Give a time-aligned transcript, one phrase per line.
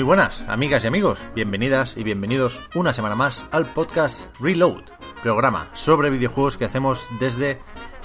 [0.00, 1.18] Muy buenas, amigas y amigos.
[1.34, 4.84] Bienvenidas y bienvenidos una semana más al podcast Reload,
[5.22, 7.60] programa sobre videojuegos que hacemos desde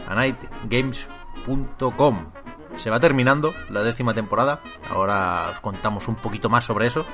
[0.05, 2.33] anightgames.com.
[2.75, 4.61] Se va terminando la décima temporada.
[4.89, 7.05] Ahora os contamos un poquito más sobre eso.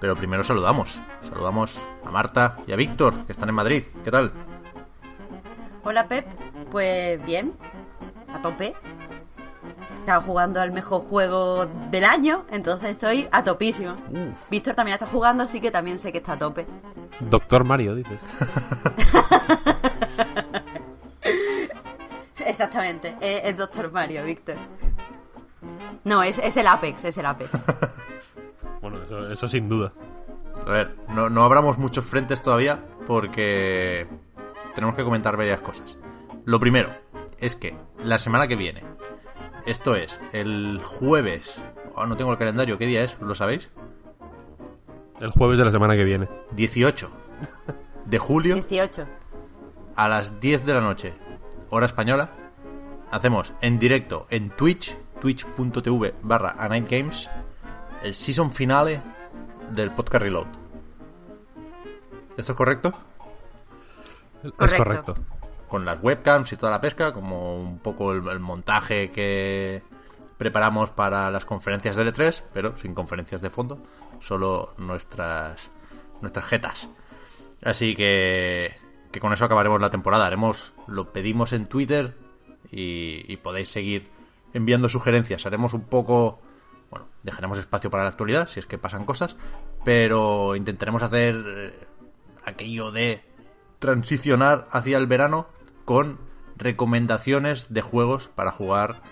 [0.00, 1.00] Pero primero saludamos.
[1.22, 3.82] Saludamos a Marta y a Víctor, que están en Madrid.
[4.04, 4.32] ¿Qué tal?
[5.82, 6.28] Hola Pep,
[6.70, 7.54] pues bien,
[8.32, 8.76] a tope.
[9.98, 13.96] Estaba jugando al mejor juego del año, entonces estoy a topísimo.
[14.50, 16.66] Víctor también está jugando, así que también sé que está a tope.
[17.20, 18.20] Doctor Mario, dices.
[22.46, 24.56] Exactamente, es, es Doctor Mario, Víctor.
[26.04, 27.50] No, es, es el Apex, es el Apex.
[28.80, 29.92] Bueno, eso, eso sin duda.
[30.66, 34.08] A ver, no, no abramos muchos frentes todavía porque
[34.74, 35.96] tenemos que comentar varias cosas.
[36.44, 36.92] Lo primero
[37.38, 38.82] es que la semana que viene,
[39.66, 41.60] esto es el jueves,
[41.94, 43.18] oh, no tengo el calendario, ¿qué día es?
[43.20, 43.70] ¿Lo sabéis?
[45.20, 46.28] El jueves de la semana que viene.
[46.52, 47.10] 18
[48.06, 49.06] de julio 18.
[49.96, 51.14] a las 10 de la noche,
[51.70, 52.30] hora española,
[53.10, 57.30] hacemos en directo en Twitch, twitch.tv barra A Night Games,
[58.02, 59.00] el season finale
[59.70, 60.46] del podcast Reload.
[62.36, 62.92] ¿Esto es correcto?
[64.42, 65.14] Es Correcto.
[65.72, 69.82] Con las webcams y toda la pesca, como un poco el, el montaje que
[70.36, 73.78] preparamos para las conferencias de L3, pero sin conferencias de fondo,
[74.20, 75.70] solo nuestras,
[76.20, 76.90] nuestras jetas.
[77.64, 78.74] Así que,
[79.10, 80.26] que con eso acabaremos la temporada.
[80.26, 82.18] Haremos, lo pedimos en Twitter
[82.70, 84.10] y, y podéis seguir
[84.52, 85.46] enviando sugerencias.
[85.46, 86.38] Haremos un poco,
[86.90, 89.38] bueno, dejaremos espacio para la actualidad si es que pasan cosas,
[89.86, 91.72] pero intentaremos hacer eh,
[92.44, 93.24] aquello de
[93.78, 95.46] transicionar hacia el verano
[95.84, 96.18] con
[96.56, 99.02] recomendaciones de juegos para jugar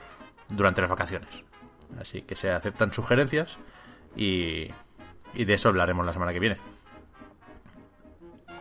[0.49, 1.45] durante las vacaciones.
[1.99, 3.59] Así que se aceptan sugerencias
[4.17, 4.69] y,
[5.35, 6.59] de eso hablaremos la semana que viene.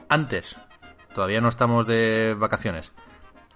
[0.08, 0.58] Antes,
[1.14, 2.92] todavía no estamos de vacaciones.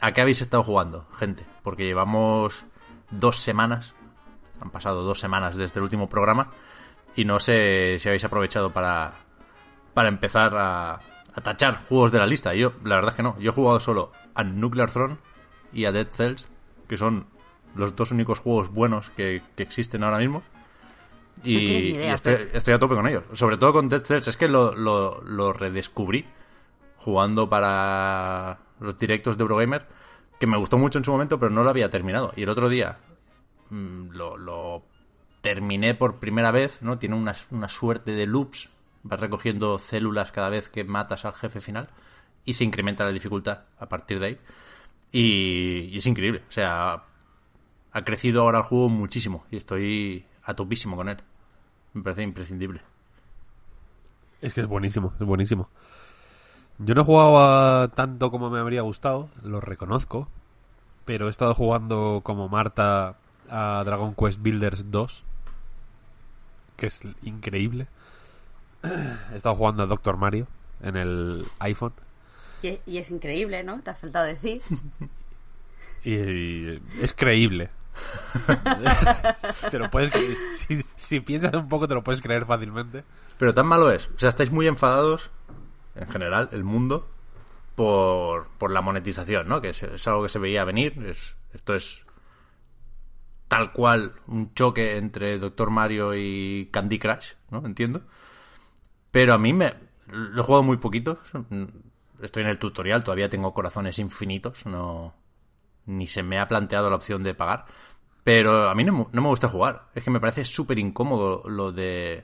[0.01, 1.45] ¿A qué habéis estado jugando, gente?
[1.63, 2.65] Porque llevamos
[3.09, 3.95] dos semanas,
[4.59, 6.51] han pasado dos semanas desde el último programa
[7.15, 9.13] y no sé si habéis aprovechado para,
[9.93, 10.99] para empezar a,
[11.33, 12.53] a tachar juegos de la lista.
[12.53, 13.39] Yo, la verdad es que no.
[13.39, 15.17] Yo he jugado solo a Nuclear Throne
[15.71, 16.47] y a Dead Cells,
[16.87, 17.27] que son
[17.75, 20.43] los dos únicos juegos buenos que, que existen ahora mismo.
[21.43, 23.23] No Y, idea, y estoy, estoy a tope con ellos.
[23.33, 24.27] Sobre todo con Dead Cells.
[24.27, 26.25] Es que lo, lo, lo redescubrí
[26.97, 29.87] jugando para los directos de Eurogamer,
[30.39, 32.31] que me gustó mucho en su momento, pero no lo había terminado.
[32.35, 32.97] Y el otro día
[33.69, 34.83] mm, lo, lo
[35.41, 36.99] terminé por primera vez, ¿no?
[36.99, 38.69] Tiene una, una suerte de loops,
[39.03, 41.89] vas recogiendo células cada vez que matas al jefe final
[42.45, 44.37] y se incrementa la dificultad a partir de ahí.
[45.11, 47.03] Y, y es increíble, o sea,
[47.91, 51.17] ha crecido ahora el juego muchísimo y estoy a topísimo con él.
[51.93, 52.81] Me parece imprescindible.
[54.41, 55.69] Es que es buenísimo, es buenísimo.
[56.79, 60.27] Yo no he jugado tanto como me habría gustado, lo reconozco,
[61.05, 63.15] pero he estado jugando como Marta
[63.49, 65.23] a Dragon Quest Builders 2,
[66.75, 67.87] que es increíble.
[68.83, 70.47] He estado jugando a Doctor Mario
[70.81, 71.93] en el iPhone
[72.63, 73.81] Y, y es increíble, ¿no?
[73.81, 74.61] Te ha faltado decir.
[76.03, 77.69] y, y es creíble.
[79.69, 80.11] te lo puedes
[80.51, 83.03] si, si piensas un poco te lo puedes creer fácilmente.
[83.37, 84.09] Pero tan malo es.
[84.15, 85.31] O sea, estáis muy enfadados,
[85.95, 87.09] en general, el mundo,
[87.75, 89.61] por, por la monetización, ¿no?
[89.61, 91.03] Que es, es algo que se veía venir.
[91.05, 92.05] Es, esto es
[93.47, 97.65] tal cual un choque entre Doctor Mario y Candy Crush, ¿no?
[97.65, 98.01] Entiendo.
[99.11, 99.73] Pero a mí me...
[100.07, 101.19] Lo he jugado muy poquito.
[102.23, 104.65] Estoy en el tutorial, todavía tengo corazones infinitos.
[104.65, 105.13] No...
[105.85, 107.65] Ni se me ha planteado la opción de pagar.
[108.23, 109.83] Pero a mí no, me- no me gusta jugar.
[109.93, 112.23] Es que me parece súper incómodo lo de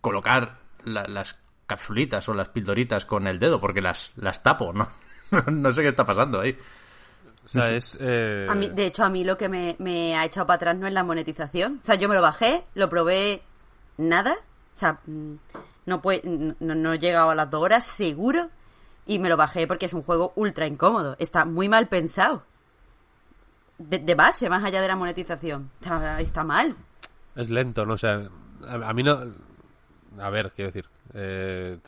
[0.00, 4.88] colocar la- las capsulitas o las pildoritas con el dedo, porque las, las tapo, ¿no?
[5.50, 6.56] no sé qué está pasando ahí.
[7.46, 7.96] sea, es...
[8.00, 10.76] eh, A mí, de hecho, a mí lo que me, me ha echado para atrás
[10.76, 11.78] no es la monetización.
[11.82, 13.42] O sea, yo me lo bajé, lo probé
[13.96, 14.34] nada.
[14.34, 15.34] O sea, mm,
[15.86, 18.50] no, puede, no, no he llegado a las dos horas, seguro.
[19.10, 21.16] Y me lo bajé porque es un juego ultra incómodo.
[21.18, 22.44] Está muy mal pensado.
[23.76, 25.68] De, base, más allá de la monetización.
[25.80, 26.76] Está, mal.
[27.34, 27.94] Es lento, ¿no?
[27.94, 28.30] O sea,
[28.68, 29.18] a, mí no...
[30.20, 31.80] A ver, quiero decir, eh,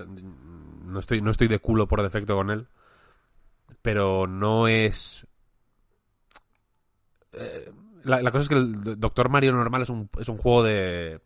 [0.84, 2.66] no, estoy, no estoy de culo por defecto con él,
[3.82, 5.24] pero no es...
[7.34, 7.72] eh,
[8.02, 11.20] la, la cosa es que el Doctor Mario normal es un, es un juego de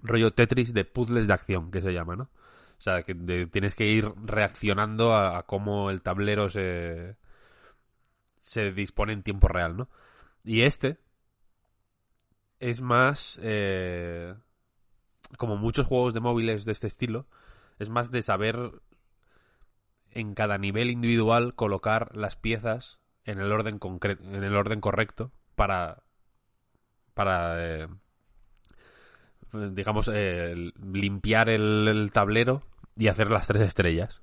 [0.00, 2.30] rollo Tetris de puzzles de acción, que se llama, ¿no?
[2.82, 3.14] O sea, que
[3.46, 7.16] tienes que ir reaccionando a, a cómo el tablero se,
[8.40, 9.88] se dispone en tiempo real, ¿no?
[10.42, 10.98] Y este,
[12.58, 14.34] es más eh,
[15.38, 17.28] como muchos juegos de móviles de este estilo
[17.78, 18.72] es más de saber
[20.10, 25.30] en cada nivel individual colocar las piezas en el orden concre- en el orden correcto
[25.54, 26.02] para
[27.14, 27.88] para eh,
[29.52, 32.64] digamos eh, limpiar el tablero
[32.96, 34.22] y hacer las tres estrellas.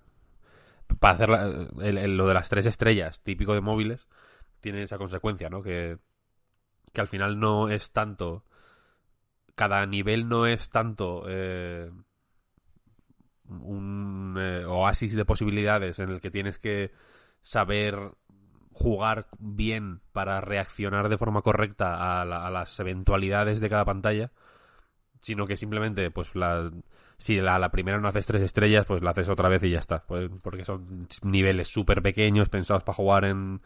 [1.00, 1.46] Para hacer la-
[1.88, 4.08] el- el- lo de las tres estrellas típico de móviles
[4.62, 5.98] tiene esa consecuencia no que
[6.94, 8.44] que al final no es tanto
[9.56, 11.92] cada nivel no es tanto eh,
[13.50, 16.92] un eh, oasis de posibilidades en el que tienes que
[17.42, 18.12] saber
[18.74, 24.32] jugar bien para reaccionar de forma correcta a, la- a las eventualidades de cada pantalla
[25.22, 26.72] sino que simplemente pues la
[27.20, 29.80] si la, la primera no haces tres estrellas pues la haces otra vez y ya
[29.80, 33.62] está pues, porque son niveles súper pequeños pensados para jugar en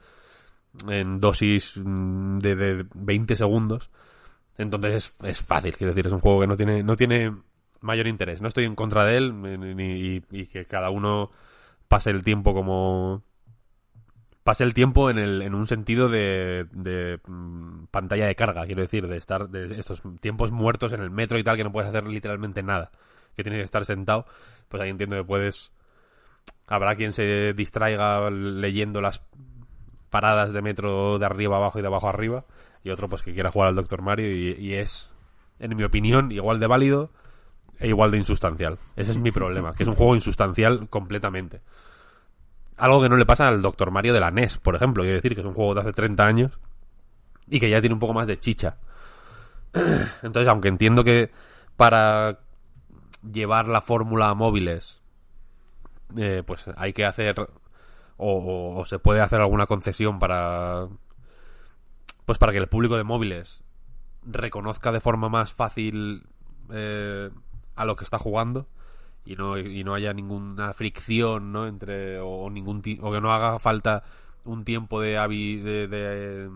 [0.88, 3.90] en dosis mm, de, de 20 segundos.
[4.58, 7.34] Entonces es, es fácil, quiero decir, es un juego que no tiene, no tiene
[7.82, 8.42] mayor interés.
[8.42, 11.32] No estoy en contra de él ni, ni- y, y que cada uno
[11.90, 13.24] pase el tiempo como...
[14.44, 18.82] Pase el tiempo en, el, en un sentido de, de mm, pantalla de carga, quiero
[18.82, 21.90] decir, de estar de estos tiempos muertos en el metro y tal, que no puedes
[21.90, 22.92] hacer literalmente nada,
[23.36, 24.26] que tienes que estar sentado,
[24.70, 25.72] pues ahí entiendo que puedes...
[26.68, 29.22] Habrá quien se distraiga leyendo las
[30.14, 32.46] paradas de metro de arriba abajo y de abajo arriba
[32.84, 35.10] y otro pues que quiera jugar al Doctor Mario y, es
[35.58, 37.10] en mi opinión igual de válido
[37.80, 38.78] e igual de insustancial.
[38.96, 41.62] Ese es mi problema que es un juego insustancial completamente.
[42.78, 45.34] Algo que no le pasa al Doctor Mario de la NES por ejemplo quiero decir
[45.34, 46.60] que es un juego de hace 30 años
[47.48, 48.78] y que ya tiene un poco más de chicha.
[49.74, 51.32] Entonces aunque entiendo que
[51.76, 52.38] para
[53.32, 55.02] llevar la fórmula a móviles
[56.18, 60.88] eh, pues hay que hacer o, o- se puede hacer alguna concesión para
[62.26, 63.62] pues para que el público de móviles
[64.24, 66.26] reconozca de forma más fácil
[66.72, 67.30] eh,
[67.76, 68.68] a lo que está jugando
[69.26, 73.60] y no y no haya ninguna fricción no entre o ningún o que no haga
[73.60, 74.04] falta
[74.46, 76.50] un tiempo de de, de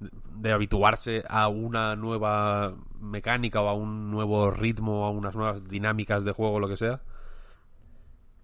[0.00, 6.24] de habituarse a una nueva mecánica o a un nuevo ritmo, a unas nuevas dinámicas
[6.24, 7.00] de juego, lo que sea.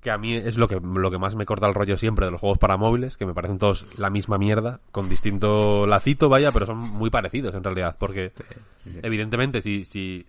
[0.01, 2.33] Que a mí es lo que, lo que más me corta el rollo siempre de
[2.33, 6.53] los juegos para móviles, que me parecen todos la misma mierda, con distinto lacito, vaya,
[6.53, 8.33] pero son muy parecidos en realidad, porque
[9.03, 10.27] evidentemente si, si,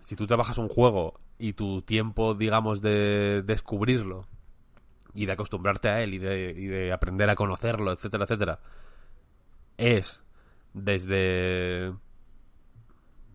[0.00, 4.26] si tú trabajas un juego y tu tiempo, digamos, de descubrirlo
[5.14, 8.60] y de acostumbrarte a él y de, y de aprender a conocerlo, etcétera, etcétera,
[9.78, 10.22] es
[10.76, 11.92] desde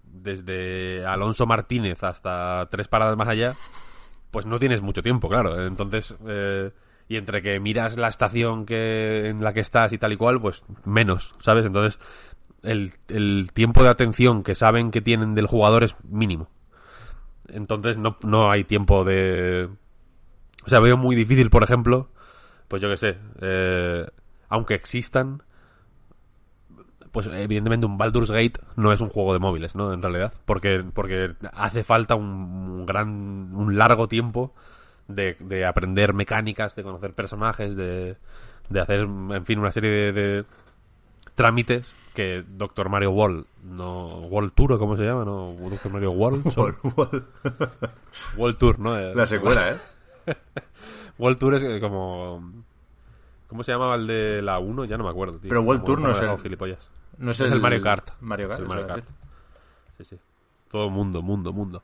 [0.03, 3.53] desde Alonso Martínez hasta tres paradas más allá,
[4.29, 5.65] pues no tienes mucho tiempo, claro.
[5.65, 6.71] Entonces, eh,
[7.07, 10.39] y entre que miras la estación que en la que estás y tal y cual,
[10.39, 11.65] pues menos, ¿sabes?
[11.65, 11.99] Entonces,
[12.61, 16.49] el, el tiempo de atención que saben que tienen del jugador es mínimo.
[17.47, 19.69] Entonces, no, no hay tiempo de...
[20.63, 22.11] O sea, veo muy difícil, por ejemplo,
[22.67, 24.05] pues yo qué sé, eh,
[24.47, 25.41] aunque existan,
[27.11, 29.93] pues evidentemente un Baldur's Gate no es un juego de móviles, ¿no?
[29.93, 34.53] En realidad, porque porque hace falta un, gran un largo tiempo
[35.07, 38.15] de, de aprender mecánicas, de conocer personajes, de,
[38.69, 40.45] de hacer, en fin, una serie de, de
[41.35, 46.51] trámites que Doctor Mario World no World Tour cómo se llama, no Doctor Mario World,
[46.53, 46.75] son-
[48.37, 48.97] World Tour, ¿no?
[48.97, 49.77] Eh, La secuela, ¿eh?
[51.17, 52.63] World Tour es eh, como
[53.47, 54.85] ¿Cómo se llamaba el de la 1?
[54.85, 55.49] Ya no me acuerdo, tío.
[55.49, 56.79] Pero World Tour no es el- gilipollas.
[57.17, 58.09] No es, Es el Mario Kart.
[58.21, 58.59] Mario Kart.
[58.59, 59.05] Es el Mario Kart.
[59.97, 60.03] sí.
[60.05, 60.17] Sí.
[60.69, 61.83] Todo mundo, mundo, mundo.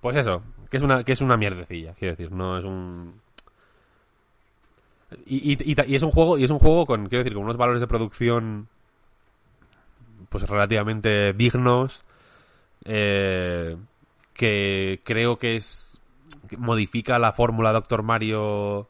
[0.00, 3.20] Pues eso, que es una, que es una mierdecilla, quiero decir, no es un.
[5.26, 7.34] Y, y- y ta- y es un juego, y es un juego con, quiero decir,
[7.34, 8.68] con unos valores de producción
[10.28, 12.02] pues relativamente dignos.
[12.84, 13.76] eh,
[14.34, 16.00] que creo que es.
[16.48, 18.88] que modifica la fórmula Doctor Mario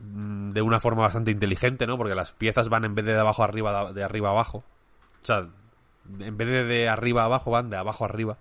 [0.00, 1.96] de una forma bastante inteligente, ¿no?
[1.96, 4.64] Porque las piezas van en vez de de abajo a arriba, de arriba a abajo.
[5.22, 5.46] O sea,
[6.20, 8.36] en vez de de arriba a abajo, van de abajo a arriba.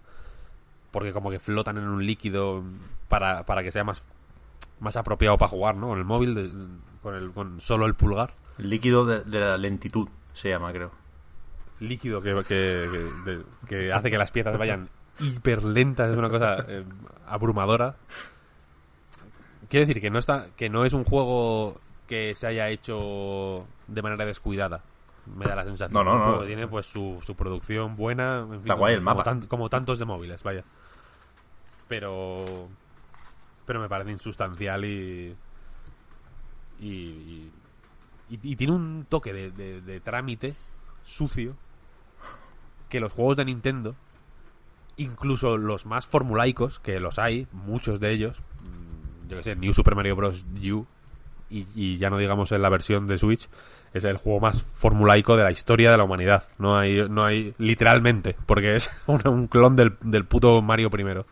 [0.91, 2.63] Porque como que flotan en un líquido
[3.09, 4.03] para, para que sea más,
[4.79, 5.87] más apropiado para jugar, ¿no?
[5.89, 6.51] Con el móvil, de-
[7.01, 8.31] con, el, con solo el pulgar.
[8.57, 10.91] El líquido de, de la lentitud se llama, creo.
[11.79, 12.87] líquido que, que,
[13.25, 16.83] que- de- que hace que las piezas vayan hiper lentas, es una cosa eh,
[17.27, 17.95] abrumadora.
[19.69, 24.01] Quiere decir que no está, que no es un juego que se haya hecho de
[24.01, 24.81] manera descuidada.
[25.25, 25.93] Me da la sensación.
[25.93, 26.39] No, no, no.
[26.41, 28.39] que tiene pues su, su producción buena.
[28.39, 29.23] en fin, Está como- guay el como mapa.
[29.23, 30.63] tan- como tantos de móviles, vaya.
[31.87, 32.45] Pero.
[33.65, 35.35] Pero me parece insustancial y.
[36.79, 37.49] Y.
[38.29, 40.53] y, tiene un toque de, de- de trámite
[41.03, 41.55] sucio
[42.89, 43.95] que los juegos de Nintendo,
[44.95, 48.37] incluso los más formulaicos, que los hay, muchos de ellos,
[49.27, 50.45] yo que sé, New Super Mario Bros.
[50.71, 50.85] U,
[51.49, 53.47] y, y ya no digamos en la versión de Switch,
[53.93, 56.43] es el juego más formulaico de la historia de la humanidad.
[56.57, 61.25] No hay, no hay literalmente, porque es un, un clon del, del puto Mario primero.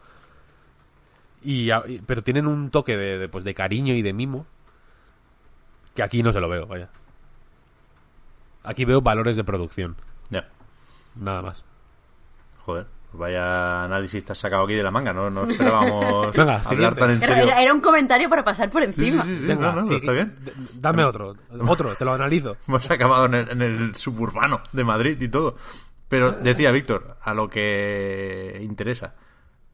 [1.44, 1.70] Y,
[2.08, 4.48] pero tienen un toque de, de, pues, de cariño y de mimo
[5.94, 6.90] que aquí no se lo veo, vaya.
[8.64, 9.96] Aquí veo valores de producción,
[10.32, 10.50] Ya.
[11.16, 11.64] nada más.
[12.66, 16.64] Joder, vaya análisis te has sacado aquí de la manga, no, no esperábamos Venga, hablar
[16.68, 17.00] siguiente.
[17.00, 17.44] tan en serio.
[17.44, 19.24] era- era un comentario para pasar por Sí, sí, encima.
[19.26, 20.36] sí, sí, Venga, no, no, sí, está bien.
[20.74, 21.36] Dame otro,
[21.68, 22.58] otro, te lo analizo.
[22.68, 25.56] Hemos acabado en el, en el suburbano de Madrid y todo.
[26.08, 29.16] Pero decía Víctor, a lo que interesa.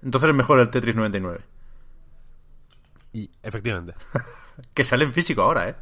[0.02, 1.40] Entonces es mejor el Tetris 99.
[3.14, 3.94] Y efectivamente.
[4.74, 5.76] Que sale en físico ahora, ¿eh?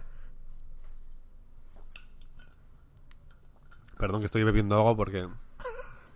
[3.98, 5.28] Perdón que estoy bebiendo agua porque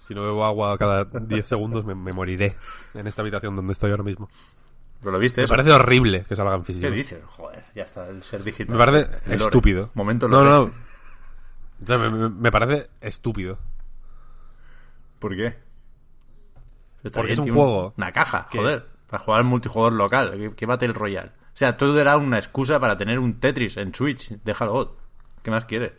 [0.05, 2.55] si no bebo agua cada 10 segundos me, me moriré
[2.93, 4.29] en esta habitación donde estoy ahora mismo.
[4.99, 5.51] ¿Pero lo viste Me eso?
[5.53, 6.85] parece horrible que salga en físico.
[6.87, 7.21] ¿Qué dices?
[7.25, 8.75] Joder, ya está, el ser digital.
[8.75, 9.45] Me parece El lore.
[9.45, 9.89] estúpido.
[9.93, 10.71] Momento no, lore.
[10.71, 10.83] no.
[11.83, 13.57] O sea, me, parece estúpido.
[15.19, 15.55] ¿Por qué?
[17.03, 18.87] Está Porque es un juego Una caja, que- joder.
[19.09, 20.53] Para jugar al multijugador local.
[20.55, 21.29] ¿Qué, Battle Royale?
[21.29, 24.29] O sea, todo era una excusa para tener un Tetris en Switch.
[24.43, 24.95] Déjalo.
[25.43, 25.93] ¿Qué más quiere?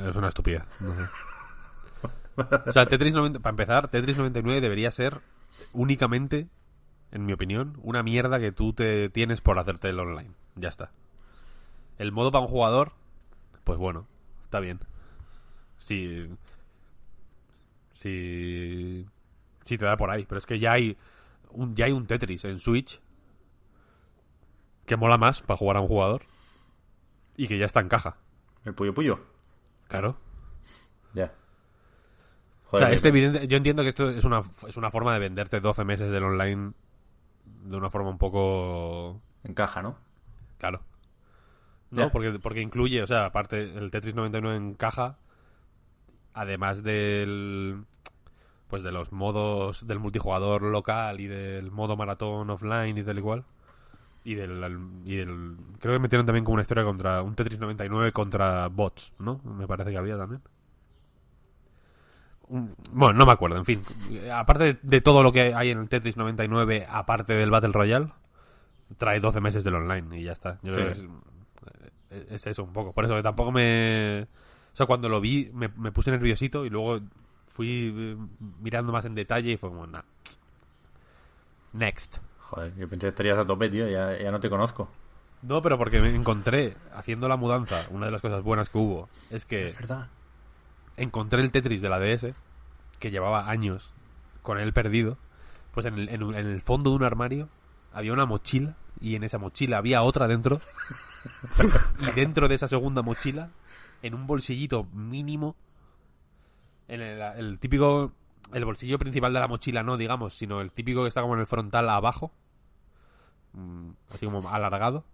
[0.00, 0.62] Es una estupidez.
[0.80, 1.02] no sé.
[2.66, 5.20] O sea, Tetris 90, para empezar, Tetris 99 debería ser
[5.72, 6.48] únicamente,
[7.12, 10.32] en mi opinión, una mierda que tú te tienes por hacerte el online.
[10.56, 10.90] Ya está.
[11.96, 12.92] El modo para un jugador,
[13.62, 14.06] pues bueno,
[14.44, 14.80] está bien.
[15.78, 16.28] Si.
[17.92, 19.06] Si.
[19.62, 20.24] Si te da por ahí.
[20.26, 20.96] Pero es que ya hay.
[21.50, 23.00] Un, ya hay un Tetris en Switch.
[24.86, 26.22] Que mola más para jugar a un jugador.
[27.36, 28.16] Y que ya está en caja.
[28.64, 29.33] El Puyo Puyo.
[29.88, 30.16] Claro.
[31.14, 31.32] Ya.
[32.70, 35.20] O sea, que- este evidente, yo entiendo que esto es una, es una forma de
[35.20, 36.72] venderte 12 meses del online
[37.44, 39.20] de una forma un poco...
[39.44, 39.96] encaja, ¿no?
[40.58, 40.82] Claro.
[41.90, 42.10] ¿No?
[42.10, 45.16] Porque, porque incluye, o sea, aparte, el Tetris 99 encaja,
[46.32, 47.84] además del...
[48.68, 53.44] Pues de los modos del multijugador local y del modo maratón offline y tal igual.
[54.24, 55.56] Y del, y del...
[55.78, 57.20] Creo que metieron también como una historia contra...
[57.22, 59.38] Un Tetris 99 contra bots, ¿no?
[59.44, 60.40] Me parece que había también.
[62.48, 63.82] Un- Bueno, no me acuerdo, en fin.
[64.34, 68.08] Aparte de, de todo lo que hay en el Tetris 99, aparte del Battle Royale,
[68.96, 70.58] trae 12 meses del online y ya está.
[70.62, 70.80] Yo Sí.
[70.80, 72.92] creo que es, es eso un poco.
[72.92, 74.22] Por eso que tampoco me...
[74.72, 77.00] O sea, cuando lo vi me, me puse nerviosito y luego
[77.46, 78.16] fui eh,
[78.60, 80.02] mirando más en detalle y fue como, nah.
[81.72, 82.18] Next.
[82.54, 83.88] Joder, yo pensé que estarías a tope, tío.
[83.88, 84.88] Ya, ya no te conozco.
[85.42, 89.08] No, pero porque me encontré, haciendo la mudanza, una de las cosas buenas que hubo,
[89.30, 90.08] es que verdad.
[90.96, 92.32] encontré el Tetris de la DS,
[92.98, 93.92] que llevaba años
[94.42, 95.18] con él perdido,
[95.72, 97.48] pues en el, en un- en el fondo de un armario
[97.92, 100.60] había una mochila y en esa mochila había otra dentro.
[101.98, 103.50] y dentro de esa segunda mochila,
[104.02, 105.56] en un bolsillito mínimo,
[106.88, 108.12] en el, el típico,
[108.52, 111.40] el bolsillo principal de la mochila no, digamos, sino el típico que está como en
[111.40, 112.32] el frontal abajo,
[113.54, 115.04] mm, así como alargado,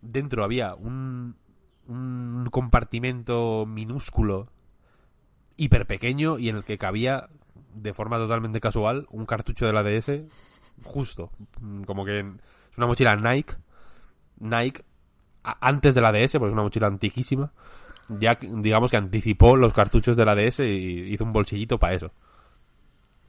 [0.00, 1.36] dentro había un,
[1.88, 4.48] un compartimento minúsculo
[5.56, 7.28] hiper pequeño y en el que cabía
[7.74, 10.22] de forma totalmente casual un cartucho de la DS
[10.82, 11.30] justo.
[11.60, 13.54] Mm, como que es una mochila Nike.
[14.38, 14.84] Nike
[15.42, 17.52] antes de la DS porque es una mochila antiquísima
[18.08, 22.12] ya digamos que anticipó los cartuchos de la DS y hizo un bolsillito para eso.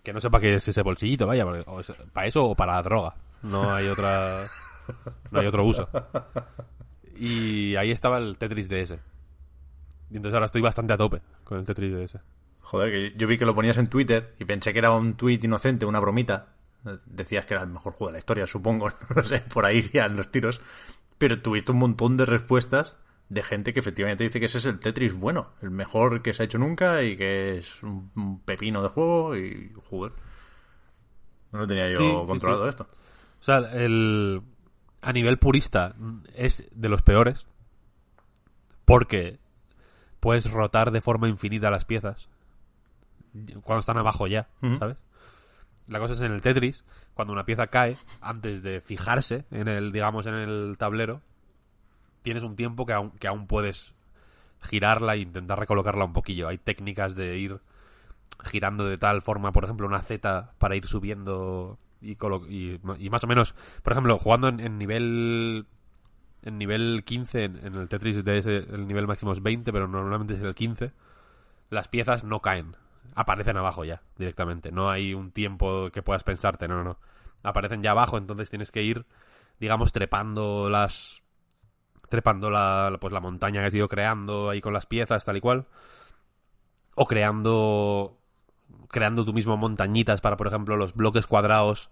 [0.04, 1.46] Que no sé para qué es ese bolsillito vaya
[2.14, 4.46] para eso o para la droga no hay otra
[5.32, 5.90] no hay otro uso
[7.16, 8.98] y ahí estaba el Tetris DS
[10.10, 12.20] y entonces ahora estoy bastante a tope con el Tetris DS.
[12.62, 15.40] Joder, que yo vi que lo ponías en Twitter y pensé que era un tweet
[15.44, 16.48] inocente, una bromita.
[17.06, 18.90] Decías que era el mejor juego de la historia, supongo.
[19.16, 20.62] No sé, por ahí irían los tiros.
[21.18, 22.96] Pero tuviste un montón de respuestas
[23.30, 26.44] de gente que efectivamente dice que ese es el Tetris bueno, el mejor que se
[26.44, 30.14] ha hecho nunca y que es un pepino de juego y joder.
[31.52, 32.88] No lo tenía yo controlado esto.
[33.40, 34.42] O sea, el
[35.02, 35.96] a nivel purista
[36.34, 37.48] es de los peores
[38.86, 39.40] porque
[40.20, 42.30] puedes rotar de forma infinita las piezas
[43.64, 44.48] cuando están abajo ya,
[44.80, 44.98] ¿sabes?
[45.88, 49.92] La cosa es en el Tetris, cuando una pieza cae, antes de fijarse en el,
[49.92, 51.22] digamos, en el tablero,
[52.24, 53.94] tienes un tiempo que aún, que aún puedes
[54.62, 56.48] girarla e intentar recolocarla un poquillo.
[56.48, 57.60] Hay técnicas de ir
[58.44, 61.80] girando de tal forma, por ejemplo, una Z para ir subiendo
[62.12, 65.66] y, más o menos, por ejemplo, jugando en, nivel
[66.44, 70.42] en nivel 15, en, el Tetris DS el nivel máximo es 20, pero normalmente es
[70.42, 70.92] el 15,
[71.70, 72.76] las piezas no caen,
[73.16, 74.72] aparecen abajo ya, directamente.
[74.72, 77.00] No hay un tiempo que puedas pensarte, no, no, no.
[77.44, 79.06] Aparecen ya abajo, entonces tienes que ir,
[79.60, 81.24] digamos, trepando las
[82.10, 85.42] trepando la, pues la montaña que has ido creando ahí con las piezas, tal y
[85.42, 85.66] cual.
[86.96, 88.18] O creando.
[88.90, 91.90] Creando tú mismo montañitas para, por ejemplo, los bloques cuadrados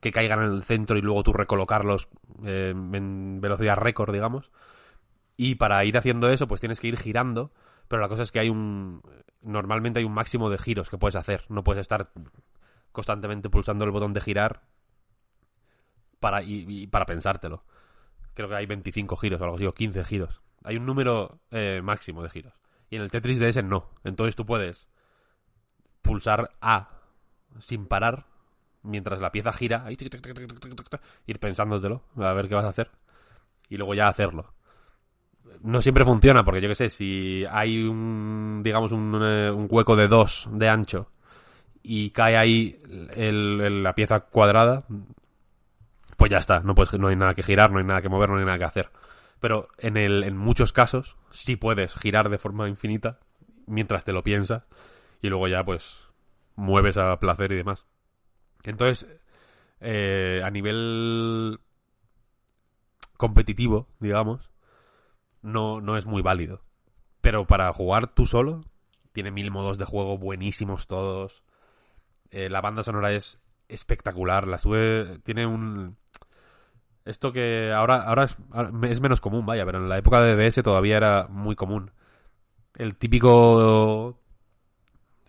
[0.00, 2.08] que caigan en el centro y luego tú recolocarlos
[2.44, 4.50] eh, en velocidad récord, digamos.
[5.36, 7.52] Y para ir haciendo eso, pues tienes que ir girando.
[7.88, 9.02] Pero la cosa es que hay un.
[9.42, 11.44] Normalmente hay un máximo de giros que puedes hacer.
[11.48, 12.10] No puedes estar
[12.92, 14.62] constantemente pulsando el botón de girar
[16.18, 17.62] para, y para pensártelo
[18.36, 20.42] creo que hay 25 giros o algo así, o 15 giros.
[20.62, 22.52] Hay un número eh, máximo de giros.
[22.90, 23.90] Y en el Tetris DS no.
[24.04, 24.88] Entonces tú puedes
[26.06, 26.88] pulsar A
[27.60, 28.26] sin parar
[28.86, 29.84] mientras la pieza gira,
[31.26, 32.90] ir pensándotelo, a ver qué vas a hacer.
[33.68, 34.54] Y luego ya hacerlo.
[35.62, 40.08] No siempre funciona, porque yo qué sé, si hay un, digamos, un, eh, hueco de
[40.08, 41.10] 2 de ancho
[41.82, 42.78] y cae ahí
[43.16, 44.84] la pieza cuadrada,
[46.16, 48.38] pues ya está, no, no hay nada que girar, no hay nada que mover, no
[48.38, 48.90] hay nada que hacer.
[49.40, 53.18] Pero en, el, en muchos casos sí puedes girar de forma infinita
[53.66, 54.64] mientras te lo piensas
[55.26, 56.08] y luego ya pues
[56.54, 57.84] mueves a placer y demás.
[58.64, 59.06] Entonces,
[59.80, 61.60] eh, a nivel
[63.16, 64.50] competitivo, digamos,
[65.42, 66.62] no, no es muy válido.
[67.20, 68.64] Pero para jugar tú solo,
[69.12, 71.42] tiene mil modos de juego buenísimos todos.
[72.30, 74.46] Eh, la banda sonora es espectacular.
[74.46, 75.18] La sube.
[75.24, 75.96] Tiene un.
[77.04, 78.36] Esto que ahora, ahora es,
[78.90, 81.92] es, menos común, vaya, pero en la época de DS todavía era muy común.
[82.74, 84.18] El típico.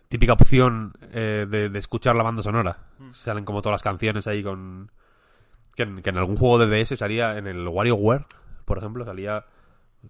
[0.10, 2.78] Típica opción eh, de, escuchar la banda sonora.
[3.00, 3.14] Mm.
[3.14, 4.92] Salen como todas las canciones ahí con.
[5.76, 8.26] Que en, algún juego de DS salía en el WarioWare,
[8.66, 9.46] por ejemplo, salía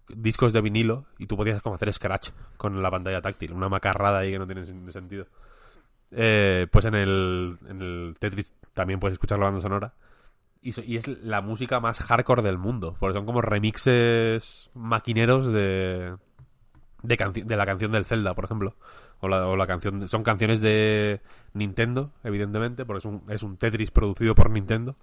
[0.07, 3.53] discos de vinilo y tú podías como hacer scratch con la pantalla táctil.
[3.53, 5.27] Una macarrada ahí que no tiene sentido.
[6.12, 9.93] Eh, pues en el, en el Tetris también puedes escuchar la banda sonora.
[10.62, 12.95] Y, es la música más hardcore del mundo.
[12.99, 16.15] Porque son como remixes maquineros de,
[17.03, 18.75] de, la canción del Zelda, por ejemplo.
[19.19, 20.07] O la, canción.
[20.10, 21.21] Son canciones de
[21.53, 24.95] Nintendo, evidentemente, porque es un, es un Tetris producido por Nintendo.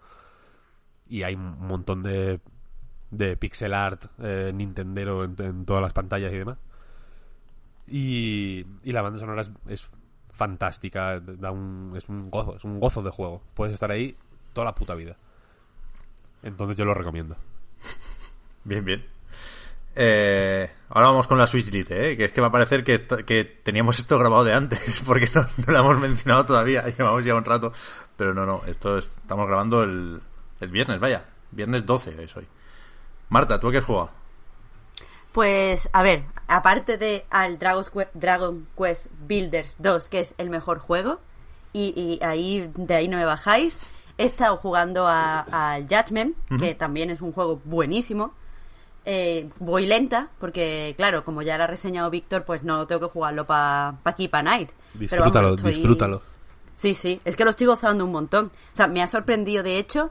[1.08, 2.40] Y hay un montón de,
[3.10, 6.58] de pixel art eh, Nintendero en, todas las pantallas y demás.
[7.86, 9.90] Y, y la banda sonora es
[10.34, 13.42] fantástica, da un, es un gozo, es un gozo de juego.
[13.54, 14.16] Puedes estar ahí
[14.52, 15.16] toda la puta vida.
[16.42, 17.36] Entonces yo lo recomiendo.
[18.64, 19.13] Bien, bien.
[19.96, 22.16] Eh, ahora vamos con la Switch Lite, ¿eh?
[22.16, 25.46] que es que va a parecer que, que teníamos esto grabado de antes, porque no,
[25.66, 27.72] lo hemos mencionado todavía, llevamos ya un rato,
[28.16, 30.20] pero no, no, esto estamos grabando el,
[30.60, 32.46] el viernes, vaya, viernes 12 es hoy.
[33.28, 34.10] Marta, ¿tú qué has jugado?
[35.32, 41.20] Pues, a ver, aparte de al Dragon Quest Builders 2, que es el mejor juego,
[41.72, 43.78] y, ahí de ahí no me bajáis,
[44.16, 48.32] he estado jugando al Judgment, que también es un juego buenísimo.
[49.06, 53.12] Eh, voy lenta, porque claro, como ya lo ha reseñado Víctor, pues no tengo que
[53.12, 54.70] jugarlo para pa aquí, para Night.
[54.94, 56.22] Disfrútalo, disfrútalo.
[56.74, 58.46] Sí, sí, es que lo estoy gozando un montón.
[58.46, 60.10] O sea, me ha sorprendido, de hecho,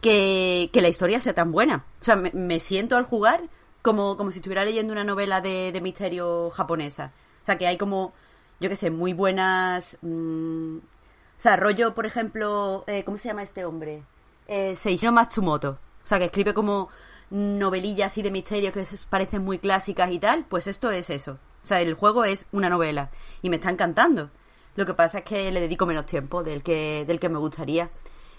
[0.00, 1.84] que, la historia sea tan buena.
[2.00, 3.42] O sea, me siento al jugar
[3.82, 7.12] como, como si estuviera leyendo una novela de, misterio japonesa.
[7.42, 8.12] O sea, que hay como,
[8.60, 9.96] yo qué sé, muy buenas...
[10.02, 14.02] Mm, o sea, rollo, por ejemplo, eh, ¿cómo se llama este hombre?
[14.48, 15.78] Eh, Seijiro Matsumoto.
[16.02, 16.88] O sea, que escribe como
[17.30, 20.44] novelillas así de misterio que parecen muy clásicas y tal.
[20.48, 21.38] Pues esto es eso.
[21.62, 23.10] O sea, el juego es una novela.
[23.42, 24.30] Y me está encantando.
[24.76, 27.90] Lo que pasa es que le dedico menos tiempo del que, del que me gustaría.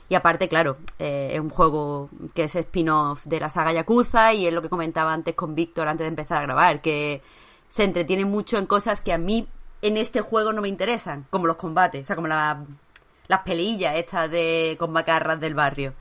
[0.09, 4.47] Y aparte, claro, eh, es un juego que es spin-off de la saga Yakuza y
[4.47, 7.21] es lo que comentaba antes con Víctor antes de empezar a grabar, que
[7.69, 9.47] se entretiene mucho en cosas que a mí
[9.83, 12.65] en este juego no me interesan, como los combates, o sea, como la,
[13.27, 15.93] las pelillas estas de con macarras del barrio.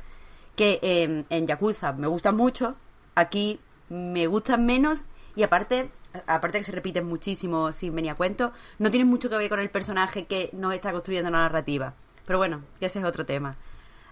[0.58, 2.76] Que en, en Yakuza me gustan mucho,
[3.14, 5.90] aquí me gustan menos y aparte
[6.26, 9.60] aparte que se repiten muchísimo sin venir a cuento, no tienen mucho que ver con
[9.60, 11.94] el personaje que nos está construyendo la narrativa.
[12.26, 13.56] Pero bueno, ese es otro tema.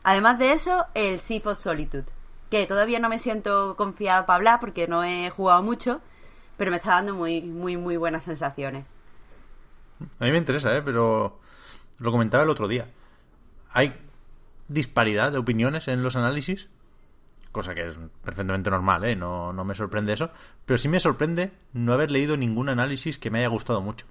[0.02, 2.06] Además de eso, el Sea of Solitude,
[2.50, 6.00] que todavía no me siento confiada para hablar porque no he jugado mucho,
[6.56, 8.86] pero me está dando muy, muy, muy buenas sensaciones.
[10.20, 10.82] A mí me interesa, ¿eh?
[10.82, 11.40] pero
[11.98, 12.88] lo comentaba el otro día.
[13.70, 13.94] Hay
[14.68, 16.68] disparidad de opiniones en los análisis,
[17.52, 19.16] cosa que es perfectamente normal, ¿eh?
[19.16, 20.30] no, no me sorprende eso,
[20.66, 24.06] pero sí me sorprende no haber leído ningún análisis que me haya gustado mucho.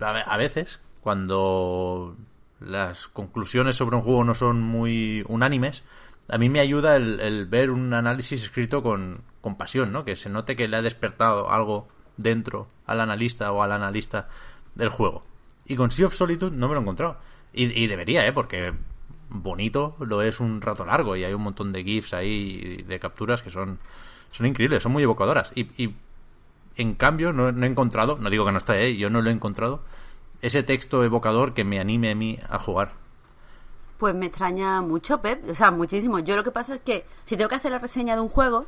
[0.00, 2.16] A veces, cuando
[2.60, 5.84] las conclusiones sobre un juego no son muy unánimes,
[6.28, 10.04] a mí me ayuda el, ver un análisis escrito con, con, pasión, ¿no?
[10.04, 14.28] Que se note que le ha despertado algo dentro al analista o al analista
[14.74, 15.24] del juego.
[15.66, 17.18] Y con Sea of Solitude no me lo he encontrado.
[17.52, 18.32] Y, y debería, ¿eh?
[18.32, 18.72] Porque
[19.30, 23.42] bonito lo es un rato largo y hay un montón de GIFs ahí de capturas
[23.42, 23.78] que son,
[24.30, 25.52] son increíbles, son muy evocadoras.
[25.54, 25.94] Y, y
[26.76, 28.96] en cambio no, no, he encontrado, no digo que no esté, ¿eh?
[28.96, 29.82] yo no lo he encontrado,
[30.42, 32.92] ese texto evocador que me anime a mí a jugar.
[33.98, 35.50] Pues me extraña mucho, Pep.
[35.50, 36.20] O sea, muchísimo.
[36.20, 38.64] Yo lo que pasa es que si tengo que hacer la reseña de un juego,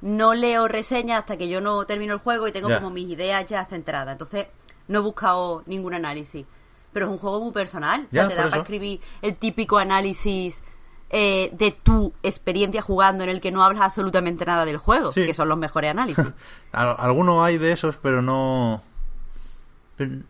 [0.00, 3.46] no leo reseña hasta que yo no termino el juego y tengo como mis ideas
[3.46, 4.12] ya centradas.
[4.12, 4.48] Entonces,
[4.88, 6.44] no he buscado ningún análisis.
[6.92, 8.06] Pero es un juego muy personal.
[8.08, 10.62] o sea, te da para escribir el típico análisis
[11.10, 15.34] eh, de tu experiencia jugando en el que no hablas absolutamente nada del juego, que
[15.34, 16.32] son los mejores análisis.
[16.72, 18.82] Algunos hay de esos, pero no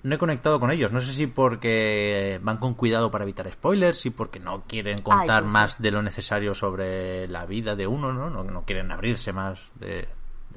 [0.02, 0.92] no he conectado con ellos.
[0.92, 5.44] No sé si porque van con cuidado para evitar spoilers, si porque no quieren contar
[5.44, 8.30] más de lo necesario sobre la vida de uno, ¿no?
[8.30, 10.08] No, quieren abrirse más de,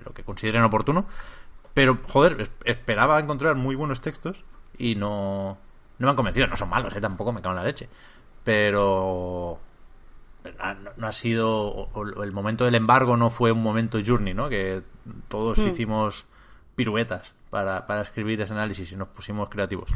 [0.04, 1.06] lo que consideren oportuno.
[1.74, 4.44] Pero, joder, esperaba encontrar muy buenos textos
[4.78, 5.58] y no,
[5.98, 6.48] no me han convencido.
[6.48, 7.02] No son malos, ¿eh?
[7.02, 7.90] Tampoco me cago en la leche.
[8.44, 9.60] Pero...
[10.98, 11.90] No, ha sido...
[12.22, 14.50] el momento del embargo no fue un momento journey, ¿no?
[14.50, 14.84] Que
[15.28, 15.68] todos hmm.
[15.68, 16.26] hicimos
[16.76, 19.90] piruetas para, para escribir ese análisis y nos pusimos creativos.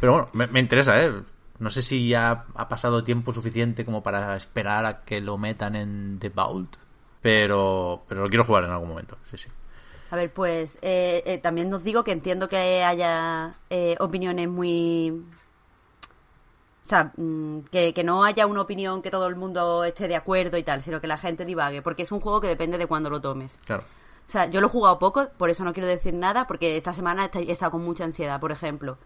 [0.00, 1.12] Pero bueno, me, me, interesa, ¿eh?
[1.58, 5.74] No sé si ya ha pasado tiempo suficiente como para esperar a que lo metan
[5.74, 6.76] en The Vault,
[7.20, 9.48] pero, pero lo quiero jugar en algún momento, sí, sí.
[10.10, 15.24] A ver, pues eh, eh, también os digo que entiendo que haya eh, opiniones muy...
[16.84, 20.14] O sea, mm, que, que, no haya una opinión que todo el mundo esté de
[20.14, 22.86] acuerdo y tal, sino que la gente divague, porque es un juego que depende de
[22.86, 23.58] cuándo lo tomes.
[23.64, 23.82] Claro.
[24.26, 26.92] O sea, yo lo he jugado poco, por eso no quiero decir nada, porque esta
[26.92, 28.98] semana he estado con mucha ansiedad, por ejemplo.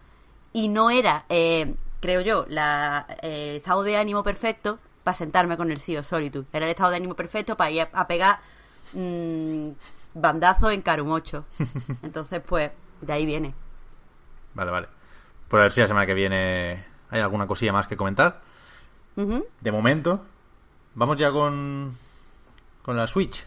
[0.51, 5.57] Y no era, eh, creo yo, la, el eh, estado de ánimo perfecto para sentarme
[5.57, 6.47] con el Sea Solitude.
[6.51, 8.39] Era el estado de ánimo perfecto para ir a, pegar
[8.93, 9.69] mmm,
[10.13, 11.45] bandazo en Carumocho.
[12.03, 12.71] Entonces, pues,
[13.01, 13.53] de ahí viene.
[14.53, 14.87] Vale, vale.
[15.47, 18.41] Por a ver si la semana que viene hay alguna cosilla más que comentar.
[19.15, 20.25] De momento,
[20.95, 21.95] vamos ya con,
[22.81, 23.45] con la Switch.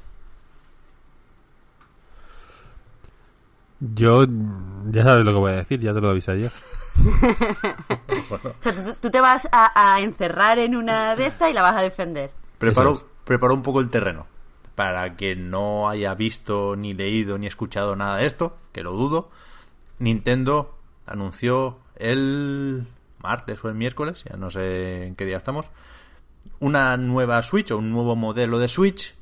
[3.81, 4.25] Yo
[4.91, 6.53] ya sabes lo que voy a decir, ya te lo avisé ayer.
[8.31, 11.83] o sea, tú, te vas a, encerrar en una de estas y la vas a
[11.83, 12.31] defender.
[12.59, 14.27] Preparo, preparo un poco el terreno.
[14.75, 19.31] Para que no haya visto, ni leído, ni escuchado nada de esto, que lo dudo,
[19.99, 22.87] Nintendo anunció el
[23.19, 25.71] martes o el miércoles, ya no sé en qué día estamos,
[26.61, 29.15] una nueva Switch o un nuevo modelo de Switch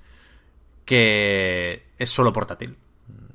[0.85, 2.77] que es solo portátil.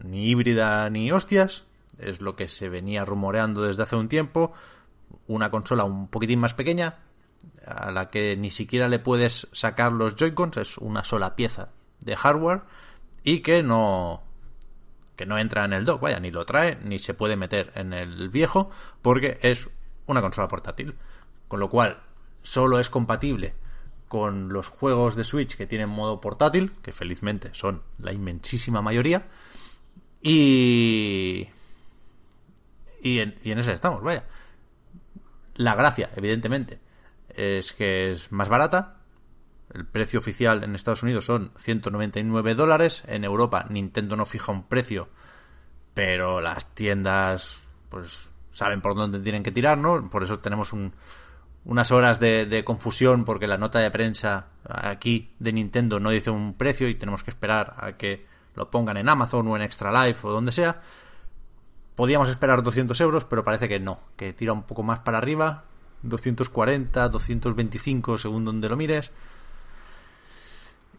[0.04, 1.66] Ni híbrida ni hostias,
[1.98, 4.54] es lo que se venía rumoreando desde hace un tiempo,
[5.28, 7.00] una consola un poquitín más pequeña,
[7.66, 12.16] a la que ni siquiera le puedes sacar los Joy-Cons, es una sola pieza de
[12.16, 12.62] hardware
[13.24, 14.24] y que no
[15.16, 17.92] que no entra en el dock, vaya, ni lo trae ni se puede meter en
[17.92, 18.70] el viejo
[19.02, 19.68] porque es
[20.06, 20.96] una consola portátil,
[21.48, 22.02] con lo cual
[22.44, 23.56] solo es compatible
[24.08, 29.28] con los juegos de Switch que tienen modo portátil, que felizmente son la inmensísima mayoría,
[30.22, 31.48] y.
[33.02, 34.26] Y en, y en ese estamos, vaya.
[35.56, 36.80] La gracia, evidentemente,
[37.30, 38.97] es que es más barata.
[39.74, 43.04] El precio oficial en Estados Unidos son 199 dólares.
[43.08, 45.10] En Europa, Nintendo no fija un precio,
[45.94, 50.10] pero las tiendas, pues, saben por dónde tienen que tirar, ¿no?
[50.10, 50.94] Por eso tenemos un,
[51.66, 56.32] unas horas de, de, confusión porque la nota de prensa aquí de Nintendo no dice
[56.32, 58.26] un precio y tenemos que esperar a que
[58.56, 60.82] lo pongan en Amazon o en Extra Life o donde sea.
[61.96, 65.66] Podíamos esperar 200 euros, pero parece que no, que tira un poco más para arriba,
[66.04, 69.12] 240, 225 según donde lo mires.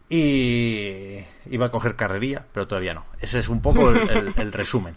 [0.09, 3.05] Y iba a coger carrería, pero todavía no.
[3.19, 4.95] Ese es un poco el, el resumen.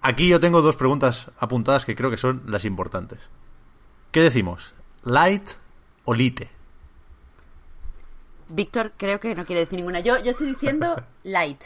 [0.00, 3.18] Aquí yo tengo dos preguntas apuntadas que creo que son las importantes.
[4.12, 4.72] ¿Qué decimos?
[5.02, 5.50] ¿Light
[6.04, 6.50] o Lite?
[8.48, 10.00] Víctor creo que no quiere decir ninguna.
[10.00, 11.60] Yo, yo estoy diciendo light.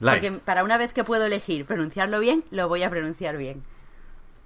[0.00, 0.22] Light.
[0.22, 3.62] Porque para una vez que puedo elegir pronunciarlo bien, lo voy a pronunciar bien.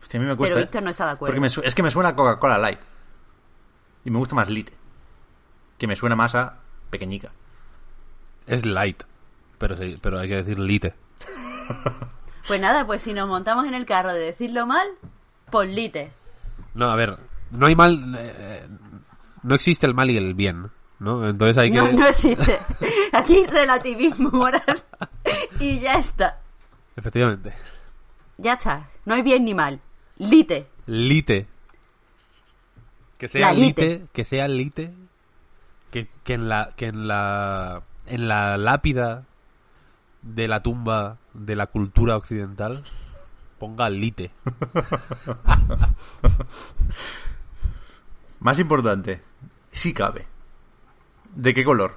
[0.01, 0.55] Hostia, a mí me cuesta.
[0.55, 0.65] Pero.
[0.65, 1.35] Víctor no está de acuerdo.
[1.35, 2.81] Porque me es que me suena a Coca-Cola Light.
[4.05, 4.73] Y me gusta más Lite.
[5.79, 6.61] Que me suena más a
[6.97, 7.31] pequeñica.
[8.47, 9.03] Es light,
[9.59, 10.95] pero, sí, pero hay que decir lite.
[12.47, 14.87] Pues nada, pues si nos montamos en el carro de decirlo mal,
[15.51, 16.13] pues lite.
[16.75, 17.19] No, a ver,
[17.51, 18.15] no hay mal...
[18.17, 18.69] eh,
[19.43, 21.29] no existe el mal y el bien, ¿no?
[21.29, 21.77] Entonces hay que...
[21.79, 22.61] No, no existe.
[23.13, 24.63] Aquí relativismo moral.
[25.59, 26.39] Y ya está.
[26.95, 27.53] Efectivamente.
[28.39, 28.89] Ya está.
[29.07, 29.81] No hay bien ni mal.
[30.19, 30.69] Lite.
[30.87, 31.49] Lite.
[33.19, 33.83] Que sea lite.
[33.83, 34.95] lite, que sea lite,
[35.91, 39.25] que, que en la que en la en la lápida
[40.23, 42.85] de la tumba de la cultura occidental
[43.59, 44.31] ponga lite.
[48.41, 49.23] Más importante,
[49.69, 50.27] si cabe.
[51.35, 51.97] ¿De qué color?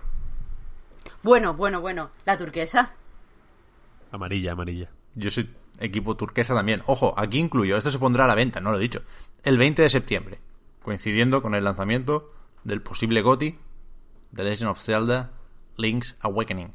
[1.22, 2.10] Bueno, bueno, bueno.
[2.26, 2.94] La turquesa.
[4.12, 4.90] Amarilla, amarilla.
[5.16, 5.50] Yo soy
[5.80, 6.82] equipo turquesa también.
[6.86, 9.02] Ojo, aquí incluyo, esto se pondrá a la venta, no lo he dicho.
[9.44, 10.40] El 20 de septiembre,
[10.82, 12.32] coincidiendo con el lanzamiento
[12.64, 13.58] del posible GOTI
[14.34, 15.32] The Legend of Zelda
[15.78, 16.74] Link's Awakening.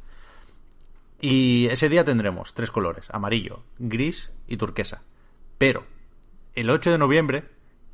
[1.21, 5.03] Y ese día tendremos tres colores, amarillo, gris y turquesa.
[5.59, 5.87] Pero
[6.55, 7.45] el 8 de noviembre,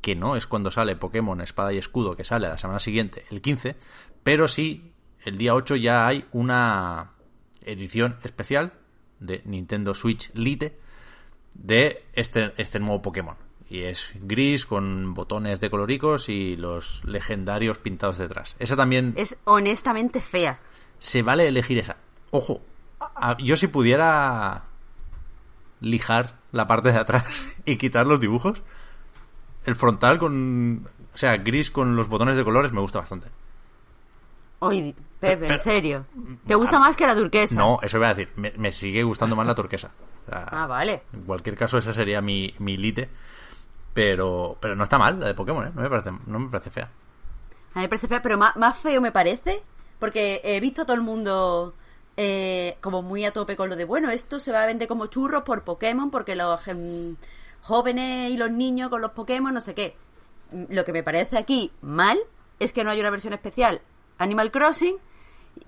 [0.01, 3.41] que no es cuando sale Pokémon Espada y Escudo, que sale la semana siguiente, el
[3.41, 3.75] 15,
[4.23, 4.93] pero sí,
[5.23, 7.11] el día 8 ya hay una
[7.63, 8.73] edición especial
[9.19, 10.79] de Nintendo Switch Lite
[11.53, 13.35] de este, este nuevo Pokémon.
[13.73, 18.57] Y es gris con botones de coloricos y los legendarios pintados detrás.
[18.59, 20.59] Esa también Es honestamente fea.
[20.99, 21.95] se vale elegir esa.
[22.31, 22.61] Ojo,
[22.99, 24.63] a- yo si pudiera
[25.79, 27.25] lijar la parte de atrás
[27.65, 28.61] y quitar los dibujos,
[29.65, 30.87] el frontal con...
[31.13, 33.29] O sea, gris con los botones de colores me gusta bastante.
[34.59, 36.05] Oye, Pepe, en serio.
[36.45, 37.55] ¿Te gusta más que la turquesa?
[37.55, 38.29] No, eso iba a decir.
[38.35, 39.91] Me, me sigue gustando más la turquesa.
[40.27, 41.03] O sea, Ah, vale.
[41.13, 43.09] En cualquier caso, esa sería mi, mi lite.
[43.93, 45.71] Pero, pero no está mal la de Pokémon, ¿eh?
[45.75, 46.89] No me parece, no me parece fea.
[47.73, 49.61] A mí me parece fea, pero más, más feo me parece,
[49.99, 51.73] porque he visto a todo el mundo
[52.17, 55.07] eh, como muy a tope con lo de, bueno, esto se va a vender como
[55.07, 56.59] churros por Pokémon, porque los
[57.61, 59.95] jóvenes y los niños con los Pokémon, no sé qué.
[60.51, 62.19] Mm, Lo que me parece aquí mal
[62.59, 63.81] es que no hay una versión especial
[64.17, 64.97] Animal Crossing,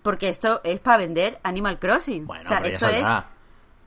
[0.02, 2.26] porque esto es para vender Animal Crossing.
[2.26, 3.08] Bueno, o sea, pero ya esto es...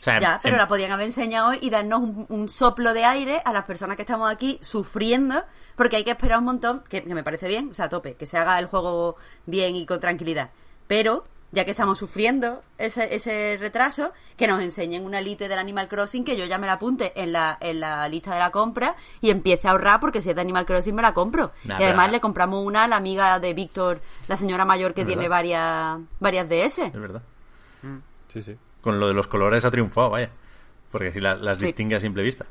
[0.03, 0.17] saldrá.
[0.17, 2.93] O sea, Ya, pero en- la podían haber enseñado hoy y darnos un, un soplo
[2.93, 5.45] de aire a las personas que estamos aquí sufriendo,
[5.77, 8.15] porque hay que esperar un montón, que, que me parece bien, o sea, a tope,
[8.15, 10.51] que se haga el juego bien y con tranquilidad.
[10.87, 15.89] Pero, ya que estamos sufriendo ese, ese retraso, que nos enseñen una lite del Animal
[15.89, 18.95] Crossing, que yo ya me la apunte en la, en la lista de la compra
[19.21, 21.53] y empiece a ahorrar, porque si es de Animal Crossing me la compro.
[21.65, 25.01] Nah, y además le compramos una a la amiga de Víctor, la señora mayor que
[25.03, 25.37] Es tiene verdad.
[25.37, 26.79] varias, varias DS.
[26.87, 27.23] Es verdad.
[28.29, 28.57] Sí, sí.
[28.87, 30.31] Con lo de los colores ha triunfado, vaya.
[30.92, 31.66] Porque si la- las Sí.
[31.66, 32.46] distingue a simple vista.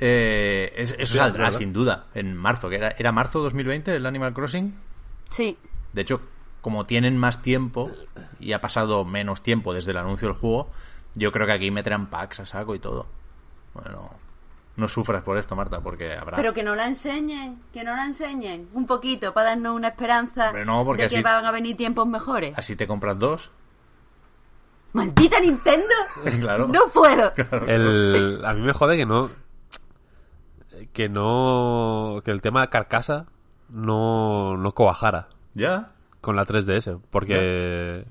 [0.00, 1.58] Eh, es- eso Sí, saldrá verdad.
[1.58, 2.70] sin duda en marzo.
[2.70, 4.74] que era, ¿Era marzo 2020 el Animal Crossing?
[5.28, 5.58] Sí.
[5.92, 6.22] De hecho,
[6.62, 7.90] como tienen más tiempo
[8.40, 10.70] y ha pasado menos tiempo desde el anuncio del juego,
[11.14, 13.06] yo creo que aquí meterán packs a saco y todo.
[13.74, 14.10] Bueno,
[14.76, 16.36] no sufras por esto, Marta, porque habrá.
[16.38, 18.68] Pero que no la enseñen, que no la enseñen.
[18.72, 22.06] Un poquito, para darnos una esperanza no, porque de que así- van a venir tiempos
[22.06, 22.56] mejores.
[22.56, 23.50] Así te compras dos.
[24.98, 25.94] ¡Maldita Nintendo!
[26.40, 26.68] Claro.
[26.68, 27.32] ¡No puedo!
[27.66, 29.30] El, a mí me jode que no.
[30.92, 32.20] Que no.
[32.24, 33.26] Que el tema de carcasa
[33.68, 35.92] no, no coajara Ya.
[36.20, 37.00] con la 3DS.
[37.10, 38.04] Porque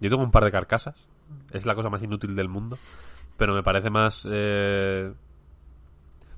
[0.00, 0.96] yo tengo un par de carcasas.
[1.50, 2.78] Es la cosa más inútil del mundo.
[3.36, 4.26] Pero me parece más.
[4.30, 5.12] eh,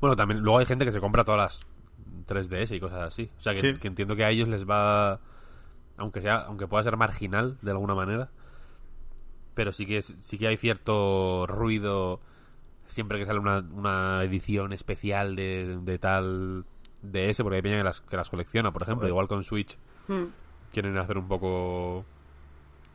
[0.01, 1.67] Bueno, también luego hay gente que se compra todas las
[2.27, 3.31] 3DS y cosas así.
[3.39, 3.75] O sea, que, Sí.
[3.75, 5.19] que entiendo que a ellos les va.
[5.97, 8.29] Aunque sea aunque pueda ser marginal de alguna manera.
[9.61, 12.19] Pero sí que, sí que hay cierto ruido
[12.87, 16.65] siempre que sale una, una edición especial de, de tal
[17.03, 19.07] de ese, porque hay peña que las, que las colecciona, por ejemplo.
[19.07, 19.77] Igual con Switch
[20.09, 20.25] Hmm.
[20.73, 22.07] quieren hacer un poco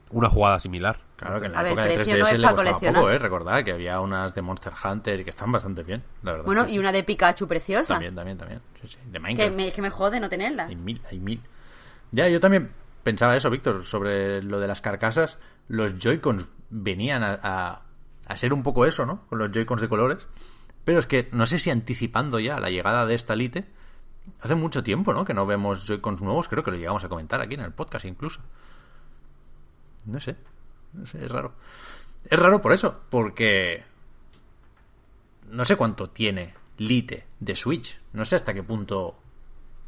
[0.09, 0.97] una jugada similar.
[1.17, 3.19] Claro que en la A época de precio 3DS no es le costaba poco, ¿eh?
[3.19, 6.45] Recordad que había unas de Monster Hunter y que están bastante bien, la verdad.
[6.47, 6.79] Bueno, y sí.
[6.79, 7.93] una de Pikachu preciosa.
[7.93, 8.59] También, también, también.
[8.81, 8.97] Sí, sí.
[9.05, 9.55] De Que Minecraft.
[9.55, 10.65] me, que me jode no tenerla.
[10.65, 11.41] Hay mil, hay mil.
[12.11, 12.71] Ya, yo también
[13.03, 15.37] pensaba eso, Víctor, sobre lo de las carcasas.
[15.67, 17.81] Los Joy-Cons venían a,
[18.27, 19.25] a- ser un poco eso, ¿no?
[19.27, 20.27] Con los Joy-Cons de colores.
[20.83, 23.65] Pero es que no sé si anticipando ya la llegada de esta Lite.
[24.41, 25.25] Hace mucho tiempo, ¿no?
[25.25, 26.47] Que no vemos Joy-Cons nuevos.
[26.47, 28.41] Creo que lo llegamos a comentar aquí en el podcast incluso.
[30.05, 30.35] No sé.
[30.93, 31.53] No sé, es raro.
[32.23, 33.83] Es raro por eso, porque
[35.49, 37.99] no sé cuánto tiene Lite de Switch.
[38.13, 39.15] No sé hasta qué punto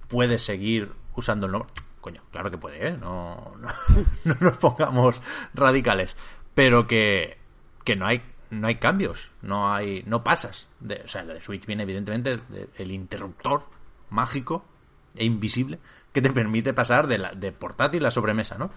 [0.07, 1.69] puede seguir usando el nombre.
[2.01, 2.97] Coño, claro que puede, ¿eh?
[2.97, 3.69] No, no,
[4.25, 5.21] no nos pongamos
[5.53, 6.15] radicales.
[6.57, 7.37] Pero que,
[7.83, 10.67] que no hay no hay cambios, no hay no pasas.
[10.81, 12.39] O sea, lo de Switch viene evidentemente
[12.75, 13.65] del interruptor
[14.09, 14.65] mágico
[15.15, 15.77] e invisible
[16.11, 18.71] que te permite pasar de, la, de portátil a sobremesa, ¿no?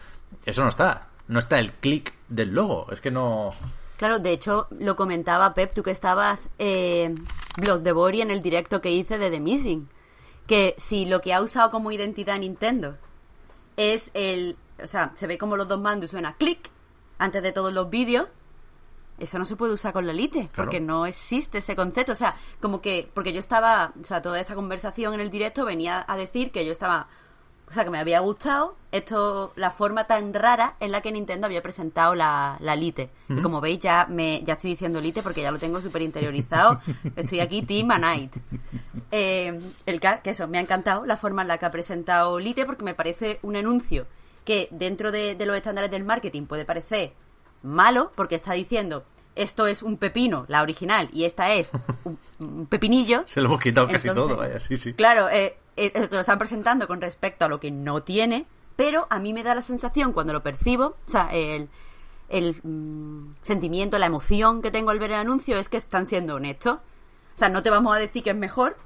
[0.45, 1.09] Eso no está.
[1.29, 2.87] No está el clic del logo.
[2.93, 3.55] Es que no...
[3.97, 7.15] Claro, de hecho, lo comentaba Pep, tú que estabas eh,
[7.63, 9.89] Blog de Bori en el directo que hice de The Missing.
[10.47, 12.99] Que si lo que ha usado como identidad Nintendo
[13.79, 14.59] es el...
[14.83, 16.71] O sea, se ve como los dos mandos suena clic
[17.21, 18.27] antes de todos los vídeos
[19.21, 22.13] eso no se puede usar con la Lite, porque no existe ese concepto.
[22.13, 25.65] O sea, como que, porque yo estaba, o sea, toda esta conversación en el directo
[25.65, 27.07] venía a decir que yo estaba,
[27.69, 31.47] o sea, que me había gustado esto, la forma tan rara en la que Nintendo
[31.47, 33.11] había presentado la, la Lite.
[33.29, 36.81] Y como veis, ya me ya estoy diciendo Lite porque ya lo tengo súper interiorizado.
[37.15, 38.37] estoy aquí Team a Night.
[39.13, 42.65] Eh, el que eso, me ha encantado la forma en la que ha presentado Lite
[42.65, 44.07] porque me parece un anuncio
[44.45, 47.13] que dentro de los estándares del marketing puede parecer
[47.63, 51.71] malo porque está diciendo esto es un pepino, la original, y esta es
[52.39, 53.23] un, pepinillo.
[53.27, 54.93] Se lo hemos quitado casi todo, vaya, sí, sí.
[54.95, 59.07] Claro, eh, eh, te lo están presentando con respecto a lo que no tiene, pero
[59.11, 61.69] a mí me da la sensación cuando lo percibo, o sea, el,
[62.29, 66.35] el mm, sentimiento, la emoción que tengo al ver el anuncio es que están siendo
[66.35, 66.75] honestos.
[66.77, 68.77] O sea, no te vamos a decir que es mejor,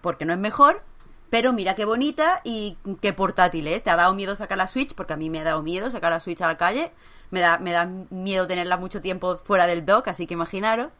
[0.00, 0.82] porque no es mejor,
[1.30, 3.82] pero mira qué bonita y qué portátil es.
[3.82, 4.94] ¿Te ha dado miedo sacar la Switch?
[4.94, 6.92] Porque a mí me ha dado miedo sacar la Switch a la calle
[7.30, 10.90] me da, me da miedo tenerla mucho tiempo fuera del dock, así que imaginaros.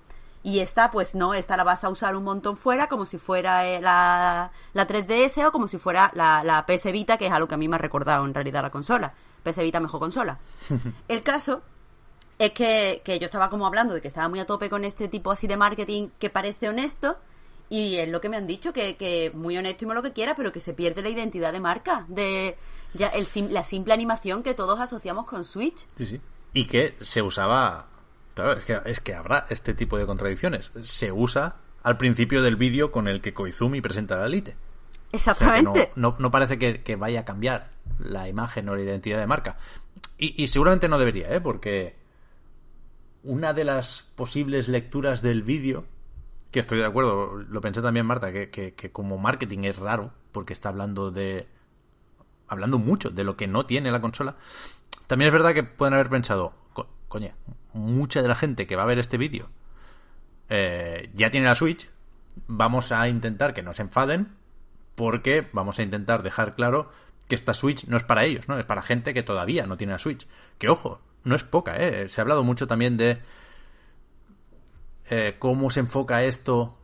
[0.42, 3.66] Y esta, pues no, esta la vas a usar un montón fuera, como si fuera
[3.66, 7.48] eh, la, la 3DS o como si fuera la, la PS Vita, que es algo
[7.48, 9.12] que a mí me ha recordado en realidad la consola.
[9.42, 10.38] PS Vita mejor consola.
[11.08, 11.62] El caso
[12.38, 15.08] es que, que yo estaba como hablando de que estaba muy a tope con este
[15.08, 17.18] tipo así de marketing que parece honesto,
[17.70, 20.34] y es lo que me han dicho, que, que muy honesto y lo que quiera,
[20.34, 22.56] pero que se pierde la identidad de marca, de
[22.94, 25.86] ya el la simple animación que todos asociamos con Switch.
[25.96, 26.20] Sí, sí.
[26.54, 27.88] Y que se usaba...
[28.34, 30.72] Claro, es que, es que habrá este tipo de contradicciones.
[30.82, 34.56] Se usa al principio del vídeo con el que Koizumi presenta la Elite.
[35.12, 35.90] Exactamente.
[35.96, 39.58] no, no, parece que, vaya a cambiar la imagen o la identidad de marca.
[40.16, 41.40] Y, y seguramente no debería, ¿eh?
[41.40, 41.96] Porque
[43.24, 45.84] una de las posibles lecturas del vídeo
[46.50, 50.52] que estoy de acuerdo, lo pensé también Marta, que, que, como marketing es raro, porque
[50.52, 51.46] está hablando de...
[52.46, 54.36] hablando mucho de lo que no tiene la consola.
[55.06, 56.54] También es verdad que pueden haber pensado,
[57.08, 57.32] coño,
[57.72, 59.48] mucha de la gente que va a ver este vídeo
[60.48, 61.88] eh, ya tiene la Switch,
[62.46, 64.28] vamos a intentar que no se enfaden,
[64.94, 66.90] porque vamos a intentar dejar claro
[67.28, 68.58] que esta Switch no es para ellos, ¿no?
[68.58, 70.26] Es para gente que todavía no tiene la Switch.
[70.58, 72.08] Que ojo, no es poca, ¿eh?
[72.08, 73.18] Se ha hablado mucho también de
[75.10, 76.76] eh, cómo se enfoca esto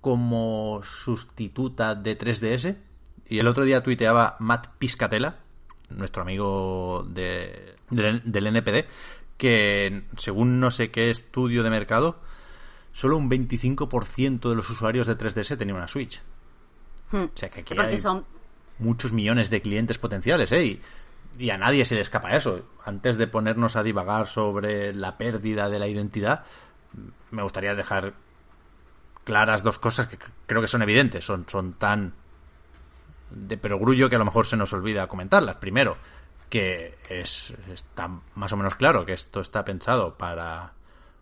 [0.00, 2.76] como sustituta de 3DS.
[3.28, 5.38] Y el otro día tuiteaba Matt Piscatella,
[5.88, 8.86] nuestro amigo de, del NPD,
[9.38, 12.20] que según no sé qué estudio de mercado,
[12.92, 16.20] solo un 25% de los usuarios de 3DS tenían una Switch.
[17.10, 17.24] Hmm.
[17.24, 18.24] O sea que aquí hay son...
[18.78, 20.64] muchos millones de clientes potenciales, ¿eh?
[20.64, 20.80] Y,
[21.38, 22.60] y, a nadie se le escapa eso.
[22.84, 26.44] Antes de ponernos a divagar sobre la pérdida de la identidad,
[27.30, 28.14] me gustaría dejar
[29.24, 32.14] claras dos cosas que creo que son evidentes, son, son tan
[33.30, 35.56] de perogrullo que a lo mejor se nos olvida comentarlas.
[35.56, 35.96] Primero,
[36.48, 40.72] que es, está más o menos claro que esto está pensado para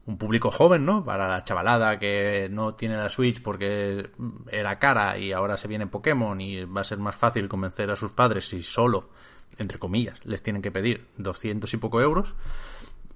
[0.05, 1.05] un público joven, ¿no?
[1.05, 4.11] Para la chavalada que no tiene la Switch porque
[4.51, 7.97] era cara y ahora se viene Pokémon y va a ser más fácil convencer a
[7.97, 9.11] sus padres si solo,
[9.59, 12.35] entre comillas, les tienen que pedir 200 y poco euros.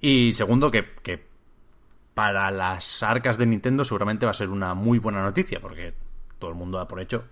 [0.01, 1.27] Y segundo, que, que
[2.16, 5.92] para las arcas de Nintendo seguramente va a ser una muy buena noticia, porque
[6.38, 7.26] todo el mundo da por hecho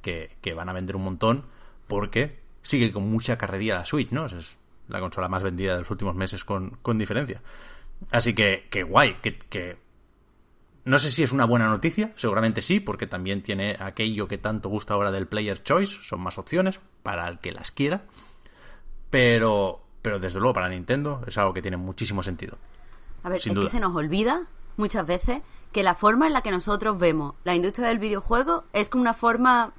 [0.00, 1.46] que, van a vender un montón,
[1.88, 4.26] porque sigue con mucha carrería la Switch, ¿no?
[4.26, 7.42] Es la consola más vendida de los últimos meses con, diferencia.
[8.12, 9.76] Así que, que guay, que, que
[10.84, 14.68] no sé si es una buena noticia, seguramente sí, porque también tiene aquello que tanto
[14.68, 18.04] gusta ahora del Player Choice, son más opciones para el que las quiera,
[19.10, 22.56] pero, pero desde luego para Nintendo es algo que tiene muchísimo sentido.
[23.22, 24.46] A ver, es que se nos olvida
[24.76, 25.40] muchas veces
[25.72, 29.14] que la forma en la que nosotros vemos la industria del videojuego es como una
[29.14, 29.72] forma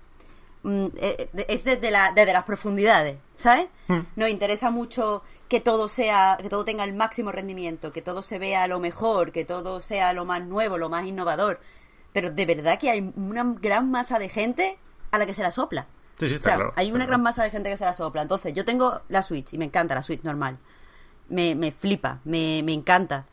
[0.63, 3.67] mm, eh, es desde, la, desde las profundidades, ¿sabes?
[3.87, 4.01] Hmm.
[4.15, 8.37] Nos interesa mucho que todo sea, que todo tenga el máximo rendimiento, que todo se
[8.37, 11.59] vea lo mejor, que todo sea lo más nuevo, lo más innovador.
[12.13, 14.77] Pero de verdad que hay una gran masa de gente
[15.11, 15.87] a la que se la sopla.
[16.19, 16.73] Sí, sí, está claro.
[16.75, 18.21] Hay una gran masa de gente que se la sopla.
[18.21, 20.57] Entonces, yo tengo la Switch y me encanta la Switch normal.
[21.29, 23.27] Me, me flipa, me, me encanta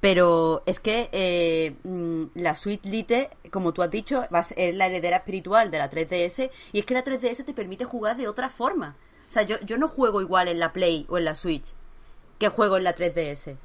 [0.00, 4.74] Pero es que eh, mm, la Switch Lite, como tú has dicho, va a ser
[4.74, 8.28] la heredera espiritual de la 3DS y es que la 3DS te permite jugar de
[8.28, 8.96] otra forma.
[9.28, 11.74] O sea, yo, yo no juego igual en la Play o en la Switch
[12.38, 13.56] que juego en la 3DS.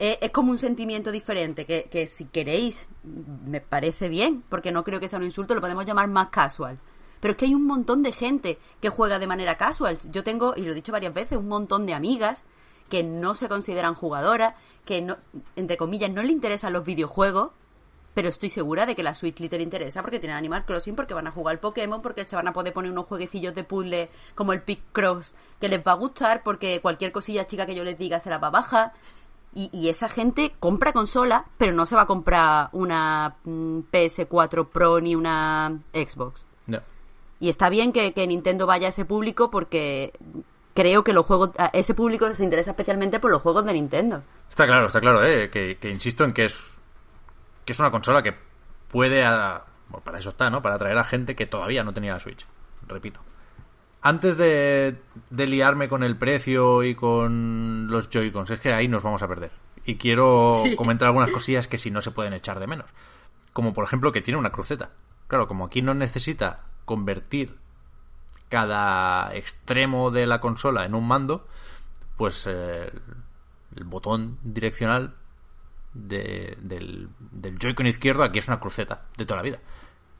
[0.00, 4.84] Eh, es como un sentimiento diferente que, que si queréis me parece bien, porque no
[4.84, 6.78] creo que sea un insulto, lo podemos llamar más casual.
[7.20, 9.98] Pero es que hay un montón de gente que juega de manera casual.
[10.10, 12.44] Yo tengo, y lo he dicho varias veces, un montón de amigas
[12.88, 15.16] que no se consideran jugadoras, que no,
[15.56, 17.50] entre comillas no le interesan los videojuegos,
[18.14, 21.14] pero estoy segura de que la Switch Lite le interesa porque tienen Animal Crossing, porque
[21.14, 24.52] van a jugar Pokémon, porque se van a poder poner unos jueguecillos de puzzle como
[24.52, 27.96] el Pick Cross que les va a gustar, porque cualquier cosilla chica que yo les
[27.96, 28.92] diga se la va a bajar.
[29.54, 34.68] Y, y esa gente compra consola, pero no se va a comprar una mm, PS4
[34.68, 36.46] Pro ni una Xbox.
[36.66, 36.80] No.
[37.38, 40.12] Y está bien que, que Nintendo vaya a ese público porque
[40.80, 44.22] creo que los juegos ese público se interesa especialmente por los juegos de Nintendo.
[44.48, 45.50] Está claro, está claro, ¿eh?
[45.50, 46.78] que, que insisto en que es
[47.64, 48.32] que es una consola que
[48.88, 50.62] puede a- bueno, para eso está, ¿no?
[50.62, 52.46] Para atraer a gente que todavía no tenía la Switch.
[52.86, 53.20] Repito.
[54.02, 54.96] Antes de,
[55.30, 59.28] de liarme con el precio y con los Joy-Cons, es que ahí nos vamos a
[59.28, 59.50] perder.
[59.84, 60.76] Y quiero Sí.
[60.76, 62.86] comentar algunas cosillas que si no se pueden echar de menos.
[63.52, 64.90] Como por ejemplo que tiene una cruceta.
[65.26, 67.56] Claro, como aquí no necesita convertir
[68.48, 71.46] cada extremo de la consola en un mando,
[72.16, 72.90] pues eh,
[73.76, 75.14] el botón direccional
[75.94, 79.58] de- del, del Joy-Con izquierdo aquí es una cruceta de toda la vida.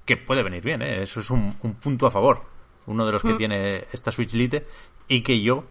[0.04, 1.02] Que puede venir bien, ¿eh?
[1.02, 2.42] eso es un, un punto a favor.
[2.86, 4.66] Uno de los que tiene esta Switch Lite
[5.08, 5.64] y que yo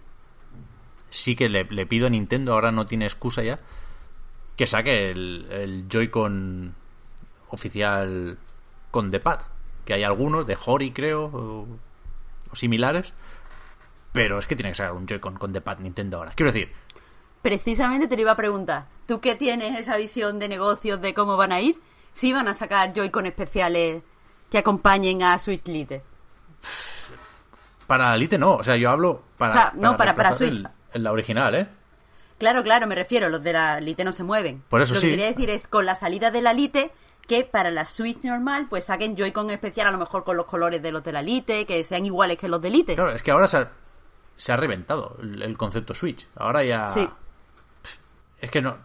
[1.09, 3.59] sí que le, le pido a Nintendo, ahora no tiene excusa ya,
[4.55, 6.75] que saque el, el Joy-Con
[7.49, 8.37] oficial
[8.91, 9.39] con The Pad.
[9.85, 11.67] Que hay algunos, de Hori creo,
[12.59, 13.13] similares.
[14.13, 16.31] Pero es que tiene que sacar un Joy-Con con The Pad Nintendo ahora.
[16.35, 16.71] Quiero decir,
[17.41, 18.87] Precisamente te lo iba a preguntar.
[19.05, 21.79] ¿Tú qué tienes esa visión de negocios de cómo van a ir?
[22.13, 24.01] Si van a sacar Joy-Con especiales
[24.49, 26.01] que acompañen a Switch Lite.
[27.85, 29.49] Para Lite no, o sea, yo hablo para.
[29.51, 30.49] O sea, no, para- para Switch.
[30.51, 31.67] el- el- la original, ¿eh?
[32.37, 34.61] Claro, claro, me refiero, los de la Lite no se mueven.
[34.69, 35.07] Por eso Lo sí.
[35.07, 36.91] que quería decir es con la salida de la Lite
[37.27, 40.81] que para la Switch normal pues saquen Joy-Con especial a lo mejor con los colores
[40.81, 42.95] de los de la Lite, que sean iguales que los de Lite.
[42.95, 43.71] Claro, es que ahora se ha,
[44.37, 46.27] se ha reventado el, el concepto Switch.
[46.35, 46.89] Ahora ya.
[46.89, 47.07] Sí.
[48.39, 48.77] Es que no.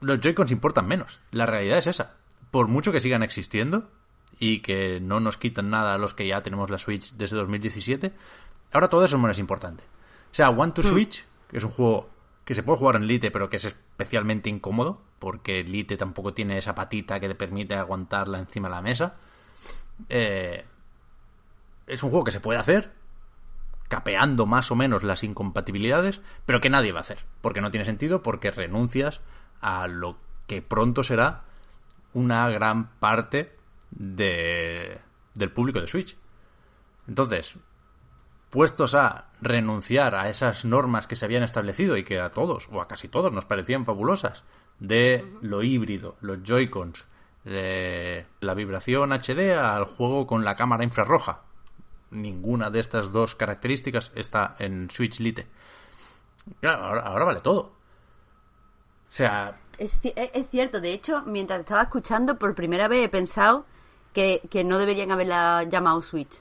[0.00, 1.20] Los Joy-Cons importan menos.
[1.30, 2.14] La realidad es esa.
[2.50, 3.88] Por mucho que sigan existiendo
[4.38, 8.12] y que no nos quitan nada a los que ya tenemos la Switch desde 2017,
[8.72, 9.84] ahora todo eso es menos importante.
[10.30, 12.08] O sea, One to Switch, que es un juego
[12.44, 16.58] que se puede jugar en Lite, pero que es especialmente incómodo, porque Lite tampoco tiene
[16.58, 19.16] esa patita que te permite aguantarla encima de la mesa.
[20.08, 20.64] Eh,
[21.86, 22.92] es un juego que se puede hacer,
[23.88, 27.84] capeando más o menos las incompatibilidades, pero que nadie va a hacer, porque no tiene
[27.84, 29.20] sentido, porque renuncias
[29.60, 31.44] a lo que pronto será
[32.12, 33.56] una gran parte
[33.90, 35.00] de,
[35.34, 36.16] del público de Switch.
[37.06, 37.56] Entonces,
[38.50, 42.80] puestos a renunciar a esas normas que se habían establecido y que a todos, o
[42.80, 44.44] a casi todos, nos parecían fabulosas,
[44.80, 47.04] de lo híbrido, los Joy-Cons,
[47.44, 51.42] de la vibración HD al juego con la cámara infrarroja.
[52.10, 55.46] Ninguna de estas dos características está en Switch Lite.
[56.60, 57.60] Claro, ahora, ahora vale todo.
[57.60, 63.64] O sea, Es, es cierto, de hecho, mientras estaba escuchando, por primera vez he pensado
[64.12, 66.40] que, que no deberían haberla llamado Switch.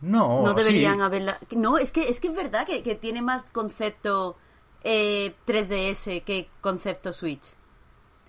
[0.00, 0.42] no.
[0.42, 1.02] no deberían sí.
[1.02, 1.38] haberla.
[1.52, 4.36] No, es que es que es verdad que, que tiene más concepto
[4.84, 7.44] eh, 3DS que concepto Switch.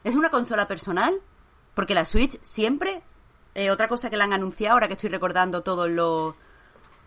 [0.03, 1.21] Es una consola personal,
[1.73, 3.01] porque la Switch siempre.
[3.53, 6.35] eh, otra cosa que la han anunciado, ahora que estoy recordando todos los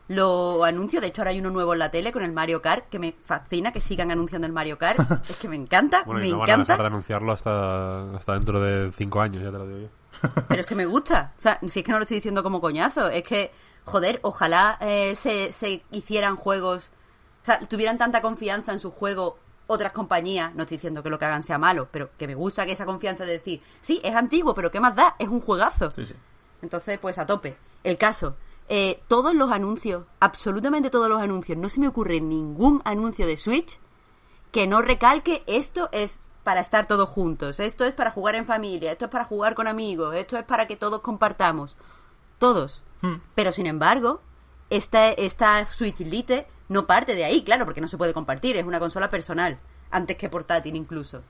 [0.07, 2.89] los anuncios, de hecho ahora hay uno nuevo en la tele con el Mario Kart,
[2.91, 4.99] que me fascina que sigan anunciando el Mario Kart.
[5.31, 8.35] es que me encanta, Bueno, me y no van a dejar de anunciarlo hasta, hasta
[8.35, 9.89] dentro de cinco años, ya te lo digo yo.
[10.49, 11.33] Pero es que me gusta.
[11.39, 13.09] O sea, si es que no lo estoy diciendo como coñazo.
[13.09, 13.51] Es que,
[13.85, 16.91] joder, ojalá eh, se, se hicieran juegos.
[17.45, 20.55] O sea, tuvieran tanta confianza en su juego otras compañías.
[20.55, 22.87] No estoy diciendo que lo que hagan sea malo, pero que me gusta que esa
[22.87, 25.15] confianza de decir, sí, es antiguo, pero ¿qué más da?
[25.19, 25.91] Es un juegazo.
[25.91, 26.15] Sí, sí.
[26.63, 27.57] Entonces, pues a tope.
[27.85, 28.37] El caso.
[28.69, 33.37] eh, todos los anuncios, absolutamente todos los anuncios, no se me ocurre ningún anuncio de
[33.37, 33.79] Switch
[34.53, 38.93] que no recalque esto es para estar todos juntos, esto es para jugar en familia,
[38.93, 41.77] esto es para jugar con amigos, esto es para que todos compartamos.
[42.39, 42.83] Todos.
[43.35, 44.23] Pero sin embargo,
[44.71, 48.65] esta, esta Switch Lite no parte de ahí, claro, porque no se puede compartir, es
[48.65, 49.59] una consola personal,
[49.91, 51.23] antes que portátil incluso.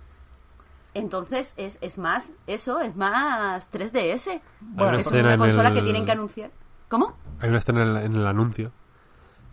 [0.95, 4.41] Entonces es, es más, eso, es más 3DS.
[4.76, 6.51] una es escena una consola el- que tienen que anunciar.
[6.89, 7.16] ¿Cómo?
[7.41, 8.70] Hay una escena en el, en el anuncio.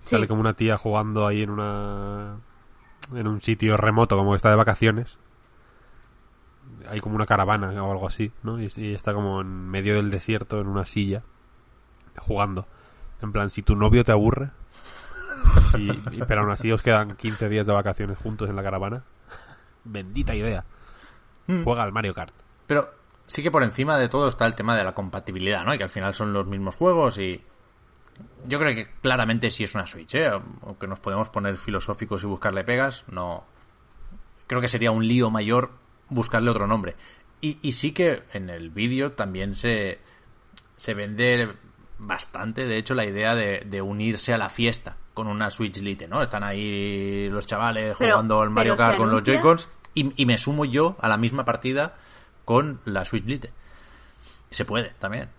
[0.03, 0.15] Sí.
[0.15, 2.37] Sale como una tía jugando ahí en una
[3.15, 5.17] en un sitio remoto, como que está de vacaciones.
[6.87, 8.59] hay como una caravana o algo así, ¿no?
[8.61, 11.23] Y, y está como en medio del desierto en una silla
[12.19, 12.67] jugando.
[13.21, 14.51] En plan, si tu novio te aburre,
[15.77, 19.03] y, y- pero aún así os quedan 15 días de vacaciones juntos en la caravana,
[19.83, 20.63] bendita idea.
[21.47, 21.63] Mm.
[21.63, 22.33] Juega al Mario Kart.
[22.67, 22.93] Pero
[23.27, 25.73] sí que por encima de todo está el tema de la compatibilidad, ¿no?
[25.73, 27.43] Y que al final son los mismos juegos y...
[28.47, 30.29] Yo creo que claramente sí es una Switch, ¿eh?
[30.63, 33.43] Aunque nos podemos poner filosóficos y buscarle pegas, no...
[34.47, 35.71] Creo que sería un lío mayor
[36.09, 36.95] buscarle otro nombre.
[37.39, 39.99] Y, y sí que en el vídeo también se,
[40.77, 41.51] se vende
[42.03, 46.07] bastante, de hecho, la idea de, de unirse a la fiesta con una Switch Lite,
[46.07, 46.21] ¿no?
[46.23, 50.37] Están ahí los chavales Pero- jugando al Mario Kart con los Joy-Cons y, y me
[50.37, 51.95] sumo yo a la misma partida
[52.45, 53.51] con la Switch Lite.
[54.49, 55.29] Se puede también.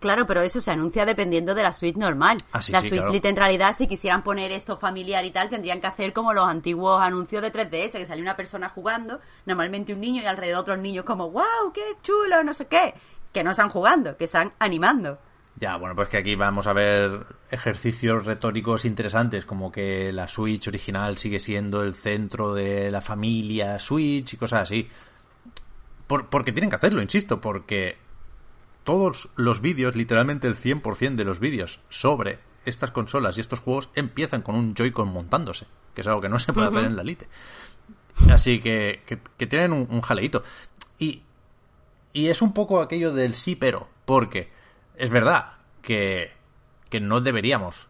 [0.00, 2.38] Claro, pero eso se anuncia dependiendo de la suite normal.
[2.52, 3.12] Ah, sí, la sí, suite claro.
[3.12, 6.46] Lite en realidad, si quisieran poner esto familiar y tal, tendrían que hacer como los
[6.46, 10.78] antiguos anuncios de 3DS, que salía una persona jugando, normalmente un niño y alrededor otros
[10.78, 12.94] niños como, wow, qué chulo, no sé qué.
[13.32, 15.18] Que no están jugando, que están animando.
[15.60, 20.68] Ya, bueno, pues que aquí vamos a ver ejercicios retóricos interesantes, como que la Switch
[20.68, 24.88] original sigue siendo el centro de la familia Switch y cosas así.
[26.06, 27.96] Por- porque tienen que hacerlo, insisto, porque
[28.84, 33.88] todos los vídeos, literalmente el 100% de los vídeos sobre estas consolas y estos juegos
[33.94, 37.02] empiezan con un Joy-Con montándose, que es algo que no se puede hacer en la
[37.02, 37.26] Lite.
[38.30, 40.44] Así que, que, que tienen un, un jaleíto.
[40.98, 41.22] Y,
[42.12, 44.50] y es un poco aquello del sí pero, porque
[44.98, 46.32] es verdad que,
[46.90, 47.88] que no deberíamos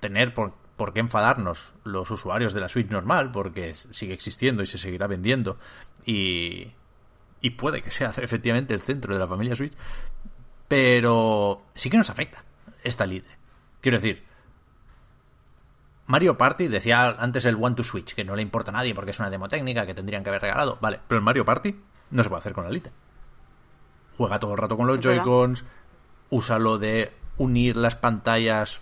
[0.00, 4.66] tener por, por qué enfadarnos los usuarios de la Switch normal, porque sigue existiendo y
[4.66, 5.58] se seguirá vendiendo,
[6.04, 6.72] y,
[7.40, 9.74] y puede que sea efectivamente el centro de la familia Switch,
[10.68, 12.44] pero sí que nos afecta
[12.82, 13.38] esta Lite.
[13.80, 14.24] Quiero decir,
[16.06, 19.12] Mario Party decía antes el One to Switch, que no le importa a nadie porque
[19.12, 20.78] es una demo técnica que tendrían que haber regalado.
[20.80, 21.74] Vale, pero el Mario Party
[22.10, 22.92] no se puede hacer con la Lite.
[24.16, 25.00] Juega todo el rato con los.
[25.00, 25.64] Joy-Cons,
[26.30, 28.80] usa lo de unir las pantallas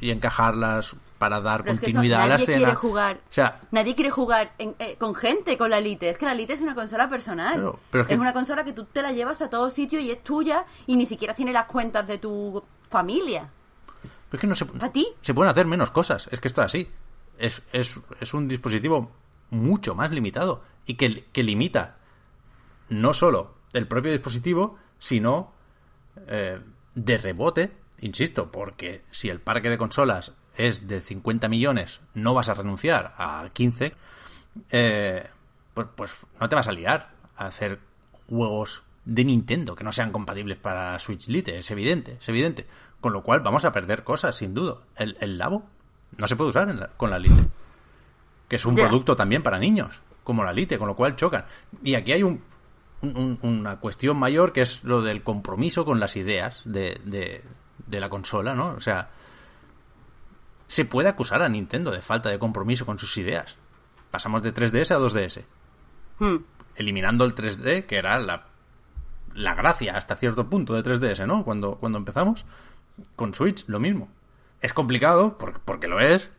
[0.00, 2.58] y encajarlas para dar Pero es que eso, continuidad a la nadie escena.
[2.58, 3.16] quiere jugar.
[3.16, 6.10] O sea, Nadie quiere jugar en- eh, con gente con la Lite.
[6.10, 7.54] Es que la Lite es una consola personal.
[7.90, 10.10] Pero es es que- una consola que tú te la llevas a todo sitio y
[10.10, 13.48] es tuya y ni siquiera tiene las cuentas de tu familia.
[14.32, 15.06] es que no se, ¿A ti?
[15.20, 16.26] se pueden hacer menos cosas.
[16.32, 16.90] Es que esto es así.
[17.38, 19.10] Es, es, es un dispositivo
[19.50, 21.96] mucho más limitado y que, que limita
[22.88, 25.52] no solo el propio dispositivo, sino
[26.26, 26.60] eh,
[26.94, 32.48] de rebote, insisto, porque si el parque de consolas es de 50 millones, no vas
[32.48, 33.94] a renunciar a 15,
[34.70, 35.26] eh,
[35.74, 37.80] pues, pues no te vas a liar a hacer
[38.28, 42.66] juegos de Nintendo que no sean compatibles para Switch Lite, es evidente, es evidente.
[43.00, 44.76] Con lo cual vamos a perder cosas, sin duda.
[44.96, 45.64] El, el Labo
[46.16, 47.44] no se puede usar en la- con la Lite,
[48.48, 51.46] que es un producto también para niños, como la Lite, con lo cual chocan.
[51.82, 52.44] Y aquí hay un,
[53.02, 57.42] un- un- una cuestión mayor que es lo del compromiso con las ideas de, de,
[57.86, 58.68] de la consola, ¿no?
[58.68, 59.10] O sea,
[60.68, 63.56] se puede acusar a Nintendo de falta de compromiso con sus ideas.
[64.10, 65.44] Pasamos de 3DS a 2DS,
[66.18, 66.36] Hmm.
[66.76, 68.46] eliminando el 3D, que era la,
[69.34, 71.44] la gracia hasta cierto punto de 3DS, ¿no?
[71.44, 72.44] Cuando, cuando empezamos,
[73.16, 74.08] con Switch, lo mismo.
[74.60, 76.30] Es complicado, por- porque lo es,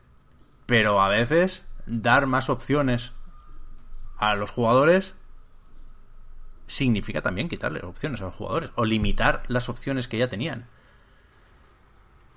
[0.66, 3.12] pero a veces dar más opciones
[4.18, 5.16] a los jugadores
[6.68, 10.68] significa también quitarle opciones a los jugadores o limitar las opciones que ya tenían.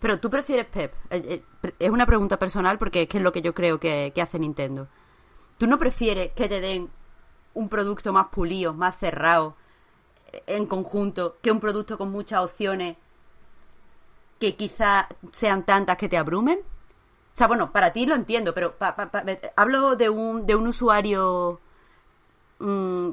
[0.01, 0.93] Pero tú prefieres Pep.
[1.11, 4.13] Eh, eh, Es una pregunta personal porque es que es lo que yo creo que,
[4.15, 4.89] que hace Nintendo.
[5.59, 6.91] ¿Tú no prefieres que te den
[7.55, 9.57] un producto más pulido, más cerrado,
[10.33, 12.97] eh, en conjunto, que un producto con muchas opciones
[14.39, 16.59] que quizá sean tantas que te abrumen?
[16.59, 19.25] O sea, bueno, para ti lo entiendo, pero pa- pa- pa-
[19.57, 21.61] hablo de un, de un usuario,
[22.59, 23.09] mm,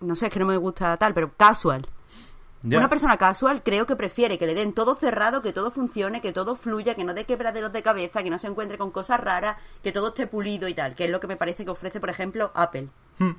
[0.00, 1.86] no sé, es que no me gusta tal, pero casual.
[2.64, 6.32] Una persona casual creo que prefiere que le den todo cerrado, que todo funcione, que
[6.32, 9.56] todo fluya, que no dé quebraderos de cabeza, que no se encuentre con cosas raras,
[9.82, 12.10] que todo esté pulido y tal, que es lo que me parece que ofrece, por
[12.10, 12.88] ejemplo, Apple.
[13.18, 13.34] Hmm.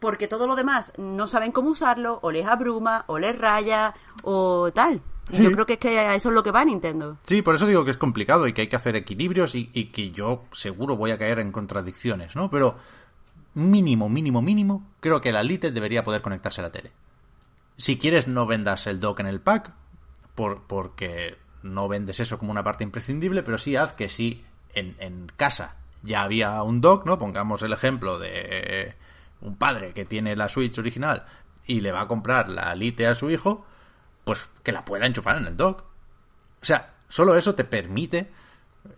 [0.00, 4.70] Porque todo lo demás no saben cómo usarlo, o les abruma, o les raya, o
[4.72, 5.02] tal.
[5.30, 7.18] Y yo creo que es que a eso es lo que va Nintendo.
[7.26, 9.86] Sí, por eso digo que es complicado y que hay que hacer equilibrios y, y
[9.86, 12.48] que yo seguro voy a caer en contradicciones, ¿no?
[12.48, 12.76] Pero
[13.58, 16.92] mínimo, mínimo, mínimo, creo que la Lite debería poder conectarse a la tele.
[17.76, 19.72] Si quieres, no vendas el dock en el pack,
[20.34, 24.44] por, porque no vendes eso como una parte imprescindible, pero sí haz que si
[24.74, 27.18] en, en casa ya había un dock, ¿no?
[27.18, 28.94] Pongamos el ejemplo de
[29.40, 31.26] un padre que tiene la Switch original
[31.66, 33.66] y le va a comprar la Lite a su hijo,
[34.24, 35.82] pues que la pueda enchufar en el dock.
[36.60, 38.30] O sea, solo eso te permite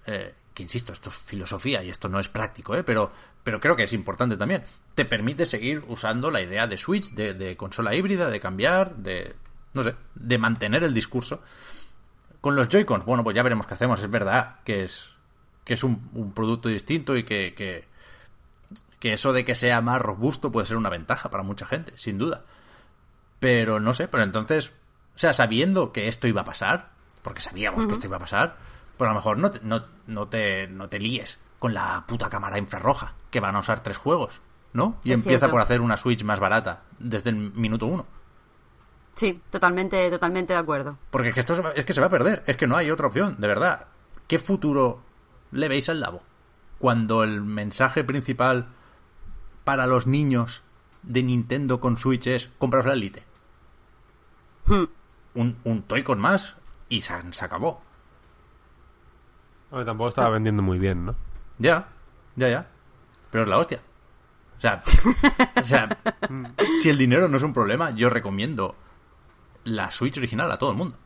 [0.07, 2.83] eh, que insisto, esto es filosofía y esto no es práctico, ¿eh?
[2.83, 3.13] pero,
[3.51, 4.63] pero creo que es importante también.
[4.95, 9.35] Te permite seguir usando la idea de Switch, de, de consola híbrida, de cambiar, de,
[9.75, 11.43] no sé, de mantener el discurso.
[12.41, 14.01] Con los Joy-Cons, bueno, pues ya veremos qué hacemos.
[14.01, 15.11] Es verdad que es,
[15.65, 17.89] que es un, un producto distinto y que, que,
[19.01, 22.19] que eso de que sea más robusto puede ser una ventaja para mucha gente, sin
[22.19, 22.45] duda.
[23.41, 24.69] Pero no sé, pero entonces,
[25.17, 26.91] o sea, sabiendo que esto iba a pasar,
[27.23, 28.59] porque sabíamos que esto iba a pasar,
[28.97, 32.29] pues a lo mejor no te, no, no te, no te líes con la puta
[32.29, 34.41] cámara infrarroja, que van a usar tres juegos,
[34.73, 34.97] ¿no?
[35.05, 35.53] Y Es empieza cierto.
[35.53, 38.07] por hacer una Switch más barata desde el minuto uno.
[39.15, 40.97] Sí, totalmente, totalmente de acuerdo.
[41.11, 42.77] Porque es que esto se va- es que se va a perder, es que no
[42.77, 43.87] hay otra opción, de verdad.
[44.27, 45.03] ¿Qué futuro
[45.53, 46.23] le veis al Labo?
[46.79, 48.69] Cuando el mensaje principal
[49.65, 50.63] para los niños
[51.03, 53.23] de Nintendo con Switch es compraos la Elite.
[54.67, 54.85] Hmm.
[55.35, 56.57] Un, un toy con más
[56.89, 57.83] y se, se acabó.
[59.71, 61.15] Bueno, tampoco estaba vendiendo muy bien, ¿no?
[61.61, 61.89] Ya,
[62.37, 62.67] ya, ya.
[63.31, 63.81] Pero es la hostia.
[64.59, 64.83] O sea,
[65.57, 65.89] o sea,
[66.83, 68.75] si el dinero no es un problema, yo recomiendo
[69.65, 70.97] la Switch original a todo el mundo.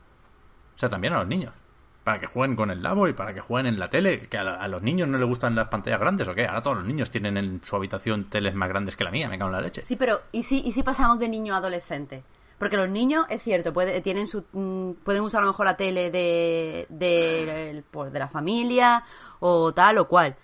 [0.74, 1.52] O sea, también a los niños.
[2.02, 4.28] Para que jueguen con el Labo y para que jueguen en la tele.
[4.28, 6.46] Que a, a los niños no les gustan las pantallas grandes o qué.
[6.46, 9.38] Ahora todos los niños tienen en su habitación teles más grandes que la mía, me
[9.38, 9.84] cago en la leche.
[9.84, 12.24] Sí, pero ¿y si, y si pasamos de niño a adolescente?
[12.58, 15.76] Porque los niños, es cierto, puede, tienen su, mm, pueden usar a lo mejor la
[15.76, 19.04] tele de, de, pues, de la familia
[19.40, 20.36] o tal o cual.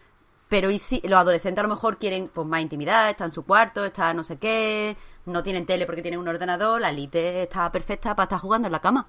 [0.50, 3.44] Pero ¿y si los adolescentes a lo mejor quieren pues más intimidad, están en su
[3.44, 4.96] cuarto, está no sé qué,
[5.26, 8.72] no tienen tele porque tienen un ordenador, la Lite está perfecta para estar jugando en
[8.72, 9.06] la cama?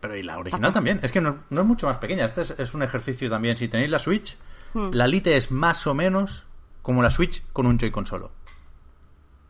[0.00, 1.00] Pero y la original también.
[1.02, 2.26] Es que no, no es mucho más pequeña.
[2.26, 3.56] Este es, es un ejercicio también.
[3.56, 4.36] Si tenéis la Switch,
[4.74, 6.44] la Lite es más o menos
[6.82, 8.32] como la Switch con un Joy-Con solo.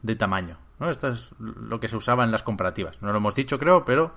[0.03, 0.59] De tamaño.
[0.79, 0.91] ¿no?
[0.91, 3.01] Esto es lo que se usaba en las comparativas.
[3.01, 4.15] No lo hemos dicho, creo, pero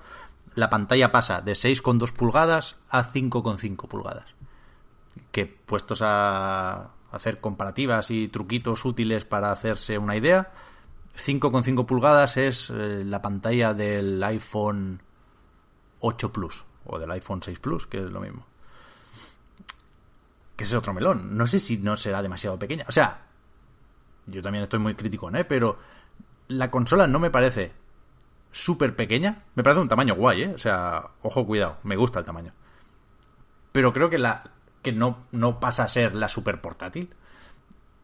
[0.54, 4.35] la pantalla pasa de 6,2 pulgadas a 5,5 pulgadas.
[5.32, 10.52] Que puestos a hacer comparativas y truquitos útiles para hacerse una idea,
[11.16, 15.00] 5,5 pulgadas es eh, la pantalla del iPhone
[16.00, 18.46] 8 Plus o del iPhone 6 Plus, que es lo mismo.
[20.56, 21.36] Que ese es otro melón.
[21.36, 22.84] No sé si no será demasiado pequeña.
[22.88, 23.26] O sea,
[24.26, 25.44] yo también estoy muy crítico, ¿eh?
[25.44, 25.78] Pero
[26.48, 27.72] la consola no me parece
[28.52, 29.42] súper pequeña.
[29.54, 30.52] Me parece un tamaño guay, ¿eh?
[30.54, 31.78] O sea, ojo, cuidado.
[31.82, 32.52] Me gusta el tamaño.
[33.72, 34.44] Pero creo que la
[34.86, 37.12] que no, no pasa a ser la super portátil.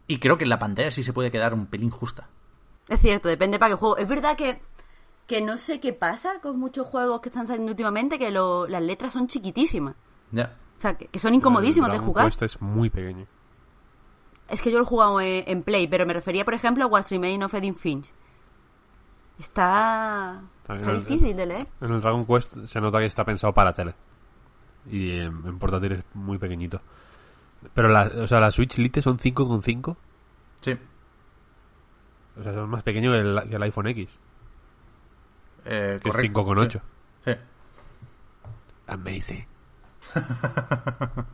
[0.09, 2.29] Y creo que la pantalla sí se puede quedar un pelín justa.
[2.89, 3.97] Es cierto, depende para qué juego.
[3.99, 4.61] Es verdad que,
[5.29, 8.83] que no sé qué pasa con muchos juegos que están saliendo últimamente, que lo- las
[8.83, 9.95] letras son chiquitísimas.
[10.33, 10.57] Ya.
[10.77, 12.27] O sea, que, que son incomodísimos El de Dragon jugar.
[12.27, 13.27] Quest es muy pequeño.
[14.49, 16.89] Es que yo lo he jugado en, en Play, pero me refería, por ejemplo, a
[16.89, 18.13] What's Remain of Edith Finch.
[19.39, 21.67] Está, está el- difícil de leer.
[21.81, 23.95] En el Dragon Quest se nota que está pensado para tele.
[24.91, 26.81] Y en, en portátil es muy pequeñito.
[27.75, 29.97] Pero la, o sea, la Switch Lite son 5,5.
[30.61, 30.77] Sí.
[32.39, 34.09] O sea, son más pequeños que el, que el iPhone X.
[35.65, 36.73] Eh, Que correcto, es 5,8.
[37.25, 37.31] sí.
[37.33, 37.37] Sí.
[38.89, 39.47] Amazing.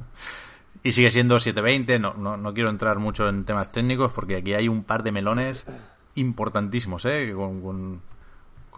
[0.83, 4.55] Y sigue siendo 720, no, no, no quiero entrar mucho en temas técnicos porque aquí
[4.55, 5.67] hay un par de melones
[6.15, 7.33] importantísimos, ¿eh?
[7.35, 8.01] Con, con,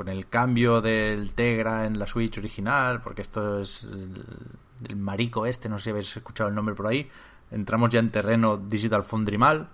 [0.01, 5.68] con el cambio del Tegra en la Switch original, porque esto es el, marico este,
[5.68, 7.07] no sé si habéis escuchado el nombre por ahí.
[7.51, 9.68] Entramos ya en terreno Digital Foundry mal,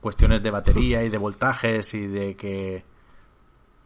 [0.00, 2.84] cuestiones de batería y de voltajes y de que...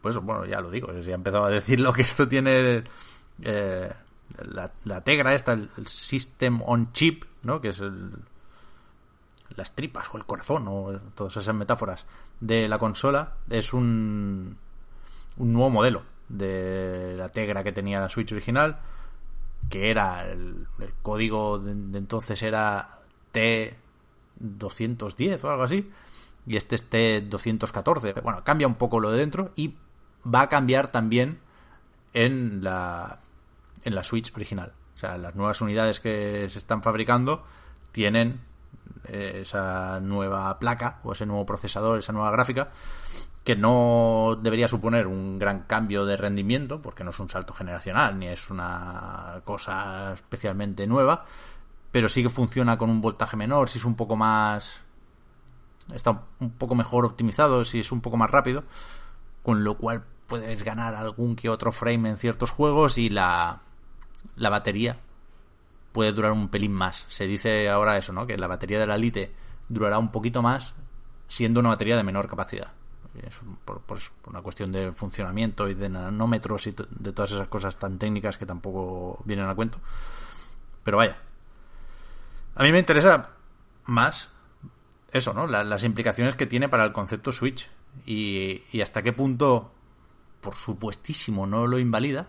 [0.01, 2.85] Pues bueno, ya lo digo, ya he empezado a decirlo que esto tiene...
[3.41, 3.93] eh,
[4.37, 7.59] la, la Tegra esta, el, el System on Chip, ¿no?
[7.59, 8.13] Que es el,
[9.57, 12.05] las tripas o el corazón o todas esas metáforas
[12.39, 14.55] de la consola, es un,
[15.39, 18.79] un nuevo modelo de la Tegra que tenía la Switch original,
[19.69, 22.99] que era el, el código de, de entonces era
[23.33, 25.89] T210 o algo así,
[26.45, 28.21] y este es T214.
[28.21, 29.75] Bueno, cambia un poco lo de dentro y
[30.23, 31.39] va a cambiar también
[32.13, 33.19] en la
[33.83, 34.73] en la Switch original.
[34.95, 37.43] O sea, las nuevas unidades que se están fabricando
[37.91, 38.41] tienen
[39.11, 42.69] esa nueva placa o ese nuevo procesador, esa nueva gráfica,
[43.43, 48.19] que no debería suponer un gran cambio de rendimiento, porque no es un salto generacional
[48.19, 51.25] ni es una cosa especialmente nueva,
[51.91, 54.81] pero sí que funciona con un voltaje menor, si es un poco más
[55.93, 58.63] está un poco mejor optimizado, si es un poco más rápido,
[59.41, 63.61] con lo cual puedes ganar algún que otro frame en ciertos juegos y la,
[64.35, 64.97] la batería
[65.91, 67.05] puede durar un pelín más.
[67.09, 68.27] Se dice ahora eso, ¿no?
[68.27, 69.31] Que la batería de la Lite
[69.67, 70.75] durará un poquito más
[71.27, 72.73] siendo una batería de menor capacidad.
[73.23, 73.35] Es
[73.65, 77.97] por, por una cuestión de funcionamiento y de nanómetros y de todas esas cosas tan
[77.97, 79.79] técnicas que tampoco vienen a cuento.
[80.83, 81.17] Pero vaya.
[82.55, 83.29] A mí me interesa
[83.85, 84.29] más
[85.11, 85.47] eso, ¿no?
[85.47, 87.69] las implicaciones que tiene para el concepto Switch
[88.05, 89.71] y, y hasta qué punto,
[90.41, 92.27] por supuestísimo, no lo invalida,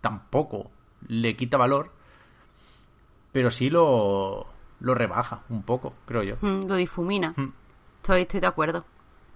[0.00, 0.70] tampoco
[1.08, 1.92] le quita valor,
[3.34, 4.46] pero sí lo,
[4.78, 6.36] lo rebaja un poco, creo yo.
[6.40, 7.34] Mm, lo difumina.
[7.36, 7.52] Mm.
[7.96, 8.84] Estoy, estoy de acuerdo.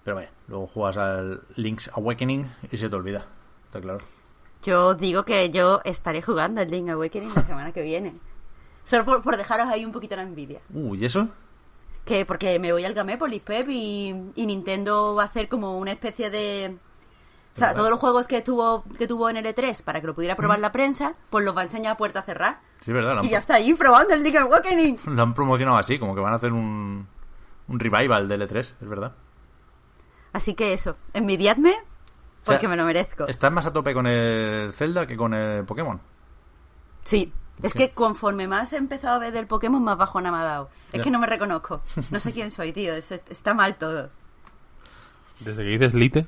[0.05, 3.27] Pero bueno, luego juegas al Link's Awakening y se te olvida,
[3.65, 3.99] está claro.
[4.63, 8.15] Yo digo que yo estaré jugando al Link's Awakening la semana que viene.
[8.85, 10.61] Solo por, dejaros ahí un poquito la envidia.
[10.73, 11.27] Uh, ¿y eso?
[12.05, 15.91] Que porque me voy al Gamepolis, Pep, y, y Nintendo va a hacer como una
[15.91, 16.77] especie de
[17.59, 20.15] o sea, todos los juegos que tuvo que tuvo en el E3 para que lo
[20.15, 22.61] pudiera probar la prensa, pues los va a enseñar a puerta cerrada.
[22.85, 23.23] Sí, verdad.
[23.23, 24.99] Y ya está ahí probando el Link's Awakening.
[25.07, 27.07] Lo han promocionado así, como que van a hacer un,
[27.67, 29.13] un revival del E3, es verdad.
[30.33, 31.77] Así que eso, envidiadme
[32.45, 33.27] porque me lo merezco.
[33.27, 36.01] ¿Estás más a tope con el Zelda que con el Pokémon?
[37.05, 37.33] Sí,
[37.63, 40.71] es que conforme más he empezado a ver del Pokémon, más bajo me ha dado.
[40.93, 41.81] Es que no me reconozco.
[42.11, 42.95] No sé quién soy, tío.
[42.95, 44.11] está mal todo.
[45.41, 46.27] Desde que dices Lite.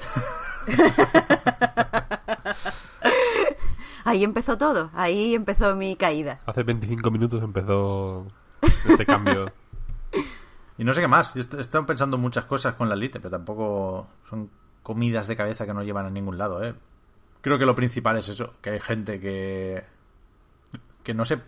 [4.04, 6.40] ahí empezó todo, ahí empezó mi caída.
[6.46, 8.26] Hace 25 minutos empezó
[8.88, 9.52] este cambio.
[10.78, 14.06] Y no sé qué más, yo estoy pensando muchas cosas con la Lite, pero tampoco
[14.30, 14.48] son
[14.82, 16.74] comidas de cabeza que no llevan a ningún lado, ¿eh?
[17.42, 19.84] Creo que lo principal es eso, que hay gente que
[21.02, 21.40] que no se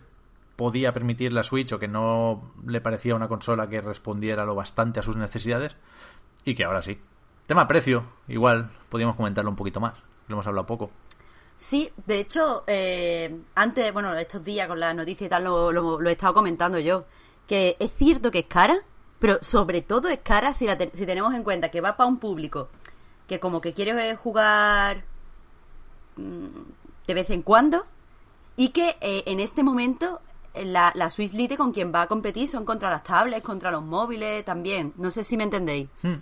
[0.55, 4.99] podía permitir la Switch o que no le parecía una consola que respondiera lo bastante
[4.99, 5.75] a sus necesidades
[6.45, 6.99] y que ahora sí,
[7.45, 9.93] Tema precio, igual podríamos comentarlo un poquito más,
[10.27, 10.91] lo hemos hablado poco.
[11.57, 16.11] Sí, de hecho, eh, antes, bueno, estos días con la noticia y tal lo, he
[16.11, 17.05] estado comentando yo,
[17.47, 18.79] que es cierto que es cara,
[19.19, 22.69] pero sobre todo es cara si, si tenemos en cuenta que va para un público
[23.27, 25.03] que como que quiere jugar
[26.17, 27.85] mm, de vez en cuando
[28.55, 30.21] y que eh, en este momento
[30.53, 33.83] la, la Swiss Lite con quien va a competir son contra las tablets, contra los
[33.83, 34.93] móviles también.
[34.97, 35.89] No sé si me entendéis.
[36.01, 36.15] Hmm.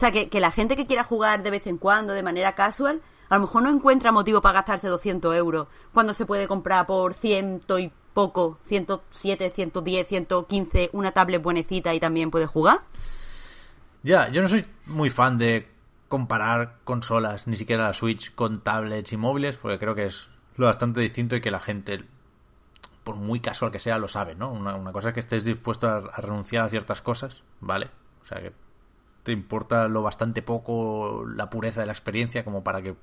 [0.00, 3.34] Sea, que, la gente que quiera jugar de vez en cuando, de manera casual, a
[3.34, 7.78] lo mejor no encuentra motivo para gastarse 200 euros cuando se puede comprar por ciento
[7.78, 12.80] y poco, 107, 110, 115, una tablet buenecita y también puede jugar.
[14.02, 15.68] Ya, yo no soy muy fan de
[16.08, 20.64] comparar consolas, ni siquiera la Switch, con tablets y móviles, porque creo que es lo
[20.64, 22.06] bastante distinto y que la gente,
[23.04, 24.50] por muy casual que sea, lo sabe, ¿no?
[24.50, 27.90] Una, cosa es que estés dispuesto a, a renunciar a ciertas cosas, ¿vale?
[28.22, 28.69] O sea que
[29.22, 32.94] te importa lo bastante poco la pureza de la experiencia como para que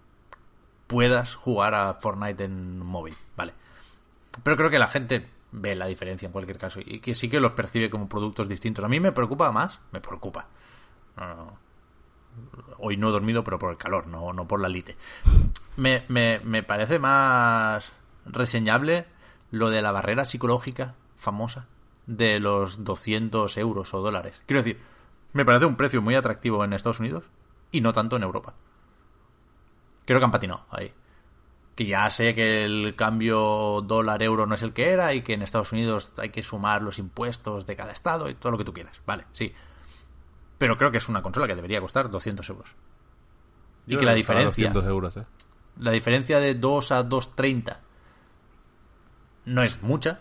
[0.87, 3.53] puedas jugar a Fortnite en móvil, ¿vale?
[4.43, 7.39] Pero creo que la gente ve la diferencia en cualquier caso y que sí que
[7.39, 8.83] los percibe como productos distintos.
[8.83, 10.47] A mí me preocupa más, me preocupa.
[12.77, 14.95] Hoy no he dormido, pero por el calor, no, no por la lite.
[15.75, 17.93] Me, me, me parece más
[18.25, 19.05] reseñable
[19.51, 21.67] lo de la barrera psicológica famosa
[22.05, 24.41] de los 200 euros o dólares.
[24.45, 24.79] Quiero decir,
[25.37, 27.23] me parece un precio muy atractivo en Estados Unidos
[27.71, 28.55] y no tanto en Europa.
[30.05, 30.91] Creo que han patinado ahí.
[31.75, 35.43] Que ya sé que el cambio dólar-euro no es el que era y que en
[35.43, 38.73] Estados Unidos hay que sumar los impuestos de cada estado y todo lo que tú
[38.73, 38.99] quieras.
[39.05, 39.53] Vale, sí.
[40.57, 42.69] Pero creo que es una consola que debería costar 200 euros.
[43.85, 44.71] y que la diferencia.
[44.71, 45.25] euros, ¿eh?
[45.77, 47.77] La diferencia de 2 a 2.30
[49.45, 50.19] no es mucha,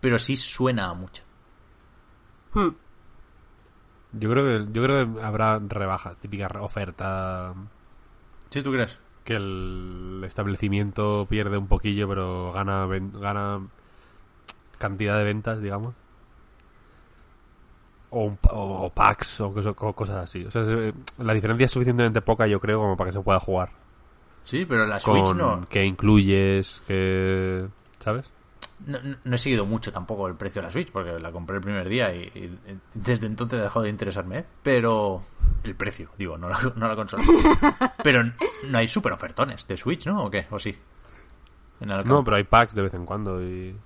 [0.00, 1.24] pero sí suena a mucha.
[2.54, 2.85] Hmm.
[4.18, 7.54] Yo creo que yo creo que habrá rebaja, típica oferta.
[8.50, 8.98] ¿Sí, tú crees?
[9.24, 13.66] Que el establecimiento pierde un poquillo, pero gana gana
[14.78, 15.94] cantidad de ventas, digamos.
[18.10, 20.44] O, o, packs o, cosas así.
[20.44, 20.62] O sea,
[21.18, 23.70] la diferencia es suficientemente poca, yo creo, como para que se pueda jugar.
[24.44, 25.66] Sí, pero la Switch no.
[25.68, 27.66] Que incluyes, que.
[27.98, 28.30] ¿Sabes?
[28.84, 31.88] No, he seguido mucho tampoco el precio de la Switch porque la compré el primer
[31.88, 32.58] día y,
[32.94, 34.38] desde entonces he dejado de interesarme.
[34.40, 34.44] ¿eh?
[34.62, 35.22] Pero
[35.64, 37.24] el precio, digo, no la, no la consola.
[38.02, 38.22] pero
[38.68, 40.24] no hay super ofertones de Switch, ¿no?
[40.24, 40.46] ¿O qué?
[40.50, 40.76] ¿O sí?
[41.80, 43.76] no, pero hay packs de vez en cuando y,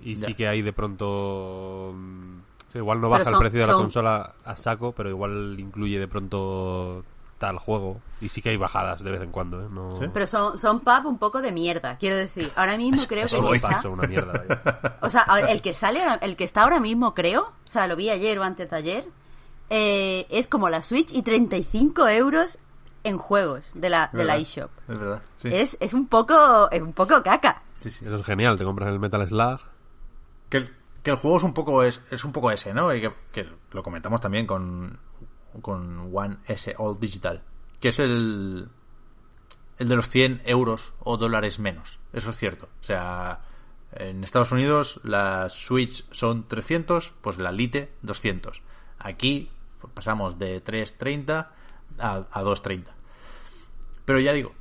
[0.00, 1.92] y sí que hay de pronto...
[1.94, 2.38] Mm,
[2.74, 7.04] igual no baja el precio de la consola a saco, pero igual incluye de pronto
[7.38, 8.00] tal juego.
[8.20, 9.68] Y sí que hay bajadas de vez en cuando, ¿eh?
[9.70, 9.88] No...
[10.12, 12.50] Pero son, son pub un poco de mierda, quiero decir.
[12.56, 13.88] Ahora mismo creo que el que está...
[13.88, 17.86] una mierda, O sea, el que sale, el que está ahora mismo creo, o sea,
[17.86, 19.04] lo vi ayer o antes de ayer,
[19.70, 22.58] eh, es como la Switch y 35 euros
[23.02, 24.70] en juegos de la, de la eShop.
[24.88, 27.62] Es verdad, es, es, un poco, es un poco caca.
[27.80, 28.06] Sí, sí.
[28.06, 29.60] Eso es genial, te compras el Metal Slug.
[30.48, 32.94] Que el, que el juego es un poco es, es un poco ese, ¿no?
[32.94, 34.98] Y que, que lo comentamos también con
[35.60, 37.42] con One S All Digital,
[37.80, 38.68] que es el,
[39.78, 41.98] el de los 100 euros o dólares menos.
[42.12, 42.68] Eso es cierto.
[42.80, 43.40] O sea,
[43.92, 48.62] En Estados Unidos la Switch son 300, pues la Lite 200.
[48.98, 49.50] Aquí
[49.80, 51.52] pues, pasamos de 330
[51.98, 52.92] a, a 230.
[54.04, 54.52] Pero ya digo,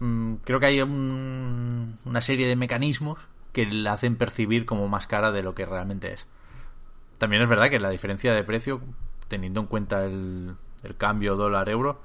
[0.00, 3.18] mm, creo que hay una serie de mecanismos
[3.52, 6.26] que la hacen percibir como más cara de lo que realmente es.
[7.18, 8.80] También es verdad que la diferencia de precio,
[9.30, 10.56] teniendo en cuenta el,
[10.98, 12.02] cambio dólar-euro,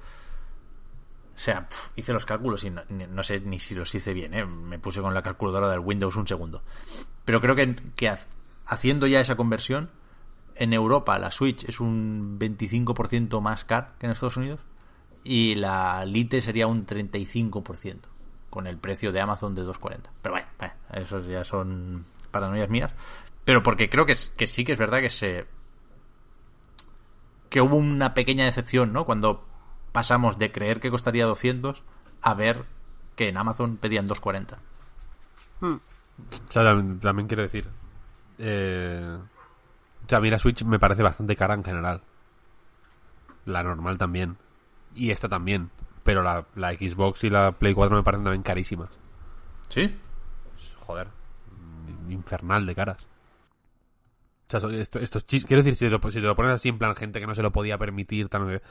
[1.36, 1.68] o sea,
[1.98, 4.46] hice los cálculos y no, sé ni si los hice bien, ¿eh?
[4.46, 6.62] Me puse con la calculadora del Windows un segundo.
[7.26, 8.16] Pero creo que,
[8.68, 9.90] haciendo ya esa conversión,
[10.56, 14.62] en Europa la Switch es un 25% más cara que en Estados Unidos
[15.26, 17.98] y la Lite sería un 35%
[18.50, 20.00] con el precio de Amazon de 2.40.
[20.22, 20.48] Pero bueno,
[20.94, 22.94] eso esos ya son paranoias mías.
[23.44, 25.46] Pero porque creo que, que sí que es verdad que se...
[27.50, 29.06] que hubo una pequeña decepción, ¿no?
[29.06, 29.46] Cuando
[29.92, 31.84] pasamos de creer que costaría 200
[32.22, 32.66] a ver
[33.16, 34.58] que en Amazon pedían 240.
[35.62, 35.76] Hmm.
[36.48, 36.64] O sea,
[37.02, 37.68] también, quiero decir.
[38.38, 39.18] Eh,
[40.06, 42.02] o sea, a mí la Switch me parece bastante cara en general.
[43.46, 44.38] La normal también.
[44.96, 45.70] Y esta también.
[46.04, 48.90] Pero la, Xbox y la Play 4 me parecen también carísimas.
[49.68, 49.96] ¿Sí?
[50.80, 51.08] Joder.
[52.10, 53.08] Infernal de caras.
[54.48, 57.52] Esto, quiero decir, si te, lo, pones así en plan gente que no se lo
[57.52, 58.62] podía permitir, tan,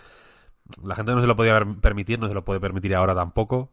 [0.83, 3.71] la gente no se lo podía permitir, no se lo puede permitir ahora tampoco.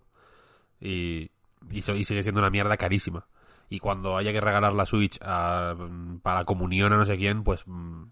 [0.80, 1.30] Y,
[1.70, 3.28] y, sigue siendo una mierda carísima.
[3.70, 5.76] Y cuando haya que regalar la Switch a,
[6.24, 8.04] para comunión a no sé quién, pues mm,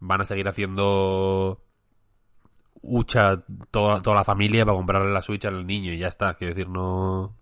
[0.00, 1.60] van a seguir haciendo
[2.82, 6.34] hucha toda, toda la familia para comprarle la Switch al niño y ya está.
[6.34, 7.34] Quiero decir, no...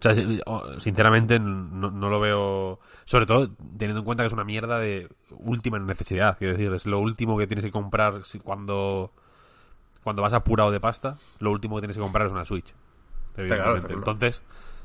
[0.00, 2.80] O sea, sinceramente no, no, lo veo.
[3.04, 6.38] Sobre todo teniendo en cuenta que es una mierda de última necesidad.
[6.38, 9.12] Quiero decir, es lo último que tienes que comprar cuando
[10.02, 12.74] cuando vas apurado de pasta, lo último que tienes que comprar es una Switch.
[13.36, 14.42] entonces,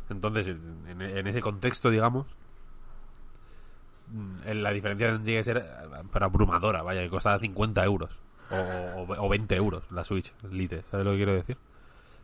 [0.09, 2.27] entonces en, ese contexto, digamos,
[4.45, 5.65] la diferencia tendría que ser
[6.11, 8.11] para abrumadora, vaya, que costaba 50 euros
[8.51, 11.57] o, 20 euros la Switch Lite, ¿sabes lo que quiero decir?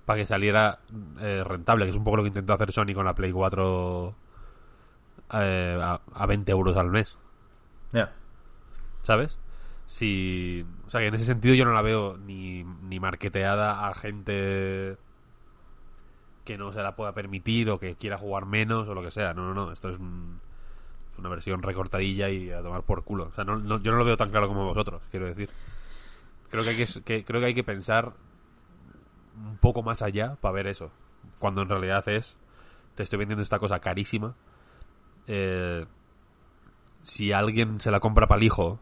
[0.06, 0.80] Para que saliera
[1.20, 4.16] eh, rentable, que es un poco lo que intentó hacer Sony con la Play 4
[5.34, 7.18] eh, a, 20 euros al mes.
[7.92, 8.14] Ya.
[9.04, 9.38] ¿Sabes?
[9.86, 13.94] Si, o sea, que en ese sentido yo no la veo ni, ni marketeada a
[13.94, 14.98] gente
[16.46, 19.34] que no se la pueda permitir o que quiera jugar menos o lo que sea.
[19.34, 19.72] No, no, no.
[19.72, 20.00] Esto es
[21.18, 23.26] una versión recortadilla y a tomar por culo.
[23.26, 25.50] O sea, no, yo no lo veo tan claro como vosotros, quiero decir.
[26.50, 28.14] Creo que hay que, creo que hay que pensar
[29.36, 30.92] un poco más allá para ver eso.
[31.40, 32.38] Cuando en realidad es,
[32.96, 34.36] te estoy vendiendo esta cosa carísima.
[35.28, 35.86] Eh,
[37.04, 38.80] si alguien se la compra para el hijo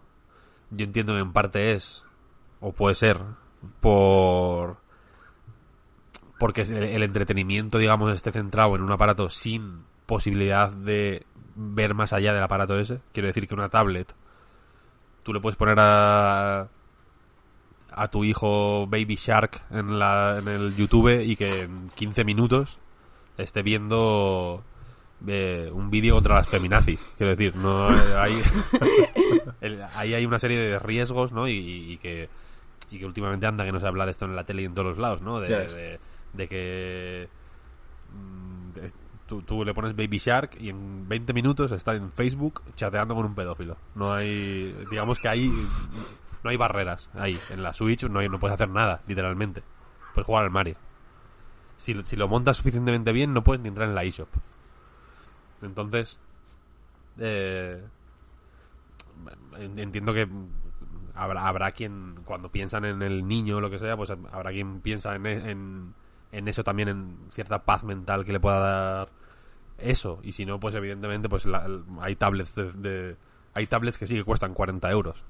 [0.72, 2.04] yo entiendo que en parte es,
[2.60, 3.20] o puede ser,
[3.82, 4.78] por
[6.40, 11.26] porque el, entretenimiento, digamos, esté centrado en un aparato sin posibilidad de
[11.56, 13.02] ver más allá del aparato ese.
[13.12, 14.16] Quiero decir que una tablet,
[15.24, 16.70] tú le puedes poner a
[17.92, 22.78] a tu hijo Baby Shark en, la, en el YouTube y que en 15 minutos
[23.38, 24.64] esté viendo
[25.28, 27.00] eh, un vídeo contra las feminazis.
[27.18, 28.42] Quiero decir, no hay,
[29.96, 31.48] ahí hay una serie de riesgos, ¿no?
[31.48, 32.30] Y, que,
[32.92, 34.74] y que últimamente anda que no se habla de esto en la tele y en
[34.74, 35.40] todos los lados, ¿no?
[35.40, 36.00] De,
[36.34, 37.28] de, que
[38.14, 38.80] mm,
[39.26, 43.26] tú, tú, le pones Baby Shark y en 20 minutos está en Facebook chateando con
[43.26, 43.78] un pedófilo.
[43.96, 45.52] No hay, digamos que ahí
[46.44, 47.40] no hay barreras ahí.
[47.50, 49.64] En la Switch no, hay, no puedes hacer nada, literalmente.
[50.14, 50.76] Puedes jugar al Mario.
[51.78, 54.30] Si, si lo montas suficientemente bien, no puedes ni entrar en la eShop.
[55.62, 56.20] Entonces,
[57.18, 57.82] eh,
[59.58, 60.28] entiendo que
[61.16, 64.82] habrá, habrá quien, cuando piensan en el niño o lo que sea, pues habrá quien
[64.82, 65.94] piensa en, en,
[66.32, 69.10] en eso también, en cierta paz mental que le pueda dar
[69.78, 70.20] eso.
[70.24, 71.46] Y si no, pues evidentemente pues
[72.02, 73.18] hay tablets de,
[73.54, 75.24] hay tablets que sí que cuestan 40 euros.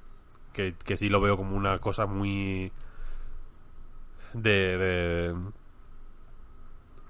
[0.60, 2.70] Que, que sí lo veo como una cosa muy...
[4.34, 5.34] de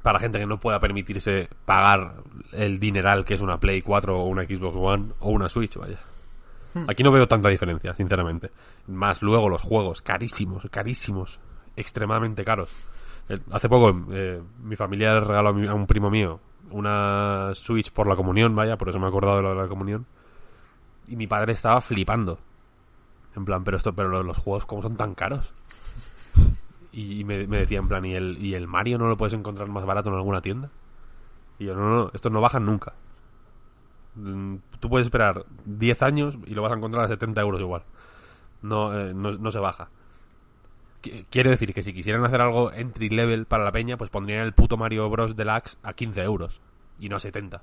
[0.01, 2.15] para gente que no pueda permitirse pagar
[2.53, 5.97] el dineral que es una Play 4 o una Xbox One o una Switch, vaya.
[6.73, 6.85] Hmm.
[6.87, 8.51] Aquí no veo tanta diferencia, sinceramente.
[8.87, 11.39] Más luego los juegos, carísimos, carísimos,
[11.75, 12.69] extremadamente caros.
[13.27, 16.39] Eh, hace poco eh, mi familia le regaló a, un primo mío
[16.71, 19.67] una Switch por la comunión, vaya, por eso me he acordado de, lo de la
[19.67, 20.05] comunión.
[21.07, 22.39] Y mi padre estaba flipando.
[23.35, 25.53] En plan, pero esto, pero los juegos como son tan caros.
[26.91, 29.85] Y me, decía en plan, ¿y el, ¿y el Mario no lo puedes encontrar más
[29.85, 30.69] barato en alguna tienda?
[31.59, 32.93] Y yo, no, no, estos no bajan nunca.
[34.15, 37.83] Mm, tú puedes esperar 10 años y lo vas a encontrar a 70 euros igual.
[38.61, 39.89] No, eh, no, se baja.
[41.29, 44.53] Quiero decir que si quisieran hacer algo entry level para la peña, pues pondrían el
[44.53, 45.35] puto Mario Bros.
[45.35, 46.59] Deluxe a 15 euros
[46.99, 47.61] y no a 70.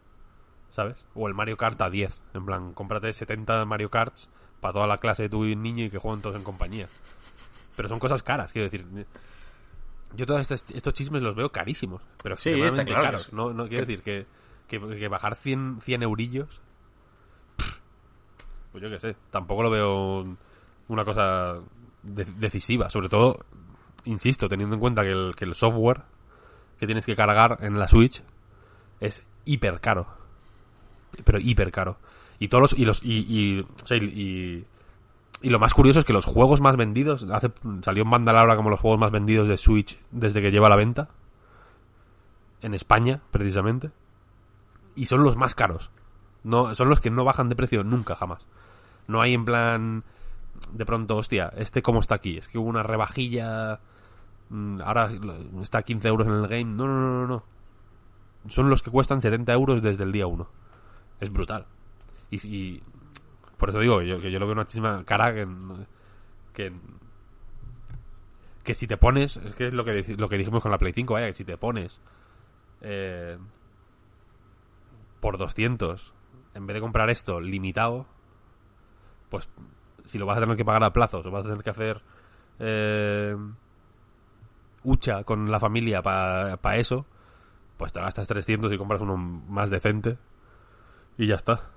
[0.77, 1.07] ¿sabes?
[1.15, 2.23] O el Mario Kart a 10.
[2.35, 4.29] En plan, cómprate 70 Mario Karts
[4.61, 6.89] para toda la clase de tu niño y que jueguen todos en compañía.
[7.77, 8.87] Pero son cosas caras, quiero decir.
[10.15, 13.33] Yo todos estos, estos chismes los veo carísimos, pero Sí, está claro caros.
[13.33, 14.27] No, no quiero decir que,
[14.69, 16.61] que, que bajar 100, 100 eurillos,
[18.73, 20.37] pues yo qué sé, tampoco lo veo
[20.89, 21.55] una cosa
[22.03, 22.89] de- decisiva.
[22.91, 23.45] Sobre todo,
[24.05, 26.03] insisto, teniendo en cuenta que el, que el software
[26.79, 28.23] que tienes que cargar en la Switch
[29.01, 30.07] es hiper caro.
[31.25, 31.97] Pero hiper caro.
[32.39, 33.67] Y todos los, y los, y,
[35.43, 37.51] y, lo más curioso es que los juegos más vendidos, hace,
[37.83, 40.77] salió en banda como los juegos más vendidos de Switch desde que lleva a la
[40.77, 41.09] venta.
[42.61, 43.91] En España, precisamente.
[44.95, 45.91] Y son los más caros.
[46.43, 48.47] No, son los que no bajan de precio nunca, jamás.
[49.09, 50.05] No hay en plan,
[50.73, 52.37] de pronto, hostia, este cómo está aquí.
[52.37, 53.81] Es que hubo una rebajilla,
[54.49, 55.11] mm, ahora
[55.63, 56.65] está a 15 euros en el game.
[56.65, 57.43] No, no, no, no.
[58.49, 60.49] Son los que cuestan 70 euros desde el día 1.
[61.21, 61.67] Es brutal.
[62.31, 62.83] Y,
[63.57, 65.47] por eso digo que yo, que yo lo veo una chisma cara que,
[66.53, 66.73] que
[68.67, 70.93] que si te pones es que es lo que lo que dijimos con la Play
[70.93, 72.01] 5 vaya que si te pones
[72.83, 73.39] eh,
[75.21, 76.13] por 200
[76.53, 78.07] en vez de comprar esto limitado
[79.31, 79.49] pues
[80.05, 82.03] si lo vas a tener que pagar a plazos o vas a tener que hacer
[82.59, 83.37] eh,
[84.83, 87.07] hucha con la familia para eso
[87.77, 90.19] pues te gastas 300 y compras uno más decente
[91.17, 91.71] y ya está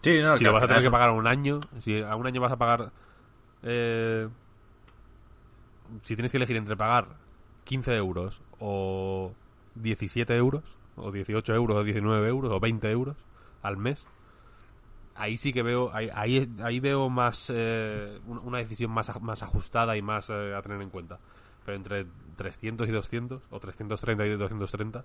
[0.00, 2.00] Sí, no, si que lo vas a tener que eso- pagar a un año, si
[2.02, 2.92] a un año vas a pagar.
[3.62, 4.28] eh,
[6.02, 7.08] si tienes que elegir entre pagar
[7.64, 9.32] 15 euros o
[9.74, 10.62] 17 euros,
[10.96, 13.16] o 18 euros, o 19 euros, o 20 euros
[13.62, 14.04] al mes,
[15.14, 15.90] ahí sí que veo.
[15.92, 17.46] Ahí, ahí, ahí veo más.
[17.52, 21.18] eh, un- una decisión más, más ajustada y más eh, a tener en cuenta.
[21.64, 25.04] Pero entre 300 y 200, o 330 y 230,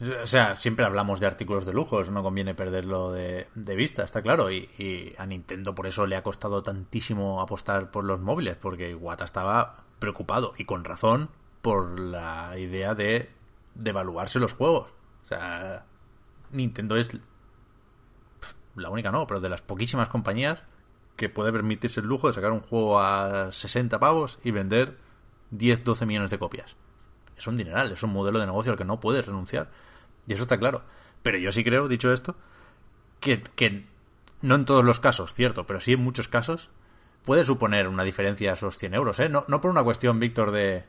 [0.00, 4.22] O sea, siempre hablamos de artículos de lujo, eso no conviene perderlo de, vista, está
[4.22, 4.50] claro.
[4.50, 9.24] Y, a Nintendo por eso le ha costado tantísimo apostar por los móviles, porque Iwata
[9.24, 11.30] estaba preocupado, y con razón,
[11.62, 13.30] por la idea de
[13.74, 14.90] devaluarse los juegos.
[15.24, 15.84] O sea,
[16.52, 17.10] Nintendo es
[18.76, 20.62] la única no, pero de las poquísimas compañías
[21.16, 24.96] que puede permitirse el lujo de sacar un juego a 60 pavos y vender
[25.50, 26.76] 10-12 millones de copias
[27.38, 29.70] es un dineral, es un modelo de negocio al que no puedes renunciar.
[30.28, 30.82] Y eso está claro.
[31.22, 32.36] Pero yo sí creo, dicho esto,
[33.18, 33.86] que, que
[34.42, 36.70] no en todos los casos, cierto, pero sí en muchos casos,
[37.24, 39.28] puede suponer una diferencia esos 100 euros, ¿eh?
[39.28, 40.84] No, no por una cuestión, Víctor, de,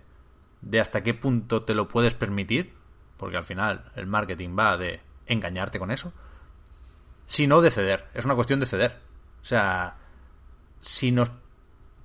[0.61, 2.73] de hasta qué punto te lo puedes permitir,
[3.17, 6.13] porque al final el marketing va de engañarte con eso,
[7.27, 8.07] sino de ceder.
[8.13, 8.99] Es una cuestión de ceder.
[9.41, 9.97] O sea,
[10.81, 11.31] si nos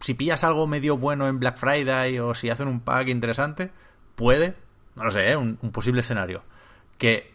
[0.01, 3.71] si pillas algo medio bueno en Black Friday o si hacen un pack interesante,
[4.17, 4.55] puede,
[4.97, 5.37] no lo sé, ¿eh?
[5.37, 6.43] un posible escenario,
[6.99, 7.35] que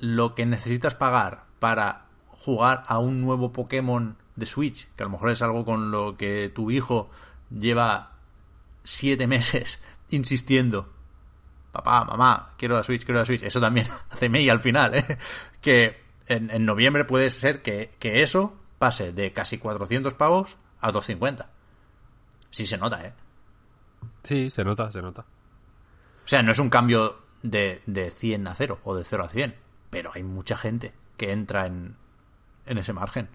[0.00, 5.10] lo que necesitas pagar para jugar a un nuevo Pokémon de Switch, que a lo
[5.10, 7.10] mejor es algo con lo que tu hijo
[7.50, 8.12] lleva
[8.84, 10.92] siete meses insistiendo,
[11.72, 15.18] papá, mamá, quiero la Switch, quiero la Switch, eso también hace mella al final, ¿eh?
[15.60, 20.92] que en, en noviembre puede ser que, que eso pase de casi 400 pavos a
[20.92, 21.50] 250.
[22.50, 23.12] Sí se nota, ¿eh?
[24.22, 25.22] sí, se nota, se nota.
[25.22, 29.28] O sea, no es un cambio de, de 100 a 0 o de 0 a
[29.28, 29.54] 100,
[29.90, 31.96] pero hay mucha gente que entra en,
[32.66, 33.28] en ese margen,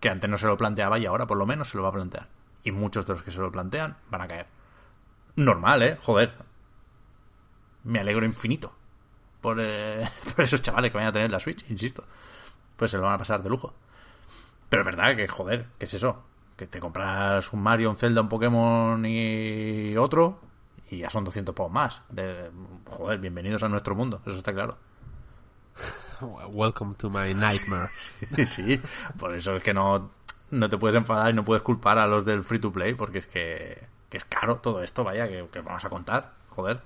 [0.00, 1.92] que antes no se lo planteaba y ahora por lo menos se lo va a
[1.92, 2.28] plantear.
[2.62, 4.46] Y muchos de los que se lo plantean van a caer.
[5.36, 5.98] Normal, ¿eh?
[6.00, 6.34] Joder.
[7.84, 8.74] Me alegro infinito
[9.40, 12.04] por, eh, por esos chavales que vayan a tener la Switch, insisto.
[12.76, 13.74] Pues se lo van a pasar de lujo.
[14.68, 16.24] Pero es verdad que, joder, ¿qué es eso?
[16.56, 20.40] Que te compras un Mario, un Zelda, un Pokémon y otro
[20.90, 22.02] y ya son 200 pavos más.
[22.08, 22.50] De,
[22.86, 24.76] joder, bienvenidos a nuestro mundo, eso está claro.
[26.20, 27.88] Welcome to my nightmare.
[28.46, 28.80] sí,
[29.18, 30.10] por eso es que no,
[30.50, 33.18] no te puedes enfadar y no puedes culpar a los del free to play, porque
[33.18, 36.80] es que, que es caro todo esto, vaya, que, que vamos a contar, joder.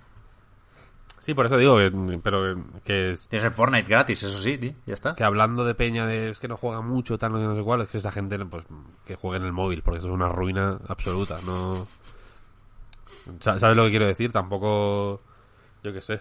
[1.20, 4.94] Sí, por eso digo que, pero que, Tienes el Fortnite gratis, eso sí, tío, ya
[4.94, 5.14] está.
[5.14, 7.88] que hablando de peña de es que no juega mucho, tal, no sé cuál, es
[7.88, 8.64] que esta gente pues
[9.04, 11.86] que juegue en el móvil, porque eso es una ruina absoluta, no...
[13.40, 14.32] Sa- ¿Sabes lo que quiero decir?
[14.32, 15.20] Tampoco,
[15.82, 16.20] yo qué sé.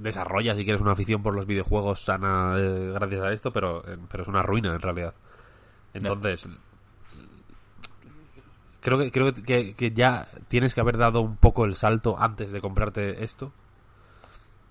[0.00, 4.22] Desarrolla si quieres una afición por los videojuegos sana eh, gracias a esto, pero, pero
[4.22, 5.14] es una ruina en realidad.
[5.92, 6.46] Entonces,
[8.80, 12.52] creo que creo que, que ya tienes que haber dado un poco el salto antes
[12.52, 13.52] de comprarte esto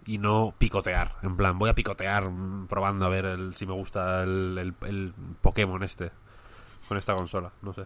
[0.06, 1.16] y no picotear.
[1.24, 4.88] En plan, voy a picotear mm, probando a ver el- si me gusta el, el-
[4.88, 6.12] el Pokémon este
[6.88, 7.52] con esta consola.
[7.62, 7.86] No sé.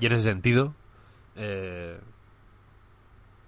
[0.00, 0.72] Y en ese sentido,
[1.36, 1.98] eh,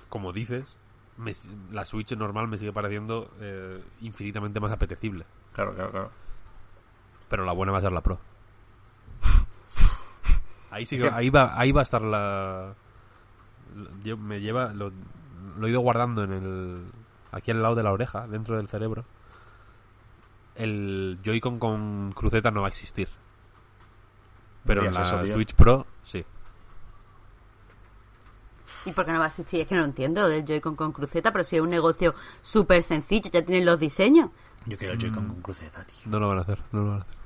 [0.08, 0.76] como dices,
[1.16, 1.32] me-
[1.72, 5.24] la Switch normal me sigue pareciendo eh, infinitamente más apetecible.
[5.52, 6.10] Claro, claro, claro.
[7.28, 8.18] Pero la buena va a ser la Pro.
[10.70, 12.74] Ahí sí que- ahí va, ahí va a estar la.
[14.02, 14.92] yo- me lleva, lo,
[15.58, 16.84] lo he ido guardando en el,
[17.32, 19.04] aquí al lado de la oreja, dentro del cerebro.
[20.54, 23.08] El Joy-Con con cruceta no va a existir.
[24.64, 25.32] Pero la eso.
[25.34, 26.24] Switch Pro, sí.
[28.86, 29.60] ¿Y por qué no va a existir?
[29.60, 32.82] Es que no lo entiendo del Joy-Con con cruceta, pero si es un negocio súper
[32.82, 34.30] sencillo, ya tienen los diseños.
[34.66, 35.96] Yo quiero el Joy-Con con cruceta, tío.
[36.06, 37.16] No lo van a hacer, no lo van a hacer.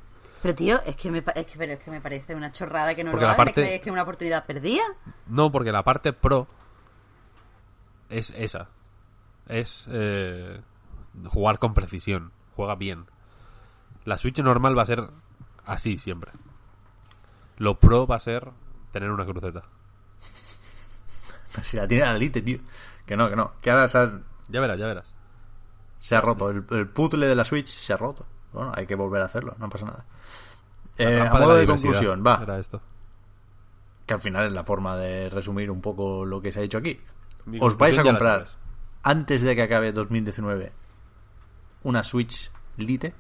[0.43, 2.95] Pero tío, es que me, pa- es que, pero es que me parece una chorrada
[2.95, 4.83] que no Porque lo la hagan, parte- es que es que es una oportunidad perdida.
[5.27, 6.47] No, porque la parte Pro
[8.09, 8.69] es esa.
[9.49, 10.61] Es eh,
[11.27, 12.33] jugar con precisión.
[12.57, 13.07] Juega bien.
[14.05, 15.11] La Switch normal va a ser
[15.67, 16.33] así siempre.
[17.59, 18.49] Lo Pro va a ser
[18.93, 19.65] tener una cruceta.
[21.65, 22.59] Si la tiene la Lite, tío.
[23.07, 23.53] Que no, que no.
[23.61, 25.07] Que ahora se ha, Ya verás, ya verás.
[25.99, 26.51] se ha roto.
[26.51, 28.25] El, el puzzle de la Switch se ha roto.
[28.53, 30.05] Bueno, hay que volver a hacerlo, no pasa nada.
[30.99, 32.41] Eh, a modo de conclusión, va.
[32.43, 32.81] Era esto.
[34.07, 36.79] Que al final es la forma de resumir un poco lo que se ha dicho
[36.79, 37.01] aquí.
[37.47, 38.47] Mi ¿Os vais a comprar,
[39.03, 40.73] antes de que acabe 2019,
[41.85, 43.15] una Switch Lite?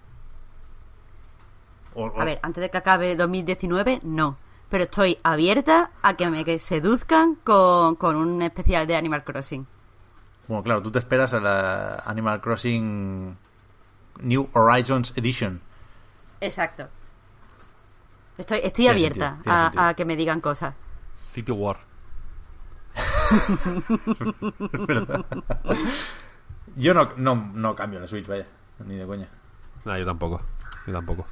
[1.94, 4.36] O- o- A ver, antes de que acabe 2019, no.
[4.70, 9.66] Pero estoy abierta a que me que seduzcan con, con un especial de Animal Crossing.
[10.46, 13.36] Bueno, claro, tú te esperas a la Animal Crossing
[14.20, 15.60] New Horizons Edition.
[16.40, 16.88] Exacto.
[18.38, 20.74] Estoy, estoy abierta sentido, a, que me digan cosas.
[21.30, 21.78] City War.
[22.94, 25.24] Es verdad.
[26.76, 28.46] Yo no, no, no cambio la Switch, vaya.
[28.86, 29.28] Ni de coña.
[29.84, 30.40] No, yo tampoco.
[30.86, 31.26] Yo tampoco.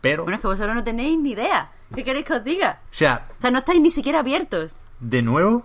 [0.00, 1.72] Pero, Bueno, es que vosotros no tenéis ni idea.
[1.94, 2.80] ¿Qué queréis que os diga?
[2.84, 4.74] o sea, O sea, no estáis ni siquiera abiertos.
[5.00, 5.64] de nuevo,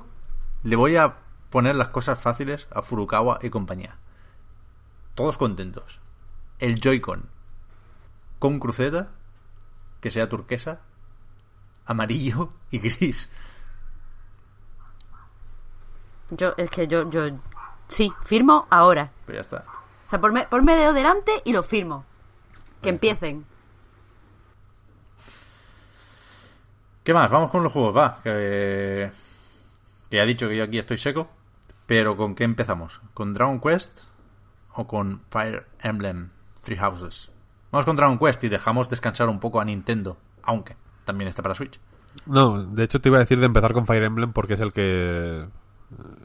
[0.64, 1.18] le voy a
[1.50, 3.98] poner las cosas fáciles a Furukawa y compañía.
[5.16, 6.00] Todos contentos.
[6.60, 7.30] El Joy-Con
[8.40, 9.08] con cruceta,
[10.02, 10.82] que sea turquesa,
[11.86, 13.32] amarillo y gris.
[16.32, 17.28] Yo, es que yo, yo,
[17.88, 19.12] sí, firmo ahora.
[19.26, 19.66] Pero ya está.
[20.08, 22.06] O sea, ponme, ponme dedo delante y lo firmo.
[22.82, 23.46] Que empiecen.
[27.04, 27.30] ¿Qué más?
[27.32, 28.20] Vamos con los juegos, va.
[28.24, 29.12] Que,
[30.10, 31.30] que ya he dicho que yo aquí estoy seco.
[31.86, 33.02] Pero ¿con qué empezamos?
[33.14, 34.06] ¿Con Dragon Quest
[34.76, 36.30] o con Fire Emblem
[36.62, 37.32] Three Houses?
[37.72, 41.56] Vamos con Dragon Quest y dejamos descansar un poco a Nintendo, aunque también está para
[41.56, 41.80] Switch.
[42.26, 44.72] No, de hecho te iba a decir de empezar con Fire Emblem porque es el
[44.72, 45.46] que...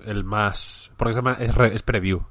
[0.05, 0.93] El más...
[0.97, 2.22] Porque se llama- es, re- es preview.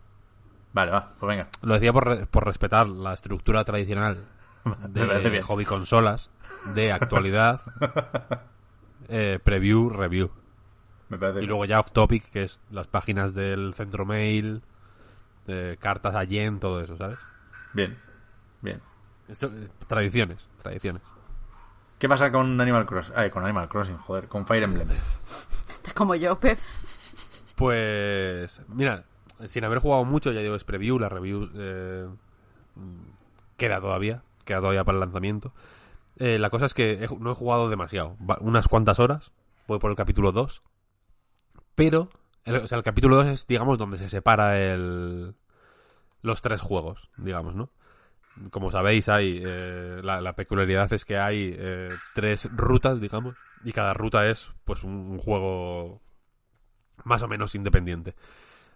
[0.73, 1.49] Vale, va, pues venga.
[1.61, 4.25] Lo decía por, re- por respetar la estructura tradicional
[4.67, 4.75] Me
[5.07, 5.43] parece de bien.
[5.43, 6.29] hobby consolas,
[6.75, 7.61] de actualidad,
[9.09, 10.31] eh, preview, review.
[11.09, 11.49] Me parece Y bien.
[11.49, 14.61] luego ya off topic, que es las páginas del centro mail,
[15.47, 17.17] eh, cartas a Yen, todo eso, ¿sabes?
[17.73, 17.97] Bien,
[18.61, 18.81] bien.
[19.27, 21.01] Eso, eh, tradiciones, tradiciones.
[21.99, 23.13] ¿Qué pasa con Animal Crossing?
[23.15, 24.87] Ay, con Animal Crossing, joder, con Fire Emblem.
[25.85, 26.59] Es como yo, Pep.
[27.55, 29.05] Pues, mira,
[29.45, 32.07] sin haber jugado mucho, ya digo, es preview, la review eh,
[33.57, 35.53] queda todavía, queda todavía para el lanzamiento.
[36.17, 39.31] Eh, la cosa es que no he jugado demasiado, unas cuantas horas,
[39.67, 40.63] voy por el capítulo 2,
[41.75, 42.09] pero,
[42.45, 45.35] el, o sea, el capítulo 2 es, digamos, donde se separa el,
[46.23, 47.69] los tres juegos, digamos, ¿no?
[48.49, 53.93] Como sabéis, hay eh, la, peculiaridad es que hay eh, tres rutas, digamos, y cada
[53.93, 56.01] ruta es, pues, un juego
[57.03, 58.15] más o menos independiente.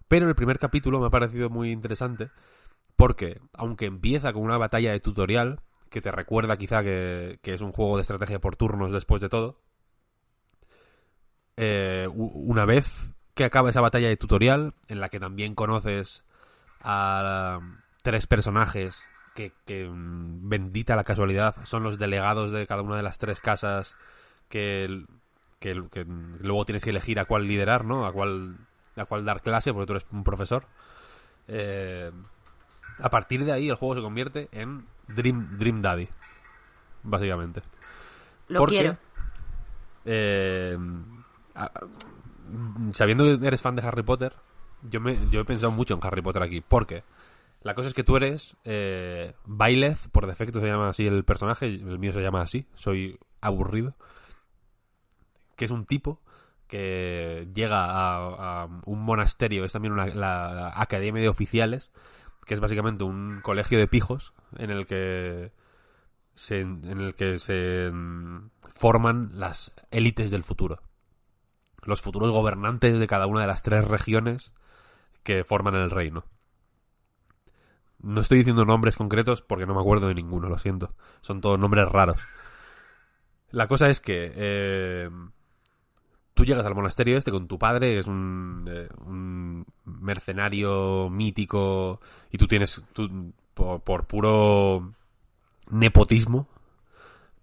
[0.07, 2.29] Pero el primer capítulo me ha parecido muy interesante
[2.95, 5.61] porque, aunque empieza con una batalla de tutorial,
[5.91, 9.29] que te recuerda quizá que, que es un juego de estrategia por turnos después de
[9.29, 9.59] todo,
[11.57, 16.23] eh, una vez que acaba esa batalla de tutorial, en la que también conoces
[16.81, 17.59] a
[18.01, 19.03] tres personajes
[19.35, 23.41] que, que, mm, bendita la casualidad, son los delegados de cada una de las tres
[23.41, 23.95] casas
[24.49, 25.05] que,
[25.59, 28.05] que, que luego tienes que elegir a cuál liderar, ¿no?
[28.05, 28.57] A cuál,
[28.95, 30.65] a cuál dar clase, porque tú eres un profesor.
[31.47, 32.11] Eh,
[33.01, 36.07] a partir de ahí el juego se convierte en Dream, Dream Daddy,
[37.03, 37.61] básicamente.
[38.47, 38.97] Lo Porque, quiero.
[40.05, 40.77] eh,
[42.91, 44.33] sabiendo que eres fan de Harry Potter,
[44.83, 46.61] yo, me, yo he pensado mucho en Harry Potter aquí.
[46.61, 47.03] Porque
[47.61, 49.33] la cosa es que tú eres eh,
[50.11, 53.95] por defecto se llama así el personaje, el mío se llama así, soy aburrido.
[55.55, 56.19] Que es un tipo
[56.67, 61.91] que llega a, a un monasterio, es también una, la, la academia de oficiales,
[62.45, 65.51] que es básicamente un colegio de pijos en el que
[66.35, 70.81] se, en el que se mm, forman las élites del futuro.
[71.83, 74.51] Los futuros gobernantes de cada una de las tres regiones
[75.23, 76.25] que forman el reino.
[77.99, 80.95] No estoy diciendo nombres concretos porque no me acuerdo de ninguno, lo siento.
[81.21, 82.19] Son todos nombres raros.
[83.51, 85.09] La cosa es que eh,
[86.33, 91.99] tú llegas al monasterio este con tu padre, es un, eh, un mercenario mítico,
[92.31, 94.93] y tú tienes, tú, por, por puro
[95.69, 96.47] nepotismo,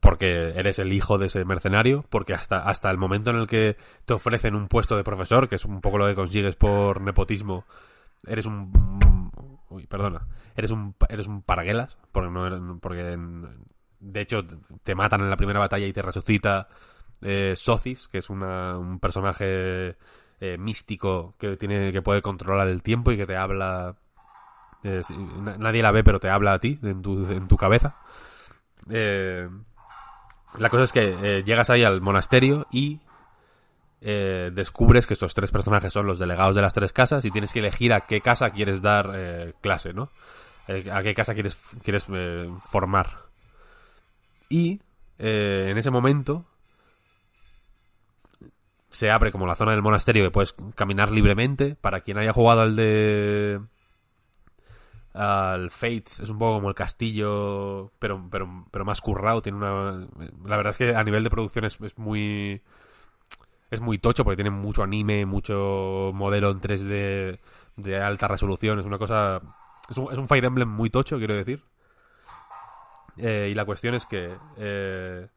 [0.01, 3.77] porque eres el hijo de ese mercenario, porque hasta, hasta el momento en el que
[4.05, 7.65] te ofrecen un puesto de profesor, que es un poco lo que consigues por nepotismo,
[8.27, 9.31] eres un...
[9.71, 10.27] Uy, perdona.
[10.57, 13.19] Eres un, eres un parguelas, porque, no, porque
[14.01, 14.45] de hecho
[14.83, 16.69] te matan en la primera batalla y te resucita
[17.23, 19.97] eh, Socis, que es una, un personaje
[20.41, 23.97] eh, místico que, tiene, que puede controlar el tiempo y que te habla...
[24.85, 25.03] Eh,
[25.59, 27.97] nadie la ve, pero te habla a ti, en tu, en tu cabeza.
[28.87, 33.01] La cosa es que llegas ahí al monasterio y
[34.01, 37.59] descubres que estos tres personajes son los delegados de las tres casas y tienes que
[37.59, 40.11] elegir a qué casa quieres dar clase, ¿no?
[40.69, 42.07] a qué casa quieres, quieres
[42.63, 43.25] formar.
[44.49, 44.81] Y
[45.19, 46.47] en ese momento
[48.91, 51.77] se abre como la zona del monasterio que puedes caminar libremente.
[51.77, 53.61] Para quien haya jugado al de
[55.15, 59.43] al Fates es un poco como el castillo pero pero pero más currado.
[59.43, 60.07] Tiene una
[60.45, 62.63] la verdad es que a nivel de producción es, es muy
[63.71, 67.39] es muy tocho porque tiene mucho anime mucho modelo en 3D
[67.77, 68.79] de alta resolución.
[68.79, 69.41] Es una cosa
[69.89, 71.63] es un, es un Fire Emblem muy tocho quiero decir.
[73.17, 75.29] Eh, y la cuestión es que eh,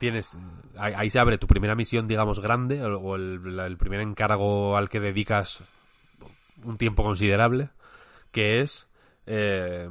[0.00, 0.36] tienes
[0.78, 5.62] ahí, se abre tu primera misión digamos grande o el, primer encargo al que dedicas
[6.64, 7.68] un tiempo considerable
[8.32, 8.88] que es
[9.26, 9.90] eh,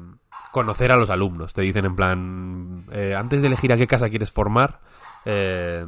[0.52, 1.54] conocer a los alumnos.
[1.54, 4.80] Te dicen en plan, eh, antes de elegir a qué casa quieres formar,
[5.26, 5.86] eh,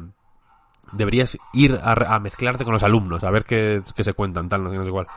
[0.92, 4.70] deberías ir a, a, mezclarte con los alumnos, a ver qué, se cuentan, tal, no
[4.70, 5.08] sé, no sé igual.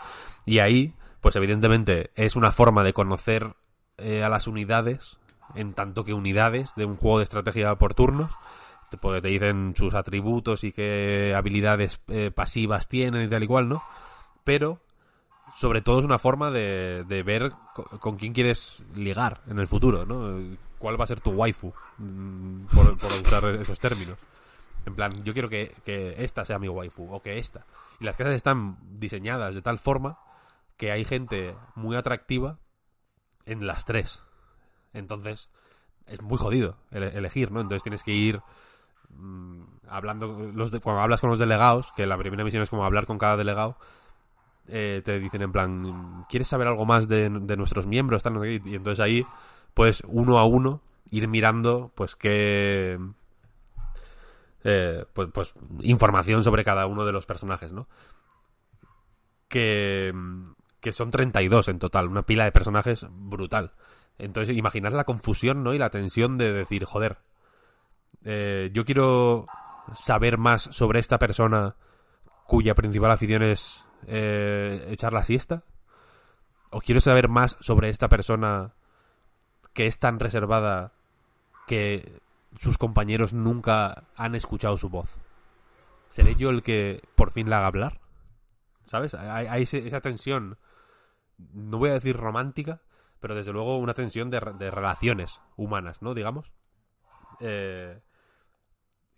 [0.46, 3.56] Y ahí, pues evidentemente es una forma de conocer
[3.98, 5.20] eh, a las unidades,
[5.54, 8.32] en tanto que unidades de un juego de estrategia por turnos,
[9.00, 13.70] porque te dicen sus atributos y qué habilidades eh, pasivas tienen y tal y cual,
[13.70, 13.84] ¿no?
[14.44, 14.80] Pero
[15.56, 17.52] sobre todo es una forma de, de ver
[18.00, 20.58] con, quién quieres ligar en el futuro, ¿no?
[20.78, 21.74] ¿Cuál va a ser tu waifu?
[21.98, 24.18] Mm, por, usar esos términos.
[24.86, 27.66] En plan, yo quiero que, que, esta sea mi waifu o que esta.
[28.00, 30.20] Y las casas están diseñadas de tal forma
[30.78, 32.60] que hay gente muy atractiva
[33.46, 34.22] en las tres.
[34.94, 35.50] Entonces,
[36.08, 37.62] es muy jodido elegir, ¿no?
[37.62, 38.42] Entonces tienes que ir
[39.88, 43.06] hablando, los de, cuando hablas con los delegados, que la primera misión es como hablar
[43.06, 43.78] con cada delegado,
[44.68, 48.24] eh, te dicen en plan, ¿quieres saber algo más de, nuestros miembros?
[48.24, 48.44] Tal?
[48.46, 49.26] Y entonces ahí,
[49.74, 53.00] pues uno a uno, ir mirando, pues qué...
[54.64, 57.88] Eh, pues, pues, información sobre cada uno de los personajes, ¿no?
[59.48, 60.12] Que,
[60.80, 63.74] que son 32 en total, una pila de personajes brutal.
[64.18, 65.76] Entonces, imaginar la confusión, ¿no?
[65.76, 67.20] Y la tensión de decir, joder,
[68.26, 69.46] eh, yo quiero
[69.94, 71.76] saber más sobre esta persona
[72.46, 75.64] cuya principal afición es eh, echar la siesta.
[76.72, 78.74] O quiero saber más sobre esta persona
[79.74, 80.92] que es tan reservada
[81.68, 82.20] que
[82.58, 85.16] sus compañeros nunca han escuchado su voz.
[86.10, 88.02] ¿Seré yo el que por fin la haga hablar?
[88.86, 89.14] ¿Sabes?
[89.14, 90.58] Hay, esa tensión,
[91.54, 92.82] no voy a decir romántica,
[93.20, 96.14] pero desde luego una tensión de, de relaciones humanas, ¿no?
[96.14, 96.52] Digamos.
[97.40, 98.00] Eh,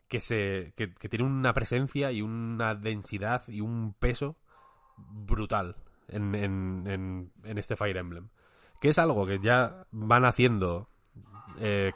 [0.07, 4.37] que, se, que, tiene una presencia y una densidad y un peso
[4.97, 5.75] brutal
[6.07, 8.29] en, en, en, este Fire Emblem.
[8.79, 10.89] Que es algo que ya van haciendo
[11.59, 11.91] eh,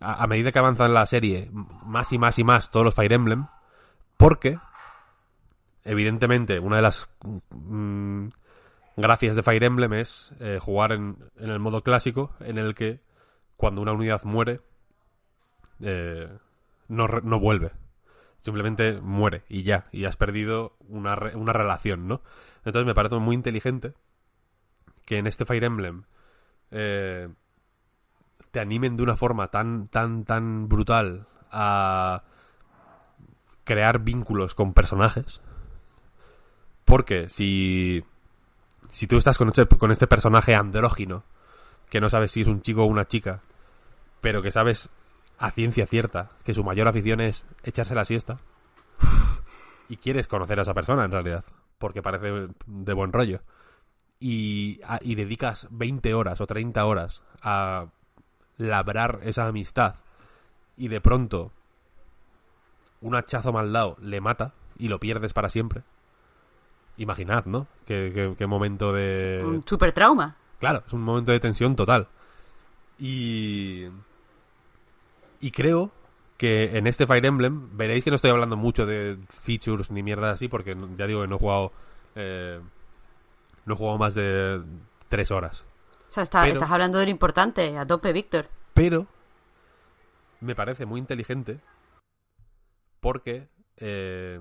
[0.00, 3.12] a, medida que avanza en la serie más y más y más todos los Fire
[3.12, 3.46] Emblem.
[4.16, 4.58] Porque,
[5.84, 7.08] evidentemente, una de las
[7.50, 8.28] mmm,
[8.96, 13.00] gracias de Fire Emblem es eh, jugar en, en, el modo clásico en el que
[13.56, 14.60] cuando una unidad muere
[15.80, 16.28] eh,
[16.92, 17.72] no, no vuelve
[18.42, 22.22] simplemente muere y ya, y has perdido una, una relación, ¿no?
[22.64, 23.94] Entonces me parece muy inteligente
[25.04, 26.04] que en este Fire Emblem
[26.70, 27.28] eh,
[28.50, 32.24] te animen de una forma tan, tan, tan brutal a
[33.64, 35.40] crear vínculos con personajes.
[36.84, 38.04] Porque si,
[38.90, 41.24] si tú estás con este, con este personaje andrógino,
[41.88, 43.40] que no sabes si es un chico o una chica,
[44.20, 44.88] pero que sabes
[45.38, 48.36] a ciencia cierta que su mayor afición es echarse la siesta
[49.88, 51.44] y quieres conocer a esa persona en realidad,
[51.78, 53.40] porque parece de buen rollo.
[54.20, 57.86] Y, a, y dedicas 20 horas o 30 horas a
[58.56, 59.96] labrar esa amistad
[60.76, 61.50] y de pronto
[63.00, 65.82] un hachazo mal dado le mata y lo pierdes para siempre.
[66.96, 67.66] imaginad, ¿no?
[67.84, 69.42] Qué, qué- qué momento de...
[69.44, 70.36] Un super trauma.
[70.60, 72.06] Claro, es un momento de tensión total.
[72.98, 73.86] Y.
[75.42, 75.90] Y creo
[76.38, 80.30] que en este Fire Emblem veréis que no estoy hablando mucho de features ni mierda
[80.30, 81.72] así, porque ya digo que no he jugado.
[82.14, 82.60] eh,
[83.66, 84.62] no he jugado más de
[85.08, 85.64] tres horas.
[86.08, 87.76] O sea, está- Pero- estás hablando de lo importante.
[87.78, 88.48] A tope, Víctor.
[88.74, 89.06] Pero.
[90.40, 91.60] Me parece muy inteligente.
[93.00, 93.48] Porque.
[93.78, 94.40] eh,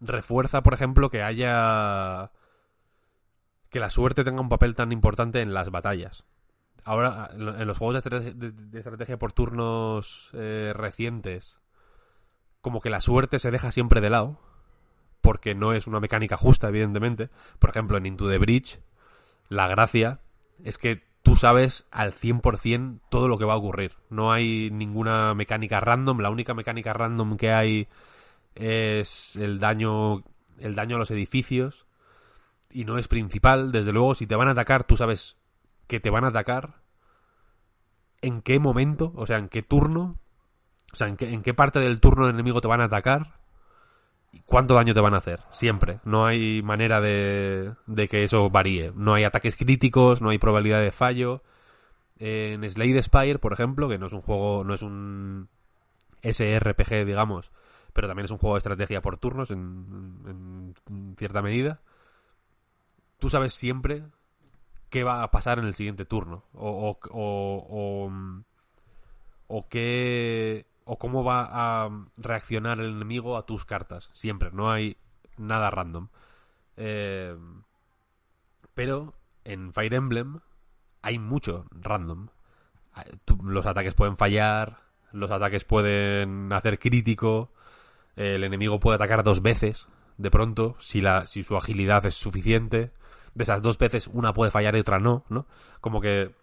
[0.00, 2.30] refuerza, por ejemplo, que haya.
[3.68, 6.24] Que la suerte tenga un papel tan importante en las batallas.
[6.84, 11.58] Ahora, en lo- en los juegos de estrategia por turnos eh, recientes,
[12.60, 14.38] como que la suerte se deja siempre de lado,
[15.20, 17.28] porque no es una mecánica justa, evidentemente.
[17.58, 18.80] Por ejemplo, en Into the Bridge,
[19.48, 20.20] la gracia
[20.64, 23.92] es que tú sabes al 100% todo lo que va a ocurrir.
[24.08, 27.88] No hay ninguna mecánica random, la única mecánica random que hay
[28.54, 30.22] es el daño
[30.58, 31.86] el daño a los edificios
[32.70, 35.36] y no es principal, desde luego si te van a atacar, tú sabes
[35.90, 36.80] que te van a atacar
[38.22, 40.18] en qué momento, o sea, en qué turno,
[40.92, 43.40] o sea, en qué, en qué parte del turno del enemigo te van a atacar
[44.32, 46.00] y cuánto daño te van a hacer, siempre.
[46.04, 48.92] No hay manera de, de que eso varíe.
[48.94, 51.42] No hay ataques críticos, no hay probabilidad de fallo.
[52.18, 55.48] En Slade Spire, por ejemplo, que no es un juego, no es un
[56.22, 57.50] SRPG, digamos,
[57.92, 59.58] pero también es un juego de estrategia por turnos en,
[60.26, 61.80] en- en cierta medida.
[63.18, 64.04] Tú sabes siempre
[64.90, 67.66] qué va a pasar en el siguiente turno o, o, o,
[68.04, 68.44] o, mm,
[69.48, 71.48] o qué o cómo va
[71.84, 74.10] a reaccionar el enemigo a tus cartas.
[74.12, 74.96] Siempre no hay
[75.38, 76.08] nada random.
[76.76, 77.36] Eh,
[78.74, 79.14] pero
[79.44, 80.40] en Fire Emblem
[81.02, 82.28] hay mucho random.
[83.24, 84.80] Tú- los ataques pueden fallar
[85.12, 87.52] los ataques pueden hacer crítico
[88.16, 89.88] el enemigo puede atacar dos veces
[90.18, 92.92] de pronto si la si su agilidad es suficiente
[93.34, 95.46] de esas dos veces una puede fallar y otra no no
[95.80, 96.34] como que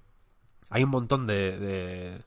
[0.70, 2.26] hay un montón de, de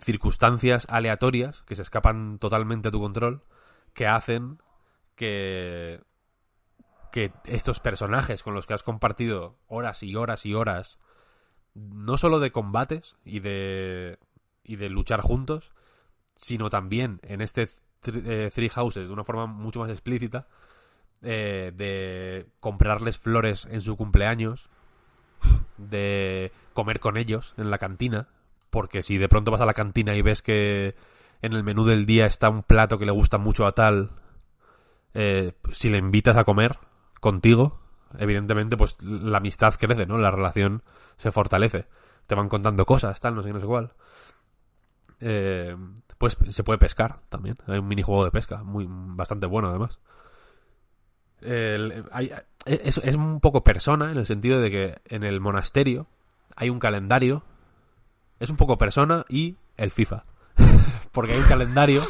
[0.00, 3.42] circunstancias aleatorias que se escapan totalmente a tu control
[3.92, 4.58] que hacen
[5.16, 6.00] que
[7.10, 10.98] que estos personajes con los que has compartido horas y horas y horas
[11.74, 14.18] no solo de combates y de
[14.64, 15.72] y de luchar juntos
[16.36, 17.68] sino también en este
[18.06, 20.48] eh, Three Houses de una forma mucho más explícita
[21.22, 24.68] eh, de comprarles flores en su cumpleaños
[25.76, 28.28] de comer con ellos en la cantina
[28.70, 30.94] porque si de pronto vas a la cantina y ves que
[31.42, 34.10] en el menú del día está un plato que le gusta mucho a tal
[35.14, 36.78] eh, si le invitas a comer
[37.20, 37.80] contigo
[38.18, 40.82] evidentemente pues la amistad crece no la relación
[41.16, 41.86] se fortalece
[42.26, 43.92] te van contando cosas tal no sé qué no sé cuál
[45.24, 45.76] eh,
[46.18, 47.56] pues se puede pescar también.
[47.66, 50.00] Hay un minijuego de pesca, muy bastante bueno además.
[51.42, 52.32] El- hay-
[52.64, 56.06] es, es un poco persona en el sentido de que en el monasterio
[56.56, 57.44] hay un calendario.
[58.40, 60.24] Es un poco persona y el FIFA.
[61.12, 62.02] Porque hay un calendario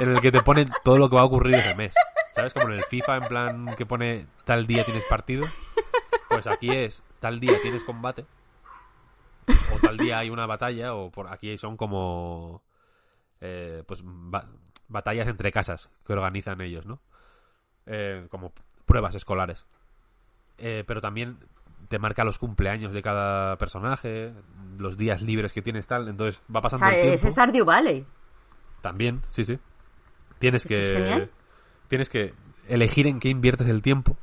[0.00, 1.92] en el que te pone todo lo que va a ocurrir ese mes.
[2.34, 2.54] ¿Sabes?
[2.54, 5.44] Como en el FIFA, en plan que pone tal día tienes partido.
[6.28, 8.24] Pues aquí es tal día tienes combate
[9.74, 12.62] o tal día hay una batalla o por aquí son como
[13.40, 14.46] eh, pues ba-
[14.88, 17.00] batallas entre casas que organizan ellos no
[17.86, 18.52] Eh, como
[18.86, 19.64] pruebas escolares.
[20.58, 21.38] Eh, pero también
[21.88, 24.32] te marca los cumpleaños de cada personaje
[24.78, 26.08] los días libres que tienes tal.
[26.08, 27.26] Entonces va O pasando sea, el tiempo.
[27.26, 28.06] es Stardew Valley.
[28.80, 29.58] también sí sí.
[30.38, 31.28] Tienes que
[31.88, 32.34] tienes que
[32.68, 34.16] elegir en qué inviertes el tiempo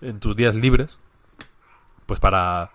[0.00, 0.98] en tus días libres
[2.06, 2.70] pues para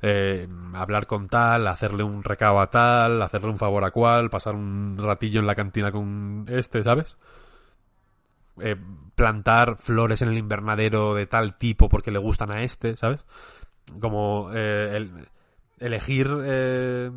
[0.00, 4.54] eh, hablar con tal, hacerle un recado a tal, hacerle un favor a cual, pasar
[4.54, 7.16] un ratillo en la cantina con este, ¿sabes?
[8.60, 8.76] Eh,
[9.14, 13.20] plantar flores en el invernadero de tal tipo porque le gustan a este, ¿sabes?
[14.00, 15.28] Como eh, el-
[15.78, 17.10] elegir eh,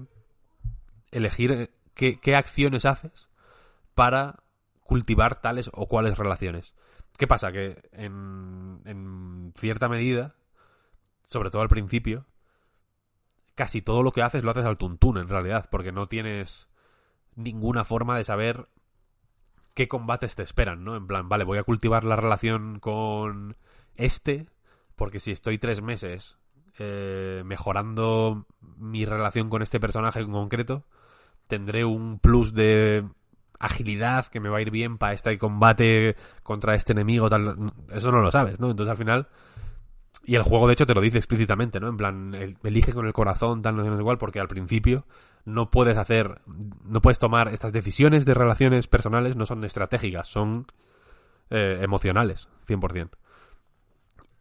[1.12, 3.30] elegir eh, qué, qué acciones haces
[3.96, 4.44] para
[4.84, 6.74] cultivar tales o cuales relaciones.
[7.18, 7.52] ¿Qué pasa?
[7.52, 10.36] Que en, en cierta medida,
[11.24, 12.26] sobre todo al principio,
[13.56, 16.68] casi todo lo que haces lo haces al tuntún en realidad, porque no tienes
[17.36, 18.68] ninguna forma de saber
[19.76, 20.96] qué combates te esperan, ¿no?
[20.96, 23.58] En plan, vale, voy a cultivar la relación con
[23.96, 24.48] este,
[24.96, 26.38] porque si estoy tres meses
[26.80, 28.48] eh, mejorando
[28.78, 30.86] mi relación con este personaje en concreto,
[31.48, 33.06] tendré un plus de
[33.60, 37.74] agilidad que me va a ir bien para este combate contra este enemigo, tal.
[37.92, 38.72] Eso no lo sabes, ¿no?
[38.72, 39.28] Entonces al final.
[40.28, 41.88] Y el juego, de hecho, te lo dice explícitamente, ¿no?
[41.88, 45.06] En plan, el- elige con el corazón, tal, no sé igual, porque al principio
[45.46, 46.42] no puedes hacer.
[46.84, 50.66] No puedes tomar estas decisiones de relaciones personales, no son estratégicas, son
[51.52, 53.10] eh, emocionales, 100%.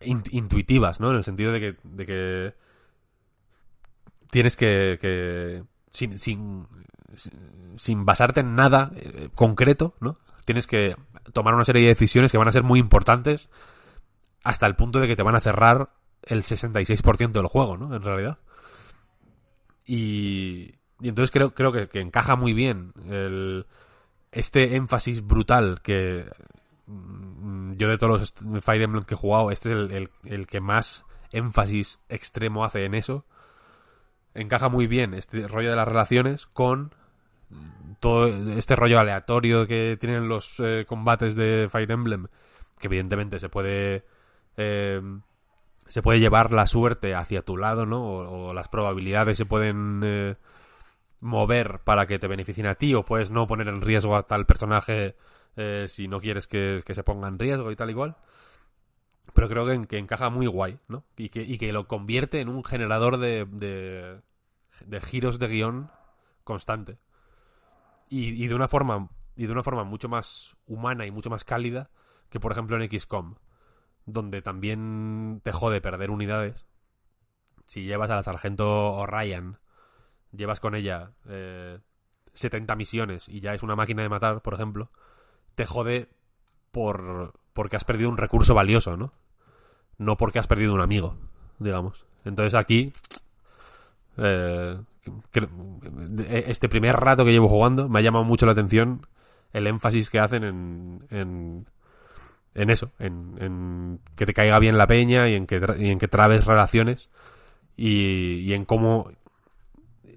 [0.01, 1.11] intuitivas, ¿no?
[1.11, 2.55] En el sentido de que, de que
[4.31, 6.67] tienes que, que sin, sin,
[7.77, 10.19] sin basarte en nada eh, concreto, ¿no?
[10.45, 10.97] Tienes que
[11.33, 13.49] tomar una serie de decisiones que van a ser muy importantes
[14.45, 15.91] hasta el punto de que te van a cerrar
[16.23, 17.95] el 66% del juego, ¿no?
[17.95, 18.39] En realidad.
[19.87, 22.93] Y, y entonces creo, creo que, encaja muy bien
[24.33, 26.27] este énfasis brutal que
[26.87, 30.61] mm, yo de todos los Fire Emblem que he jugado, este es el, el, que
[30.61, 33.27] más énfasis extremo hace en eso.
[34.35, 36.95] Encaja muy bien este rollo de las relaciones con
[38.01, 42.27] todo este rollo aleatorio que tienen los eh, combates de Fire Emblem,
[42.79, 44.05] que evidentemente se puede
[44.57, 45.01] eh,
[45.87, 48.05] se puede llevar la suerte hacia tu lado, ¿no?
[48.05, 50.37] O, las probabilidades se pueden eh,
[51.21, 54.47] mover para que te beneficien a ti, o puedes no poner en riesgo a tal
[54.47, 55.17] personaje
[55.87, 58.17] si no quieres que, se ponga en riesgo y tal igual.
[59.35, 61.05] Pero creo que, que encaja muy guay, ¿no?
[61.17, 64.21] Y que, y que lo convierte en un generador de, de,
[64.85, 65.91] de giros de guion
[66.43, 66.99] constante
[68.09, 71.91] y, de una forma y de una forma mucho más humana y mucho más cálida
[72.31, 73.35] que por ejemplo en XCOM
[74.07, 76.67] donde también te jode perder unidades.
[77.67, 79.59] Si llevas a la sargento O'Ryan
[80.37, 81.79] llevas con ella eh,
[82.35, 84.91] 70 misiones y ya es una máquina de matar por ejemplo
[85.55, 86.09] te jode
[86.73, 89.13] por porque has perdido un recurso valioso no
[89.97, 91.17] no porque has perdido un amigo
[91.59, 92.05] digamos.
[92.25, 92.93] Entonces aquí
[94.17, 94.81] eh,
[96.17, 99.07] este primer rato que llevo jugando me ha llamado mucho la atención
[99.53, 101.67] el énfasis que hacen en, en,
[102.55, 106.09] en eso, en, que te caiga bien la peña y en que, y en que
[106.09, 107.11] trabes relaciones
[107.77, 109.11] y, y en cómo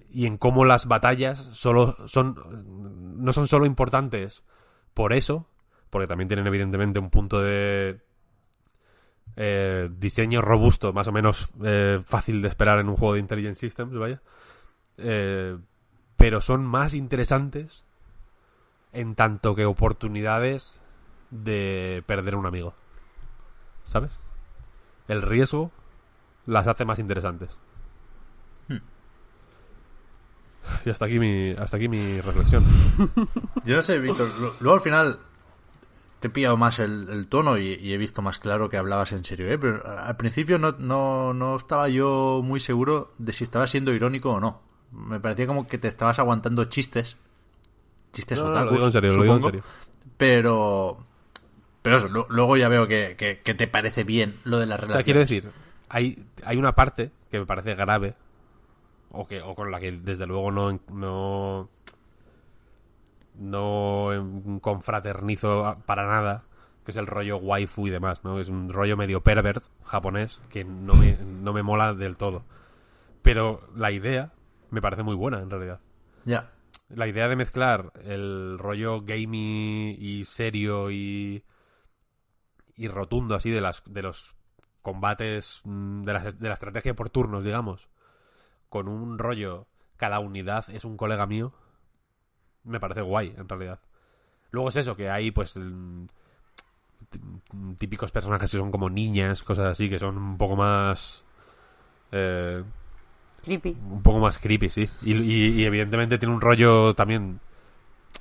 [0.10, 2.36] y en cómo las batallas solo son
[3.18, 4.44] no son solo importantes
[4.94, 5.48] por eso,
[5.90, 8.00] porque también tienen evidentemente un punto de
[9.36, 13.58] eh, diseño robusto, más o menos eh, fácil de esperar en un juego de Intelligent
[13.58, 14.22] Systems, vaya.
[14.98, 15.56] Eh,
[16.16, 17.86] pero son más interesantes
[18.92, 20.80] en tanto que oportunidades
[21.30, 22.74] de perder un amigo.
[23.86, 24.12] ¿Sabes?
[25.08, 25.72] El riesgo
[26.46, 27.50] las hace más interesantes.
[28.68, 28.78] Hmm.
[30.86, 32.66] Y hasta aquí mi, hasta aquí mi reflexión.
[33.66, 34.30] Yo no sé, Víctor.
[34.60, 35.20] Luego al final
[36.20, 39.52] te he pillado más el, tono y, he visto más claro que hablabas en serio,
[39.52, 39.58] ¿eh?
[39.58, 44.32] Pero al principio no, no, no estaba yo muy seguro de si estaba siendo irónico
[44.32, 44.62] o no.
[44.92, 47.18] Me parecía como que te estabas aguantando chistes.
[48.14, 49.64] Chistes no, lo digo en serio, lo digo en serio.
[50.18, 51.07] Pero.
[51.88, 54.92] Pero eso, luego ya veo que, que, te parece bien lo de la relación.
[54.92, 55.50] O sea, quiero decir,
[55.90, 58.16] hay, hay una parte que me parece grave.
[59.10, 61.70] O, que, o con la que desde luego no, no
[63.38, 66.44] no confraternizo para nada,
[66.84, 68.40] que es el rollo waifu y demás, ¿no?
[68.40, 72.44] Es un rollo medio pervert japonés que no me, no me mola del todo.
[73.22, 74.34] Pero la idea
[74.70, 75.80] me parece muy buena, en realidad.
[76.26, 76.52] Ya.
[76.90, 81.44] La idea de mezclar el rollo gamey y serio y,
[82.78, 84.36] y rotundo así de, las, de los
[84.82, 87.90] combates, mm, de la, de la estrategia por turnos, digamos,
[88.70, 89.68] con un rollo,
[89.98, 91.54] cada unidad es un colega mío,
[92.64, 93.80] me parece guay, en realidad.
[94.52, 95.56] Luego es eso, que hay pues
[97.78, 101.24] típicos personajes que son como niñas, cosas así, que son un poco más...
[102.12, 102.64] Eh,
[103.44, 103.78] creepy.
[103.90, 104.90] Un poco más creepy, sí.
[105.04, 107.40] Y, evidentemente tiene un rollo también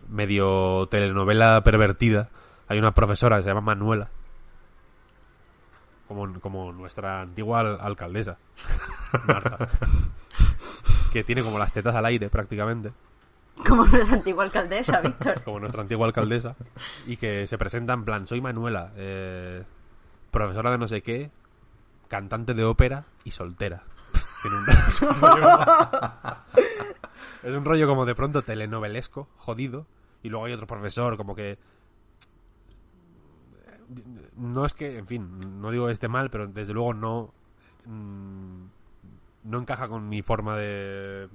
[0.09, 2.29] medio telenovela pervertida.
[2.69, 4.11] Hay una profesora que se llama Manuela.
[6.09, 8.39] Como, como nuestra antigua alcaldesa,
[9.27, 9.69] Marta.
[11.13, 12.93] que tiene como las tetas al aire prácticamente.
[13.67, 15.43] Como nuestra antigua alcaldesa, Víctor.
[15.43, 16.55] Como nuestra antigua alcaldesa.
[17.07, 19.65] Y que se presenta en plan, soy Manuela, eh,
[20.31, 21.31] profesora de no sé qué,
[22.09, 23.85] cantante de ópera y soltera.
[27.43, 29.87] es un rollo como de pronto telenovelesco, jodido.
[30.23, 31.59] Y luego hay otro profesor como que...
[34.37, 37.33] No es que, en fin, no digo este mal, pero desde luego no...
[37.85, 38.65] Mm,
[39.45, 41.29] no encaja con mi forma de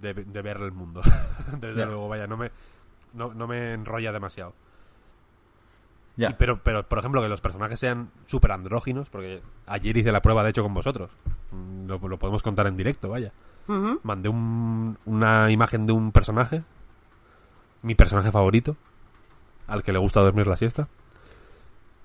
[0.00, 1.02] de, ver el mundo.
[1.60, 2.50] Desde luego, vaya, no me,
[3.12, 4.54] no, me enrolla demasiado.
[6.38, 10.44] pero, pero, por ejemplo, que los personajes sean súper andróginos, porque ayer hice la prueba,
[10.44, 11.10] de hecho, con vosotros.
[11.50, 13.32] Mm, lo, podemos contar en directo, vaya.
[14.04, 16.62] Mandé una imagen de un personaje,
[17.82, 18.76] mi personaje favorito,
[19.66, 20.86] al que le gusta dormir la siesta,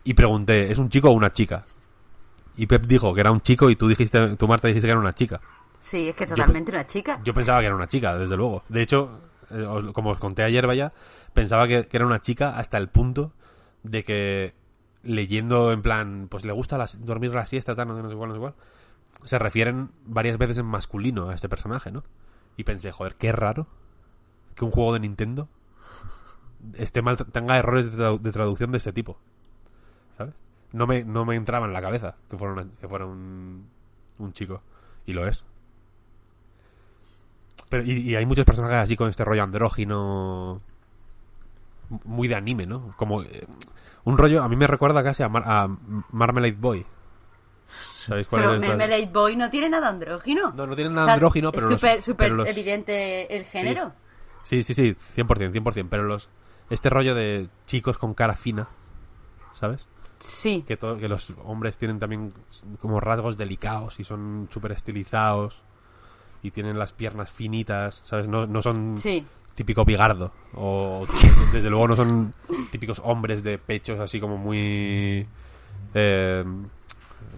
[0.03, 1.65] y pregunté, ¿es un chico o una chica?
[2.57, 4.99] Y Pep dijo que era un chico y tú dijiste, tú Marta dijiste que era
[4.99, 5.39] una chica.
[5.79, 7.19] Sí, es que totalmente una chica.
[7.23, 8.63] Yo pensaba que era una chica, desde luego.
[8.69, 9.19] De hecho,
[9.49, 10.93] eh, como os conté ayer, vaya,
[11.33, 13.31] pensaba que, era una chica hasta el punto
[13.83, 14.53] de que
[15.03, 18.29] leyendo en plan, pues le gusta dormir la siesta, tal, no sé, no sé cuál,
[18.29, 18.53] no sé cuál,
[19.23, 22.03] se refieren varias veces en masculino a este personaje, ¿no?
[22.57, 23.65] Y pensé, joder, qué raro
[24.55, 25.47] que un juego de Nintendo
[26.75, 29.17] esté mal, tenga errores de, tradu- de traducción de este tipo.
[30.17, 30.33] ¿Sabes?
[30.73, 33.67] No me, no me entraba en la cabeza que fuera, una- que fuera un,
[34.19, 34.61] un chico.
[35.05, 35.43] Y lo es.
[37.69, 40.61] Pero, y, y hay muchos personajes así con este rollo andrógino.
[42.05, 42.93] Muy de anime, ¿no?
[42.95, 43.45] Como eh,
[44.05, 45.67] un rollo, a mí me recuerda casi a, Mar- a
[46.11, 46.85] Marmalade Boy.
[47.95, 48.61] ¿Sabéis cuál Pero es?
[48.61, 50.51] la- Marmalade Boy no tiene nada andrógino.
[50.53, 53.93] No, no tiene nada O sea, andrógino, pero Es súper los- evidente el género.
[54.43, 55.87] Sí, sí, sí, 100%, 100%.
[55.89, 56.29] Pero los
[56.69, 58.67] este rollo de chicos con cara fina,
[59.59, 59.85] ¿sabes?
[60.21, 60.63] Sí.
[60.67, 62.33] Que, to- que los hombres tienen también
[62.79, 65.61] como rasgos delicados y son súper estilizados
[66.43, 68.27] y tienen las piernas finitas, ¿sabes?
[68.27, 69.25] No, no son Sí.
[69.55, 71.05] típico bigardo o
[71.53, 72.33] desde luego no son
[72.71, 75.27] típicos hombres de pechos así como muy
[75.93, 76.43] eh,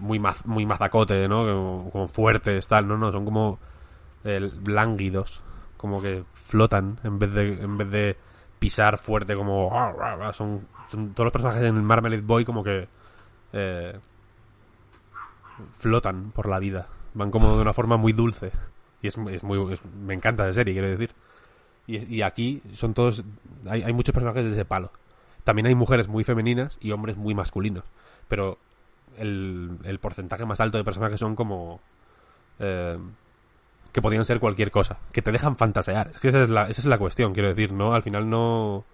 [0.00, 1.44] muy maz- muy mazacote, ¿no?
[1.44, 3.58] Como, como fuertes, tal, no, no, son como
[4.24, 5.40] eh, lánguidos,
[5.76, 8.16] como que flotan en vez de en vez de
[8.64, 9.70] pisar fuerte como
[10.32, 12.88] son, son todos los personajes en el Marmalade Boy como que
[13.52, 13.98] eh,
[15.74, 18.52] flotan por la vida, van como de una forma muy dulce
[19.02, 21.10] y es, es muy me encanta de serie, quiero decir.
[21.86, 23.22] Y, y aquí son todos.
[23.68, 24.90] Hay, hay muchos personajes de ese palo.
[25.44, 27.84] También hay mujeres muy femeninas y hombres muy masculinos.
[28.28, 28.56] Pero
[29.18, 31.80] el, el porcentaje más alto de personajes son como.
[32.60, 32.96] eh,
[33.94, 34.98] que podrían ser cualquier cosa.
[35.12, 36.10] Que te dejan fantasear.
[36.12, 37.94] Es que esa es la, esa es la cuestión, quiero decir, ¿no?
[37.94, 38.84] Al final no.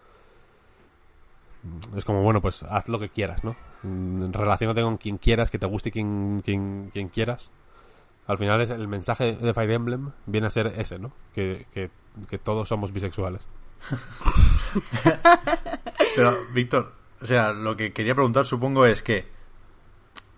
[1.96, 3.56] Es como, bueno, pues haz lo que quieras, ¿no?
[3.82, 7.50] Mm, Relaciónate con quien quieras, que te guste quien, quien, quien quieras.
[8.26, 11.12] Al final es el mensaje de Fire Emblem viene a ser ese, ¿no?
[11.34, 11.90] Que, que,
[12.28, 13.40] que todos somos bisexuales.
[16.14, 19.26] Pero, Víctor, o sea, lo que quería preguntar supongo es que,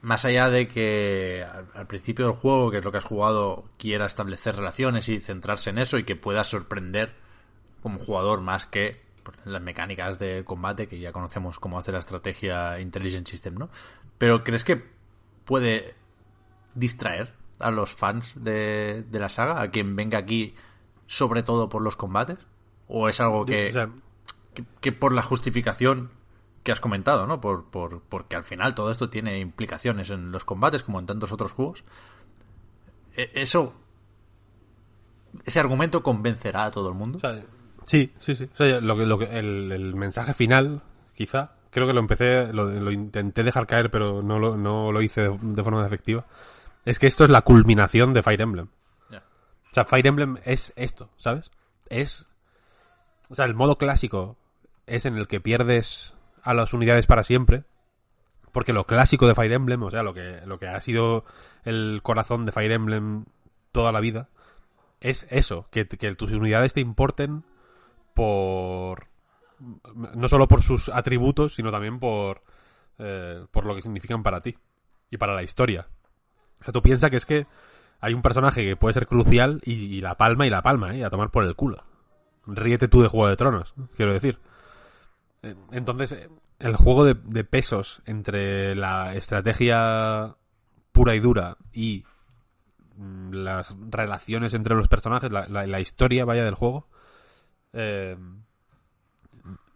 [0.03, 3.65] más allá de que al, al principio del juego, que es lo que has jugado,
[3.79, 7.15] quiera establecer relaciones y centrarse en eso y que pueda sorprender
[7.83, 8.93] como jugador más que
[9.45, 13.71] las mecánicas de combate que ya conocemos cómo hace la estrategia Intelligent System, ¿no?
[14.19, 14.83] Pero ¿crees que
[15.45, 15.95] puede
[16.75, 20.55] distraer a los fans de, de la saga, a quien venga aquí
[21.07, 22.39] sobre todo por los combates?
[22.89, 23.91] ¿O es algo que, O sea,
[24.55, 26.11] que, que por la justificación
[26.63, 27.41] que has comentado, ¿no?
[27.41, 31.33] Por, por, porque al final todo esto tiene implicaciones en los combates como en tantos
[31.33, 31.85] otros juegos.
[33.17, 33.75] E- Eso...
[35.45, 37.17] Ese argumento convencerá a todo el mundo.
[37.19, 37.43] o sea,
[37.87, 38.49] sí, sí, sí.
[38.53, 40.83] O sea, lo que, lo que, el, el mensaje final,
[41.15, 45.01] quizá, creo que lo empecé, lo, lo intenté dejar caer, pero no lo, no lo
[45.01, 46.27] hice de, de forma efectiva.
[46.85, 48.69] Es que esto es la culminación de Fire Emblem.
[49.11, 51.51] O sea, Fire Emblem es esto, ¿sabes?
[51.89, 52.27] Es.
[53.31, 54.37] O sea, el modo clásico
[54.87, 56.13] es en el que pierdes
[56.43, 57.65] a las unidades para siempre.
[58.53, 61.25] Porque lo clásico de Fire Emblem, o sea, lo que, lo que ha sido
[61.65, 63.25] el corazón de Fire Emblem
[63.73, 64.29] toda la vida,
[65.01, 67.45] es eso, que, que tus unidades te importen
[68.15, 69.09] por.
[69.95, 72.43] No solo por sus atributos, sino también por.
[72.99, 74.57] eh, por lo que significan para ti
[75.11, 75.87] y para la historia.
[76.61, 77.47] O sea, tú piensas que es que
[78.01, 81.05] hay un personaje que puede ser crucial y, la palma y la palma, ¿eh?
[81.05, 81.85] A tomar por el culo.
[82.47, 84.41] Ríete tú de Juego de Tronos, quiero decir.
[85.43, 86.29] Eh, Entonces, eh,
[86.59, 90.37] el juego de, pesos entre la estrategia
[90.93, 92.05] pura y dura y
[92.97, 96.89] mm, las relaciones entre los personajes, la, historia, vaya, del juego,
[97.73, 98.17] eh,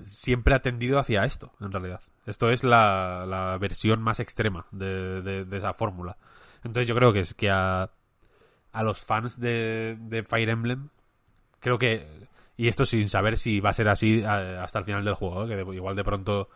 [0.04, 2.00] siempre ha tendido hacia esto, en realidad.
[2.26, 6.16] Esto es la, versión más extrema de, esa fórmula.
[6.64, 7.90] Entonces yo creo que es que a,
[8.72, 10.88] a los fans de Fire Emblem,
[11.60, 12.26] creo que...
[12.56, 15.48] Y esto sin saber si va a ser así hasta el final del juego, ¿eh?
[15.48, 16.48] que igual de pronto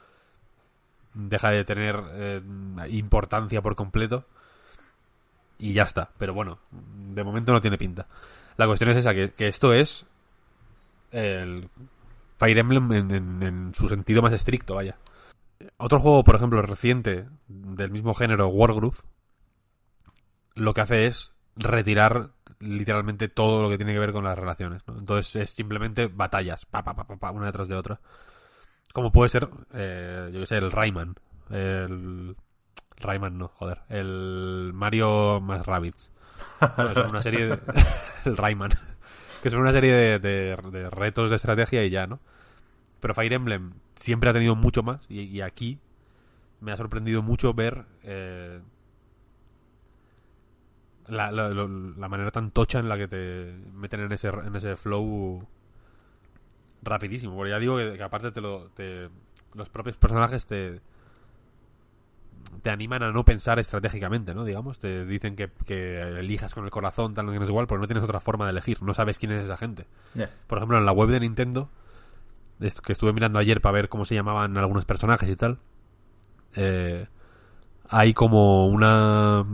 [1.12, 2.40] deja de tener eh,
[2.90, 4.24] importancia por completo
[5.58, 6.10] y ya está.
[6.18, 8.06] Pero bueno, de momento no tiene pinta.
[8.56, 10.06] La cuestión es esa, que, esto es
[11.10, 11.68] el
[12.38, 14.96] Fire Emblem en, en- en su sentido más estricto, vaya.
[15.76, 18.96] Otro juego, por ejemplo, reciente del mismo género, Wargroove,
[20.54, 24.82] lo que hace es retirar literalmente todo lo que tiene que ver con las relaciones.
[24.86, 24.98] ¿no?
[24.98, 28.00] Entonces es simplemente batallas, pa, pa, pa, una detrás de otra.
[28.92, 31.14] Como puede ser, eh, yo que sé, el Rayman.
[31.50, 32.36] El...
[32.96, 33.80] Rayman no, joder.
[33.88, 36.10] El Mario más Rabbids.
[36.76, 37.58] Bueno, son una serie de...
[38.24, 38.72] el Rayman.
[39.42, 42.20] Que son una serie de, de- retos de estrategia y ya, ¿no?
[43.00, 45.78] Pero Fire Emblem siempre ha tenido mucho más y, y aquí
[46.60, 48.60] me ha sorprendido mucho ver eh,
[51.10, 54.76] la, la- la manera tan tocha en la que te meten en ese, en ese
[54.76, 55.46] flow
[56.82, 57.34] rapidísimo.
[57.36, 59.08] Porque ya digo que, que aparte te lo, te,
[59.54, 60.80] los propios personajes te
[62.62, 64.44] te animan a no pensar estratégicamente, ¿no?
[64.44, 67.86] Digamos, te dicen que, que elijas con el corazón, tal, no tienes igual, porque no
[67.86, 69.86] tienes otra forma de elegir, no sabes quién es esa gente.
[70.46, 71.70] Por ejemplo, en la web de Nintendo,
[72.58, 75.58] es que estuve mirando ayer para ver cómo se llamaban algunos personajes y tal,
[76.56, 77.06] eh,
[77.88, 79.44] hay como una...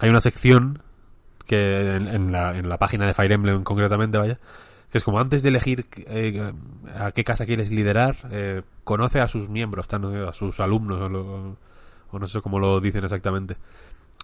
[0.00, 0.82] Hay una sección
[1.46, 4.38] que en, en la, en la página de Fire Emblem concretamente, vaya,
[4.90, 6.52] que es como antes de elegir eh,
[6.96, 11.56] a qué casa quieres liderar, eh, conoce a sus miembros, a sus alumnos, o,
[12.10, 13.56] o no sé cómo lo dicen exactamente.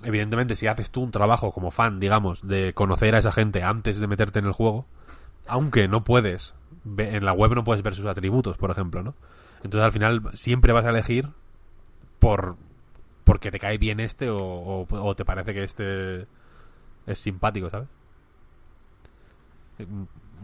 [0.03, 4.01] Evidentemente, si haces tú un trabajo como fan, digamos, de conocer a esa gente antes
[4.01, 4.86] de meterte en el juego,
[5.47, 6.55] aunque no puedes,
[6.98, 9.15] en la web no puedes ver sus atributos, por ejemplo, ¿no?
[9.62, 11.28] Entonces al final siempre vas a elegir
[12.19, 12.57] por
[13.27, 16.27] porque te cae bien este o, o- o te parece que este
[17.07, 17.89] es simpático, ¿sabes?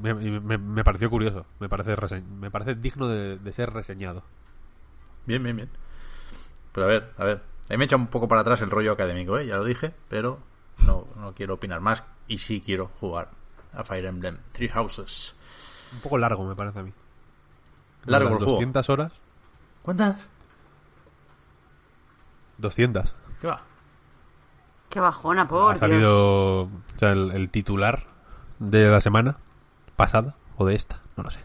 [0.01, 4.23] Me, me- me pareció curioso, me parece rese- me parece digno de, de ser reseñado.
[5.27, 5.71] Bien, bien, bien.
[6.73, 7.43] Pero a ver, a ver.
[7.69, 9.47] Ahí me echa un poco para atrás el rollo académico, ¿eh?
[9.47, 10.41] Ya lo dije, pero
[10.87, 12.03] no, no quiero opinar más.
[12.27, 13.31] Y sí quiero jugar
[13.73, 15.35] a Fire Emblem Three Houses.
[15.93, 16.93] Un poco largo me parece a mí.
[18.07, 18.53] Largo el juego.
[18.53, 19.13] 200 horas,
[19.83, 20.17] ¿Cuántas?
[22.63, 23.15] 200.
[23.41, 23.61] ¿Qué va?
[24.89, 28.05] Qué bajona, por ha salido o sea, el, el titular
[28.59, 29.37] de la semana
[29.97, 31.41] pasada o de esta, no lo sé.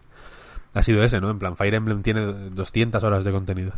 [0.74, 1.30] Ha sido ese, ¿no?
[1.30, 3.72] En plan, Fire Emblem tiene 200 horas de contenido.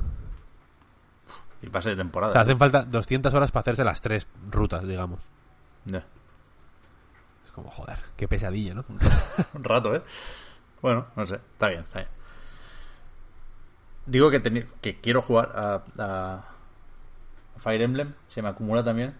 [1.61, 2.33] Y pase de O temporada.
[2.33, 2.43] sea, ¿eh?
[2.43, 5.19] hacen falta 200 horas para hacerse las tres rutas, digamos.
[5.85, 6.03] Ya.
[7.45, 8.85] Es como, joder, qué pesadilla, ¿no?
[9.53, 10.01] Un rato, ¿eh?
[10.81, 11.35] Bueno, no sé.
[11.35, 12.09] Está bien, está bien.
[14.05, 16.41] Digo que, quiero jugar a, a
[17.59, 18.13] Fire Emblem.
[18.29, 19.15] Se me acumula también.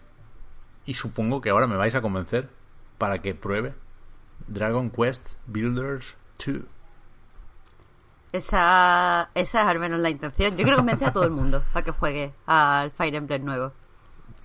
[0.86, 2.48] Y supongo que ahora me vais a convencer
[2.98, 3.74] para que pruebe
[4.48, 6.56] Dragon Quest Builders 2.
[8.32, 10.52] Esa, esa es al menos la intención.
[10.56, 13.72] Yo quiero convencer a todo el mundo para que juegue al Fire Emblem nuevo.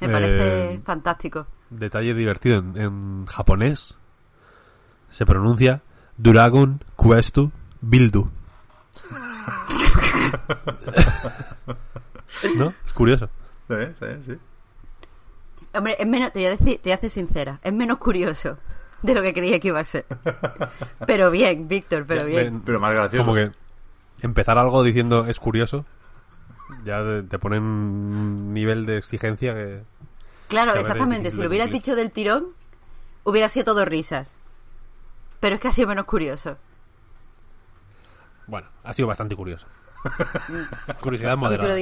[0.01, 1.47] Me parece Eh, fantástico.
[1.69, 3.97] Detalle divertido, en, en japonés
[5.09, 5.81] se pronuncia
[6.17, 7.51] Dragon Questu
[7.81, 8.29] Bildu.
[12.57, 12.73] ¿No?
[12.85, 13.29] Es curioso.
[13.67, 14.37] Sí, sí, sí.
[15.73, 18.57] Hombre, es menos, te voy, a decir, te voy a ser sincera, es menos curioso
[19.01, 20.05] de lo que creía que iba a ser.
[21.07, 22.61] Pero bien, Víctor, pero bien.
[22.61, 23.25] Pero más gracioso.
[23.25, 23.51] Como que
[24.21, 25.85] empezar algo diciendo es curioso,
[26.83, 29.83] ya te, te pone un nivel de exigencia que...
[30.47, 31.31] Claro, que exactamente.
[31.31, 31.81] Si lo hubieras cumplir.
[31.81, 32.47] dicho del tirón,
[33.23, 34.35] hubiera sido todo risas.
[35.39, 36.57] Pero es que ha sido menos curioso.
[38.47, 39.67] Bueno, ha sido bastante curioso.
[41.01, 41.75] Curiosidad moderada.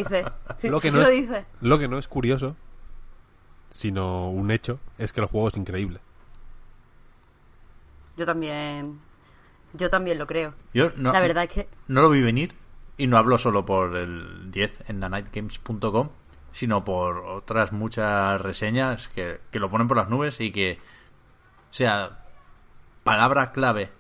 [0.64, 1.46] lo que no lo es- dices.
[1.62, 2.56] Lo que no es curioso,
[3.70, 6.00] sino un hecho, es que el juego es increíble.
[8.18, 9.00] Yo también.
[9.74, 10.54] Yo también lo creo.
[10.74, 11.68] Yo no, La verdad es que.
[11.88, 12.54] no lo vi venir
[12.98, 16.10] y no hablo solo por el 10 en thenightgames.com,
[16.52, 20.78] sino por otras muchas reseñas que, que lo ponen por las nubes y que,
[21.72, 22.24] o sea,
[23.04, 23.92] palabra clave,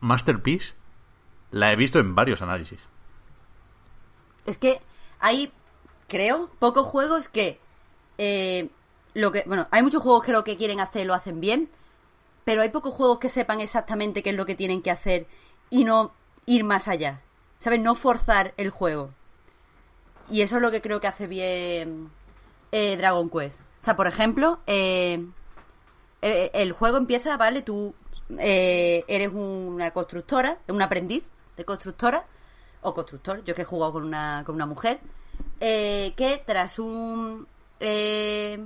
[0.00, 0.74] masterpiece,
[1.50, 2.78] la he visto en varios análisis.
[4.46, 4.80] Es que
[5.20, 5.52] hay,
[6.08, 7.60] creo, pocos juegos que.
[8.18, 8.68] eh,
[9.14, 11.70] lo que Bueno, hay muchos juegos que lo que quieren hacer lo hacen bien.
[12.44, 15.26] Pero hay pocos juegos que sepan exactamente qué es lo que tienen que hacer
[15.68, 16.12] y no
[16.46, 17.20] ir más allá.
[17.58, 17.80] ¿Sabes?
[17.80, 19.10] No forzar el juego.
[20.30, 22.10] Y eso es lo que creo que hace bien
[22.72, 23.60] eh, Dragon Quest.
[23.60, 25.24] O sea, por ejemplo, eh,
[26.22, 27.62] eh, el juego empieza, ¿vale?
[27.62, 27.94] Tú
[28.38, 31.22] eres una constructora, un aprendiz
[31.56, 32.26] de constructora,
[32.82, 35.00] o constructor, yo que he jugado con una, con una mujer,
[35.60, 37.46] eh, que tras un...
[37.80, 38.58] eh,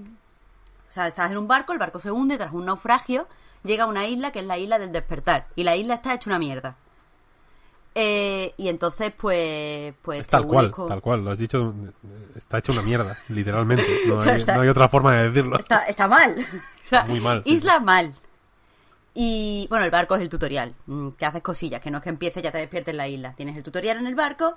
[0.89, 3.27] o sea, estás en un barco, el barco se hunde, tras un naufragio,
[3.63, 5.47] llega a una isla que es la isla del despertar.
[5.57, 6.77] Y la isla está hecha una mierda.
[7.95, 9.95] Eh, y entonces, pues...
[10.03, 11.25] pues Es tal cual, con- tal cual.
[11.25, 11.75] Lo has dicho,
[12.37, 13.85] está hecho una mierda, literalmente.
[14.07, 15.59] No O sea, hay, está- no hay otra forma de decirlo.
[15.59, 16.37] Está, está mal.
[16.85, 18.13] O sea, Muy mal, sí, Isla mal.
[19.15, 22.11] Y bueno, el barco es el tutorial, mm, que haces cosillas, que no es que
[22.11, 23.35] empieces ya te despiertes en la isla.
[23.35, 24.57] Tienes el tutorial en el barco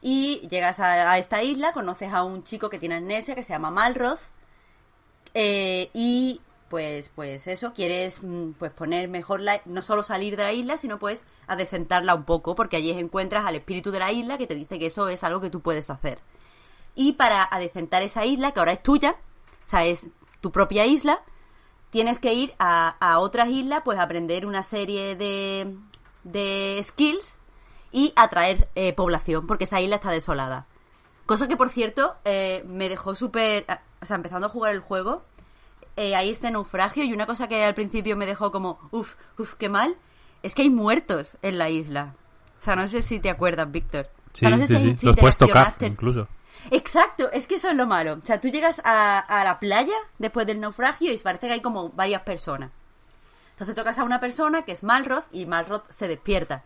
[0.00, 3.70] y llegas a, esta isla, conoces a un chico que tiene amnesia que se llama
[3.70, 4.20] Malroth
[5.34, 10.44] eh, y pues pues eso, quieres mm, pues poner mejor la, no solo salir de
[10.44, 14.38] la isla, sino pues adecentarla un poco, porque allí encuentras al espíritu de la isla
[14.38, 16.18] que te dice que eso es algo que tú puedes hacer.
[16.94, 19.16] Y para adecentar esa isla, que ahora es tuya,
[19.66, 20.06] o sea, es
[20.40, 21.20] tu propia isla,
[21.92, 25.76] tienes que ir a, a otras islas, pues aprender una serie de,
[26.24, 27.38] de skills
[27.92, 30.66] y atraer eh, población, porque esa isla está desolada.
[31.26, 33.64] Cosa que, por cierto, eh, me dejó súper...
[34.00, 35.22] O sea, empezando a jugar el juego,
[35.96, 39.54] eh, hay este naufragio y una cosa que al principio me dejó como, uff, uff,
[39.54, 39.94] qué mal,
[40.42, 42.14] es que hay muertos en la isla.
[42.58, 44.08] O sea, no sé si te acuerdas, Víctor.
[44.32, 44.98] Sí, O sea, no sé sí, si- sí.
[44.98, 46.26] si Los puedes tocar, incluso.
[46.70, 48.18] Exacto, es que eso es lo malo.
[48.22, 51.60] O sea, tú llegas a, a la playa después del naufragio y parece que hay
[51.60, 52.70] como varias personas.
[53.52, 56.62] Entonces tocas a una persona que es Malroth y Malroth se despierta.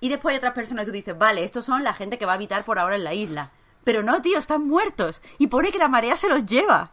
[0.00, 2.32] Y después hay otras personas que tú dices, vale, estos son la gente que va
[2.32, 3.50] a habitar por ahora en la isla.
[3.84, 5.22] Pero no, tío, están muertos.
[5.38, 6.90] Y pone que la marea se los lleva.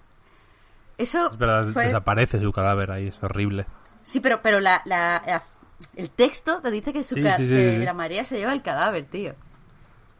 [0.97, 3.65] Eso Es verdad, fue- desaparece su cadáver ahí, es horrible.
[4.03, 5.43] Sí, pero, pero la, la- la-
[5.95, 8.53] el texto te dice que, su Sí, ca- sí, sí, que la marea se lleva
[8.53, 9.33] el cadáver, tío.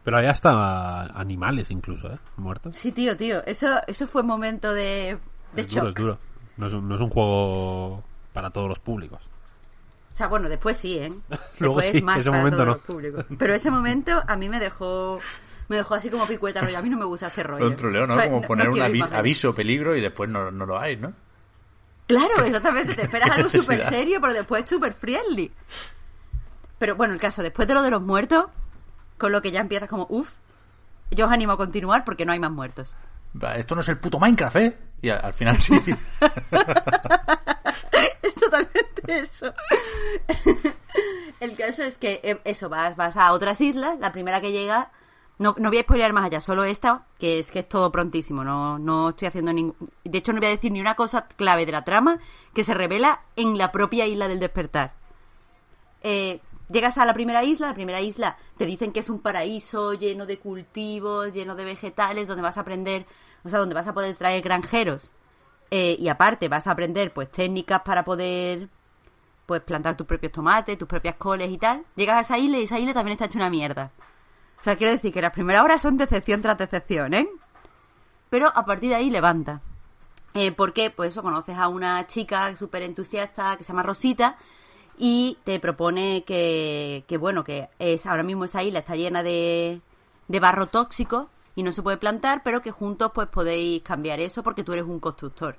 [0.04, 2.18] Pero hay hasta animales incluso, ¿eh?
[2.36, 2.76] Muertos.
[2.76, 3.42] Sí, tío, tío.
[3.46, 5.18] Eso, eso fue un momento de,
[5.54, 5.76] de es shock.
[5.84, 6.18] duro, es duro.
[6.58, 9.20] No es, un, no es un juego para todos los públicos.
[10.12, 11.08] O sea, bueno, después sí, ¿eh?
[11.58, 12.72] Luego Después sí, más ese para momento todos no.
[12.74, 13.24] los públicos.
[13.38, 15.18] Pero ese momento a mí me dejó
[15.68, 16.78] me dejó así como picueta rollo.
[16.78, 17.66] A mí no me gusta este rollo.
[17.66, 18.14] Un troleo, ¿no?
[18.14, 19.18] O sea, Como poner un quiero ir avi- allá.
[19.18, 21.12] aviso, peligro y después no, no lo hay, ¿no?
[22.06, 22.94] Claro, exactamente.
[22.94, 25.50] Te esperas algo súper serio, pero después súper friendly.
[26.78, 28.46] Pero bueno, el caso, después de lo de los muertos,
[29.18, 30.30] con lo que ya empiezas como, uff,
[31.10, 32.96] yo os animo a continuar porque no hay más muertos.
[33.56, 34.78] Esto no es el puto Minecraft, ¿eh?
[35.02, 35.74] Y al, al final sí.
[38.22, 39.52] es totalmente eso.
[41.40, 44.90] El caso es que eh, eso, vas, vas a otras islas, la primera que llega,
[45.38, 48.44] no, no voy a spoilear más allá, solo esta, que es que es todo prontísimo,
[48.44, 49.76] no, no estoy haciendo ningún...
[50.04, 52.18] De hecho, no voy a decir ni una cosa clave de la trama
[52.54, 54.94] que se revela en la propia isla del despertar.
[56.02, 59.94] Eh, llegas a la primera isla, la primera isla te dicen que es un paraíso
[59.94, 63.06] lleno de cultivos, lleno de vegetales, donde vas a aprender,
[63.44, 65.12] o sea, donde vas a poder traer granjeros.
[65.70, 68.68] Eh, y aparte vas a aprender pues técnicas para poder
[69.46, 71.84] pues plantar tus propios tomates, tus propias coles y tal.
[71.96, 73.90] Llegas a esa isla y esa isla también está hecha una mierda.
[74.60, 77.28] O sea, quiero decir que las primeras horas son decepción tras decepción, ¿eh?
[78.30, 79.60] Pero a partir de ahí levanta.
[80.32, 80.90] Eh, ¿Por qué?
[80.90, 84.36] Pues eso, conoces a una chica súper entusiasta que se llama Rosita
[84.96, 89.80] y te propone que, que, bueno, que es ahora mismo esa isla está llena de,
[90.28, 94.42] de barro tóxico y no se puede plantar, pero que juntos pues podéis cambiar eso
[94.42, 95.56] porque tú eres un constructor.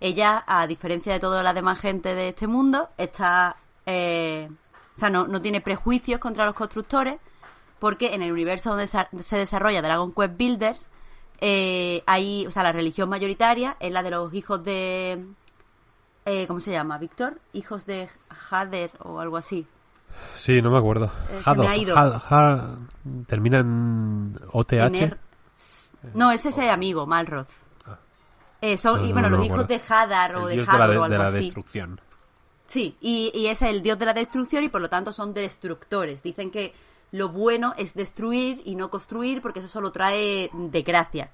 [0.00, 4.48] Ella, a diferencia de toda la demás gente de este mundo, está, eh,
[4.96, 7.18] o sea, no, no tiene prejuicios contra los constructores
[7.78, 10.88] porque en el universo donde se desarrolla Dragon Quest Builders
[11.40, 15.24] eh, hay, o sea, la religión mayoritaria es la de los hijos de,
[16.28, 16.98] eh, ¿cómo se llama?
[16.98, 18.08] Víctor, hijos de
[18.50, 19.66] Hader o algo así.
[20.34, 21.06] Sí, no me acuerdo.
[21.30, 21.96] Eh, Hado, me ha ido.
[21.96, 22.76] Ha- Ha-
[23.26, 24.72] termina en OTH.
[24.86, 25.18] En er-
[26.14, 27.48] No, ese es el amigo, Malroth.
[28.60, 30.68] Eh, son, No, y no, bueno, no los hijos de Hadar o El de de-
[30.68, 31.44] o algo de la así.
[31.44, 32.00] destrucción.
[32.66, 36.22] Sí, y, y es el dios de la destrucción y por lo tanto son destructores.
[36.22, 36.74] Dicen que
[37.12, 41.30] lo bueno es destruir y no construir porque eso solo trae desgracia.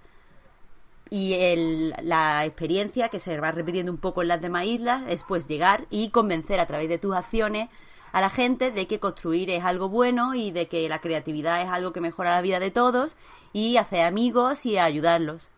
[1.11, 5.23] Y el- la experiencia que se va repitiendo un poco en las demás islas es
[5.23, 7.69] pues llegar y convencer a través de tus acciones
[8.13, 11.69] a la gente de que construir es algo bueno y de que la creatividad es
[11.69, 13.17] algo que mejora la vida de todos
[13.53, 15.51] y hacer amigos y ayudarlos.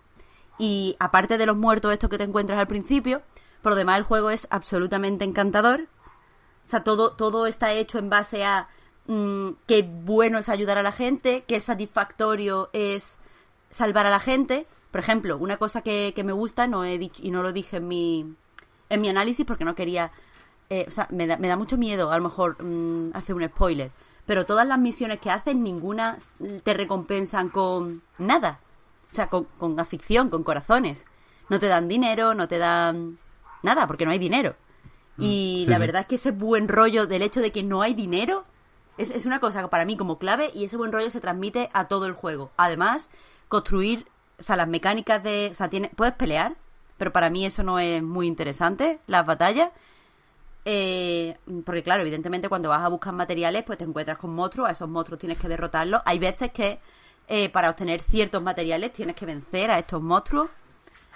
[0.58, 3.20] Y aparte de los muertos estos que te encuentras al principio,
[3.60, 5.82] por lo demás el juego es absolutamente encantador.
[6.66, 8.68] O sea, todo, todo está hecho en base a
[9.06, 13.18] mm, qué bueno es ayudar a la gente, qué satisfactorio es
[13.70, 14.66] salvar a la gente.
[14.96, 17.76] Por ejemplo, una cosa que, que me gusta, no he dicho, y no lo dije
[17.76, 18.34] en mi,
[18.88, 20.10] en mi análisis porque no quería...
[20.70, 23.46] eh, o sea, me da, me da mucho miedo a lo mejor mm, hacer un
[23.46, 23.90] spoiler.
[24.24, 26.16] Pero todas las misiones que haces, ninguna
[26.64, 28.60] te recompensan con nada.
[29.10, 31.04] O sea, con, con afición, con corazones.
[31.50, 33.18] No te dan dinero, no te dan
[33.62, 34.56] nada, porque no hay dinero.
[35.18, 35.80] Y sí, la sí.
[35.82, 38.44] verdad es que ese buen rollo del hecho de que no hay dinero
[38.96, 41.86] es, es una cosa para mí como clave y ese buen rollo se transmite a
[41.86, 42.50] todo el juego.
[42.56, 43.10] Además,
[43.48, 44.06] construir,
[44.38, 45.48] o sea, las mecánicas de...
[45.52, 46.54] O sea, tiene, puedes pelear,
[46.98, 49.70] pero para mí eso no es muy interesante, las batallas.
[50.64, 54.72] Eh, porque claro, evidentemente cuando vas a buscar materiales, pues te encuentras con monstruos, a
[54.72, 56.02] esos monstruos tienes que derrotarlos.
[56.04, 56.80] Hay veces que
[57.28, 60.48] eh, para obtener ciertos materiales tienes que vencer a estos monstruos.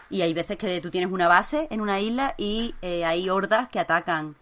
[0.08, 3.68] Y hay veces que tú tienes una base en una isla y eh, hay hordas
[3.68, 4.34] que atacan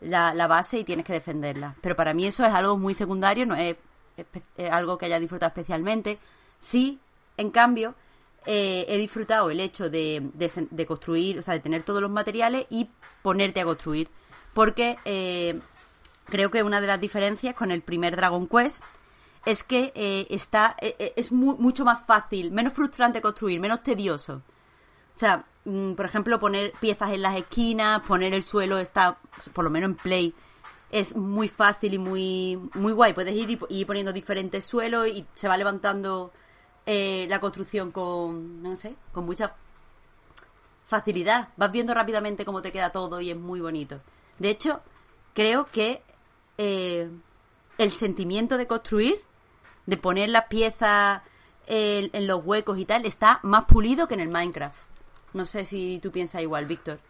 [0.00, 1.74] la, la base y tienes que defenderla.
[1.80, 3.76] Pero para mí eso es algo muy secundario, no es,
[4.56, 6.18] es algo que haya disfrutado especialmente.
[6.60, 7.00] Sí,
[7.36, 7.94] en cambio,
[8.46, 12.66] eh, he disfrutado el hecho de, de construir, o sea, de tener todos los materiales
[12.70, 12.88] y
[13.22, 14.08] ponerte a construir.
[14.54, 15.60] Porque eh,
[16.24, 18.82] creo que una de las diferencias con el primer Dragon Quest
[19.46, 24.42] es que eh, está eh, es mu- mucho más fácil, menos frustrante construir, menos tedioso.
[25.14, 29.18] O sea, mm, por ejemplo, poner piezas en las esquinas, poner el suelo está,
[29.52, 30.34] por lo menos en Play,
[30.90, 33.12] es muy fácil y muy, muy guay.
[33.12, 36.32] Puedes ir y ir poniendo diferentes suelos y se va levantando
[36.90, 39.54] eh, la construcción con, no sé, con mucha
[40.86, 41.48] facilidad.
[41.58, 44.00] Vas viendo rápidamente cómo te queda todo y es muy bonito.
[44.38, 44.80] De hecho,
[45.34, 46.00] creo que
[46.56, 47.10] eh,
[47.76, 49.20] el sentimiento de construir
[49.84, 51.20] de poner las piezas
[51.66, 54.78] en, los huecos y tal, está más pulido que en el Minecraft.
[55.34, 57.00] No sé si tú piensas igual, Víctor.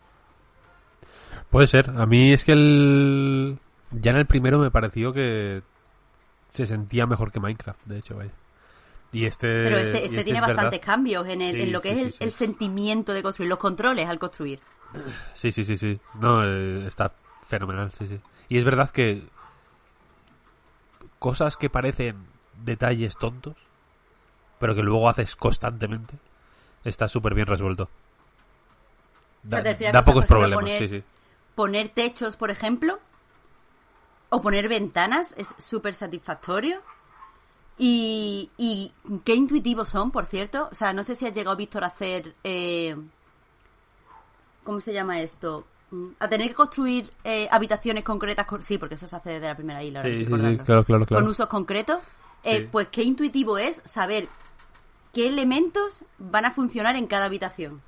[1.50, 1.90] Puede ser.
[1.90, 3.58] A mí es que el...
[3.92, 5.62] Ya en el primero me pareció que
[6.50, 8.32] se sentía mejor que Minecraft, de hecho, vaya.
[9.12, 10.54] Y este, Pero este, este es tiene verdad.
[10.54, 13.48] bastantes cambios en, el, Sí, en lo que sí, es sí, el, sentimiento de construir,
[13.48, 14.60] los controles al construir.
[15.34, 15.98] Sí, sí, sí, sí.
[16.20, 17.12] No, eh, está
[17.42, 18.20] fenomenal, sí, sí.
[18.48, 19.22] Y es verdad que
[21.18, 22.26] cosas que parecen
[22.64, 23.56] detalles tontos,
[24.58, 26.14] pero que luego haces constantemente,
[26.84, 27.88] está súper bien resuelto.
[29.42, 31.04] Da, O sea, pocos problemas, poner- sí, sí.
[31.54, 33.00] Poner techos, por ejemplo,
[34.30, 36.80] o poner ventanas es súper satisfactorio.
[37.78, 38.92] Y, y
[39.24, 40.68] qué intuitivos son, por cierto.
[40.72, 42.34] O sea, no sé si has llegado, Víctor, a hacer...
[42.44, 42.96] eh,
[44.64, 45.64] ¿Cómo se llama esto?
[45.90, 48.46] Mm, A tener que construir eh, habitaciones concretas.
[48.46, 50.02] con- Sí, porque eso se hace desde la primera isla.
[50.02, 50.26] Sí, sí, sí,
[50.64, 51.06] claro, claro, claro.
[51.22, 52.00] Con usos concretos.
[52.44, 52.68] Eh.
[52.70, 54.28] Pues qué intuitivo es saber
[55.12, 57.80] qué elementos van a funcionar en cada habitación.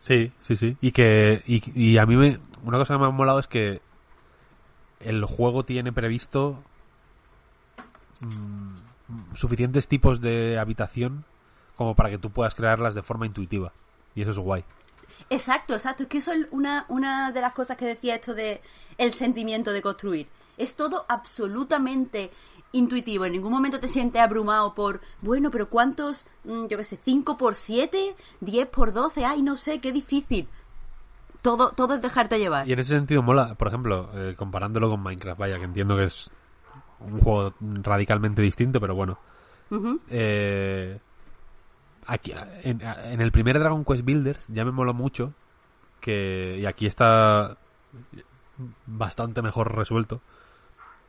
[0.00, 0.76] Sí, sí, sí.
[0.80, 3.80] Y que y, y a mí me, una cosa que me ha molado es que
[5.00, 6.62] el juego tiene previsto
[8.20, 8.67] mm,
[9.34, 11.24] suficientes tipos de habitación
[11.76, 13.72] como para que tú puedas crearlas de forma intuitiva.
[14.14, 14.64] Y eso es guay.
[15.30, 16.02] Exacto, exacto.
[16.02, 18.60] Es que eso es una, una de las cosas que decía esto de
[18.96, 20.26] el sentimiento de construir.
[20.56, 22.30] Es todo absolutamente
[22.72, 23.24] intuitivo.
[23.24, 27.36] En ningún momento te sientes abrumado por, bueno, pero ¿cuántos, mm, yo qué sé, 5
[27.38, 29.24] por 7, 10 por 12?
[29.24, 30.48] Ay, no sé, qué difícil.
[31.42, 32.68] Todo, todo es dejarte llevar.
[32.68, 36.04] Y en ese sentido mola, por ejemplo, eh, comparándolo con Minecraft, vaya, que entiendo que
[36.04, 36.30] es
[37.00, 39.18] un juego radicalmente distinto, pero bueno.
[40.08, 40.98] Eh,
[42.06, 45.34] aquí, en, en el primer Dragon Quest Builders ya me moló mucho
[46.00, 47.58] que y aquí está
[48.86, 50.20] bastante mejor resuelto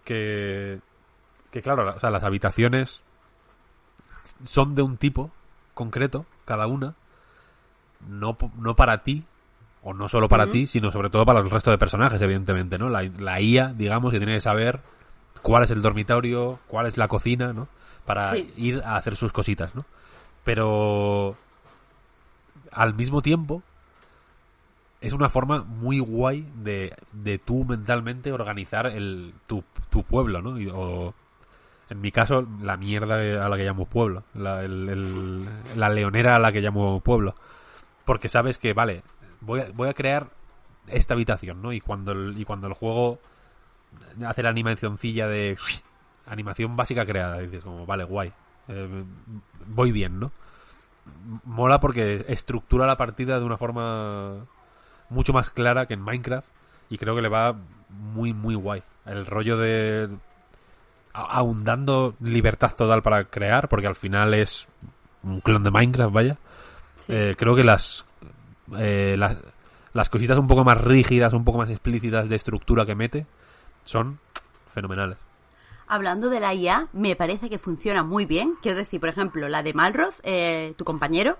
[0.03, 0.79] que
[1.51, 3.03] que claro, o sea, las habitaciones
[4.43, 5.31] son de un tipo
[5.73, 6.95] concreto cada una
[8.07, 9.23] no no para ti
[9.81, 12.89] o no solo para ti, sino sobre todo para el resto de personajes, evidentemente, ¿no?
[12.89, 14.81] La, la IA, digamos, que tiene que saber
[15.41, 17.67] cuál es el dormitorio, cuál es la cocina, ¿no?
[18.05, 18.51] Para Sí.
[18.57, 19.85] ir a hacer sus cositas, ¿no?
[20.43, 21.35] Pero
[22.71, 23.63] al mismo tiempo
[25.01, 30.57] es una forma muy guay de, de tú mentalmente organizar el, tu, tu pueblo, ¿no?
[30.77, 31.13] O
[31.89, 33.15] en mi caso, la mierda
[33.45, 35.45] a la que llamo pueblo, la, el- el-
[35.79, 37.33] la leonera a la que llamo pueblo.
[38.05, 39.01] Porque sabes que, vale,
[39.41, 40.27] voy a, voy a crear
[40.87, 41.73] esta habitación, ¿no?
[41.73, 43.19] Y cuando el, y cuando el juego
[44.25, 45.57] hace la animacioncilla de
[46.27, 48.31] animación básica creada, dices como, vale, guay,
[48.67, 49.03] eh,
[49.67, 50.31] voy bien, ¿no?
[51.43, 54.45] Mola porque estructura la partida de una forma
[55.09, 56.47] mucho más clara que en Minecraft
[56.89, 57.55] y creo que le va
[57.89, 58.83] muy, muy guay.
[59.05, 60.07] El rollo de
[61.13, 64.67] ahondando libertad total para crear, porque al final es
[65.23, 66.37] un clon de Minecraft, vaya.
[66.97, 67.13] Sí.
[67.13, 68.05] Eh, creo que las,
[68.77, 69.37] eh, las
[69.93, 73.25] las cositas un poco más rígidas, un poco más explícitas de estructura que mete
[73.89, 74.19] son
[74.71, 75.17] fenomenales.
[75.87, 78.55] Hablando de la IA, me parece que funciona muy bien.
[78.61, 81.37] Quiero decir, por ejemplo, la de Malroth, eh, tu compañero,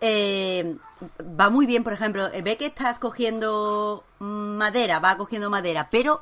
[0.00, 0.76] eh,
[1.22, 5.88] va muy bien, por ejemplo, eh, ve que estás cogiendo mm, madera, va cogiendo madera,
[5.90, 6.20] pero,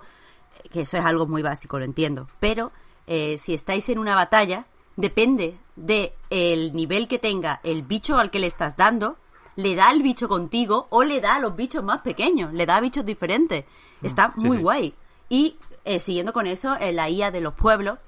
[0.63, 2.71] eh, que eso es algo muy básico, lo entiendo, pero
[3.09, 4.67] eh, si estáis en una batalla,
[4.97, 9.17] depende de el nivel que tenga el bicho al que le estás dando,
[9.57, 12.77] le da al bicho contigo o le da a los bichos más pequeños, le da
[12.77, 13.65] a bichos diferentes.
[14.03, 14.63] Está sí, muy sí.
[14.63, 14.95] guay.
[15.29, 17.99] Y eh, siguiendo con eso, en la IA de los pueblos,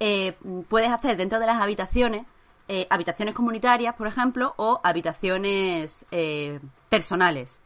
[0.00, 0.36] eh,
[0.68, 2.26] puedes hacer dentro de las habitaciones,
[2.68, 7.60] eh, habitaciones comunitarias, por ejemplo, o habitaciones eh, personales.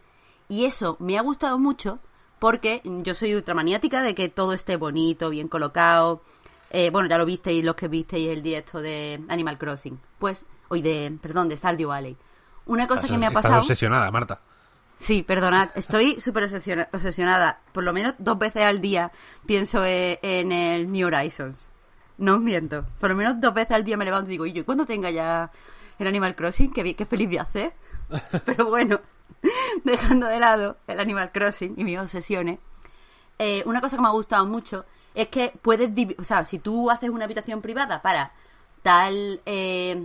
[0.48, 1.98] Y eso me ha gustado mucho
[2.38, 6.22] porque yo soy ultramaniática de que todo esté bonito, bien colocado.
[6.70, 9.98] Eh, bueno, ya lo visteis los que visteis el directo de Animal Crossing.
[10.18, 12.16] Pues, hoy de, perdón, de Stardew Valley.
[12.66, 13.62] Una cosa que me ha Estás pasado...
[13.62, 14.40] obsesionada, Marta.
[14.98, 17.60] Sí, perdonad, estoy súper obsesiona- obsesionada.
[17.72, 19.12] Por lo menos dos veces al día
[19.44, 21.68] pienso eh, en el New Horizons.
[22.18, 22.86] No os miento.
[22.98, 25.10] Por lo menos dos veces al día me levanto y digo, y yo cuando tenga
[25.10, 25.50] ya
[25.98, 27.74] el Animal Crossing, qué, qué feliz voy a hacer.
[28.46, 29.00] Pero bueno,
[29.84, 32.58] dejando de lado el Animal Crossing y mis obsesiones,
[33.38, 36.90] eh, una cosa que me ha gustado mucho es que puedes, o sea, si tú
[36.90, 38.32] haces una habitación privada para
[38.82, 40.02] tal eh,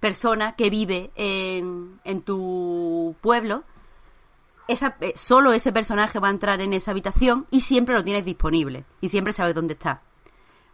[0.00, 3.64] persona que vive en, en tu pueblo,
[4.68, 8.24] esa, eh, solo ese personaje va a entrar en esa habitación y siempre lo tienes
[8.24, 10.02] disponible y siempre sabes dónde está.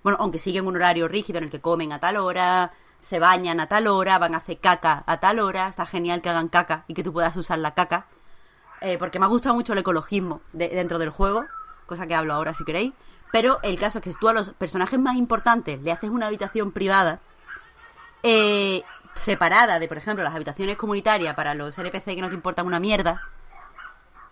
[0.02, 3.60] Bueno, aunque siguen un horario rígido en el que comen a tal hora, se bañan
[3.60, 6.84] a tal hora, van a hacer caca a tal hora, está genial que hagan caca
[6.86, 8.06] y que tú puedas usar la caca,
[8.80, 11.44] eh, porque me ha gustado mucho el ecologismo de- dentro del juego,
[11.86, 12.92] cosa que hablo ahora si queréis,
[13.30, 16.72] Pero el caso es que tú a los personajes más importantes le haces una habitación
[16.72, 17.20] privada,
[18.22, 18.82] eh,
[19.14, 22.80] separada de, por ejemplo, las habitaciones comunitarias para los NPC que no te importan una
[22.80, 23.22] mierda,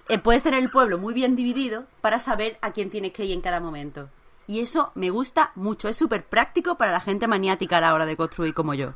[0.08, 3.32] eh, puede ser el pueblo muy bien dividido para saber a quién tienes que ir
[3.32, 4.08] en cada momento.
[4.46, 8.06] Y eso me gusta mucho, es súper práctico para la gente maniática a la hora
[8.06, 8.94] de construir como yo.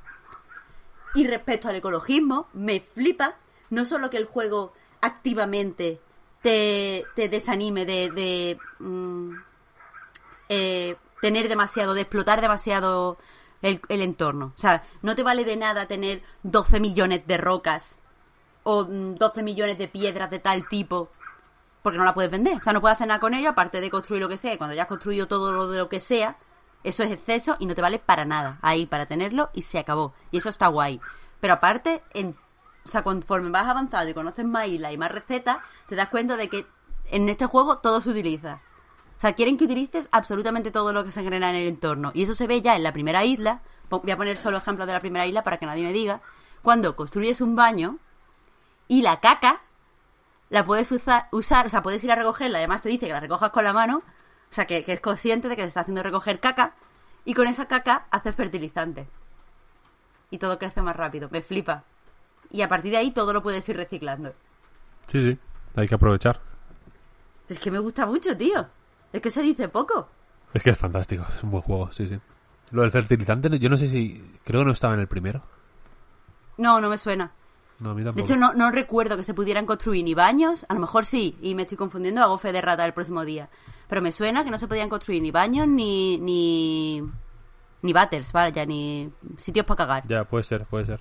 [1.14, 3.34] Y respecto al ecologismo, me flipa
[3.70, 6.00] no solo que el juego activamente
[6.42, 9.34] te, te desanime de, de mm,
[10.48, 13.18] eh, tener demasiado, de explotar demasiado
[13.62, 14.52] el, el entorno.
[14.56, 17.99] O sea, no te vale de nada tener 12 millones de rocas
[18.62, 21.10] o mm, 12 millones de piedras de tal tipo
[21.82, 22.58] porque no la puedes vender.
[22.58, 24.58] O sea, no puedes hacer nada con ello aparte de construir lo que sea.
[24.58, 26.36] Cuando ya has construido todo lo de lo que sea,
[26.84, 28.58] eso es exceso y no te vale para nada.
[28.62, 30.14] Ahí, para tenerlo y se acabó.
[30.30, 31.00] Y eso está guay.
[31.40, 32.36] Pero aparte, en,
[32.84, 35.58] o sea, conforme vas avanzando y conoces más islas y más recetas,
[35.88, 36.66] te das cuenta de que
[37.06, 38.60] en este juego todo se utiliza.
[39.16, 42.10] O sea, quieren que utilices absolutamente todo lo que se genera en el entorno.
[42.14, 43.60] Y eso se ve ya en la primera isla.
[43.90, 46.22] Voy a poner solo ejemplos de la primera isla para que nadie me diga.
[46.62, 47.98] Cuando construyes un baño
[48.90, 49.60] y la caca
[50.48, 53.20] la puedes usa- usar, o sea, puedes ir a recogerla, además te dice que la
[53.20, 56.02] recojas con la mano, o sea, que, que es consciente de que se está haciendo
[56.02, 56.74] recoger caca,
[57.24, 59.06] y con esa caca haces fertilizante.
[60.30, 61.84] Y todo crece más rápido, me flipa.
[62.50, 64.34] Y a partir de ahí todo lo puedes ir reciclando.
[65.06, 65.38] Sí, sí.
[65.76, 66.40] Hay que aprovechar.
[67.48, 68.66] Es que me gusta mucho, tío.
[69.12, 70.08] Es que se dice poco.
[70.52, 71.24] Es que es fantástico.
[71.32, 72.18] Es un buen juego, sí, sí.
[72.72, 74.20] Lo del fertilizante, yo no sé si...
[74.44, 75.42] Creo que no estaba en el primero.
[76.56, 77.30] No, no me suena.
[77.80, 80.66] No, a mí De hecho, no, no recuerdo que se pudieran construir ni baños.
[80.68, 83.48] A lo mejor sí, y me estoy confundiendo, hago fe de rata el próximo día.
[83.88, 86.18] Pero me suena que no se podían construir ni baños ni.
[86.18, 87.02] ni.
[87.82, 90.06] ni batters, vaya, ni sitios para cagar.
[90.06, 91.00] Ya, puede ser, puede ser.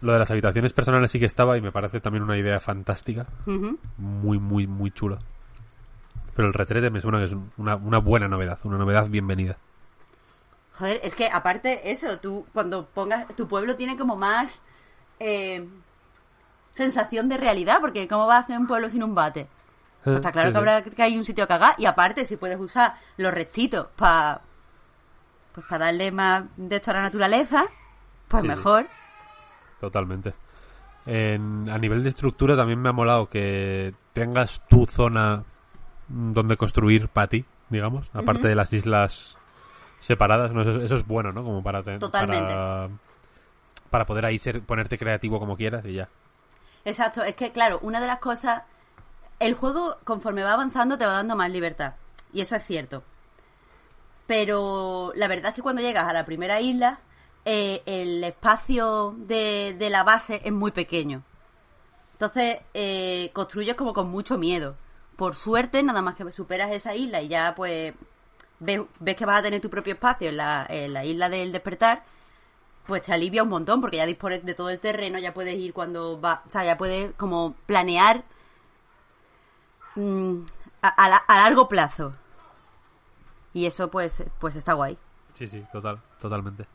[0.00, 3.26] Lo de las habitaciones personales sí que estaba y me parece también una idea fantástica.
[3.46, 5.18] Muy, muy, muy chula.
[6.34, 9.58] Pero el retrete me suena que es un- una, una buena novedad, una novedad bienvenida.
[10.74, 13.28] Joder, es que aparte eso, tú cuando pongas.
[13.36, 14.60] tu pueblo tiene como más.
[15.22, 15.68] Eh,
[16.72, 19.46] sensación de realidad, porque ¿cómo va a hacer un pueblo sin un bate?
[20.04, 22.58] Pues está claro que habrá que hay un sitio a cagar y aparte si puedes
[22.58, 24.40] usar los restitos para
[25.54, 27.64] pues para darle más de esto a la naturaleza,
[28.26, 28.56] pues Sí, sí.
[28.56, 28.86] mejor.
[29.80, 30.32] Totalmente.
[31.06, 35.44] En- a nivel de estructura también me ha molado que tengas tu zona
[36.08, 39.36] donde construir para ti, digamos, aparte de las islas
[40.00, 40.52] separadas.
[40.52, 40.62] ¿no?
[40.62, 41.44] Eso, eso es bueno, ¿no?
[41.44, 42.52] Como para, te- Totalmente.
[42.54, 42.88] para
[43.92, 46.08] para poder ahí ser, ponerte creativo como quieras y ya.
[46.84, 48.62] Exacto, es que claro, una de las cosas
[49.38, 51.94] el juego conforme va avanzando te va dando más libertad
[52.32, 53.04] y eso es cierto.
[54.26, 56.98] Pero la verdad es que cuando llegas a la primera isla
[57.44, 61.22] eh, el espacio de, de la base es muy pequeño.
[62.14, 64.76] Entonces eh, construyes como con mucho miedo.
[65.16, 67.94] Por suerte, nada más que superas esa isla y ya pues
[68.60, 72.04] ves, ves que vas a tener tu propio espacio la, en la isla del despertar,
[72.86, 75.72] pues te alivia un montón porque ya dispones de todo el terreno, ya puedes ir
[75.72, 78.24] cuando va, o sea, ya puedes como planear
[79.94, 80.38] mm,
[80.82, 82.14] a, a la- a largo plazo.
[83.54, 84.96] Y eso pues, pues está guay.
[85.34, 86.66] Sí, sí, total, totalmente.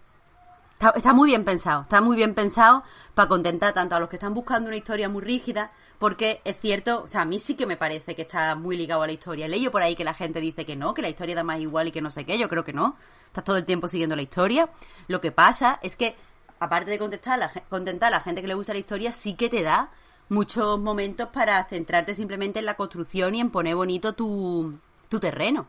[0.74, 2.84] Está, está muy bien pensado, está muy bien pensado
[3.16, 7.04] para contentar tanto a los que están buscando una historia muy rígida, porque es cierto,
[7.04, 9.46] o sea, a mí sí que me parece que está muy ligado a la historia.
[9.46, 11.60] He leído por ahí que la gente dice que no, que la historia da más
[11.60, 12.96] igual y que no sé qué, yo creo que no.
[13.28, 14.70] Estás todo el tiempo siguiendo la historia.
[15.08, 16.16] Lo que pasa es que,
[16.60, 19.50] aparte de contestar la, contentar a la gente que le gusta la historia, sí que
[19.50, 19.90] te da
[20.30, 24.78] muchos momentos para centrarte simplemente en la construcción y en poner bonito tu,
[25.10, 25.68] tu terreno.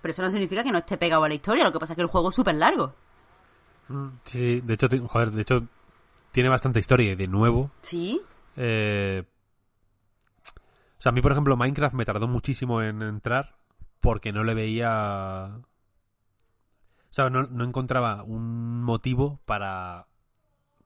[0.00, 1.96] Pero eso no significa que no esté pegado a la historia, lo que pasa es
[1.96, 2.94] que el juego es súper largo.
[4.24, 5.64] Sí, de hecho, joder, de hecho
[6.30, 8.20] tiene bastante historia y de nuevo Sí,
[8.56, 9.24] Eh,
[11.00, 13.56] o sea, a mí, por ejemplo, Minecraft me tardó muchísimo en entrar
[14.00, 15.56] porque no le veía...
[17.10, 20.06] O sea, no, no encontraba un motivo para...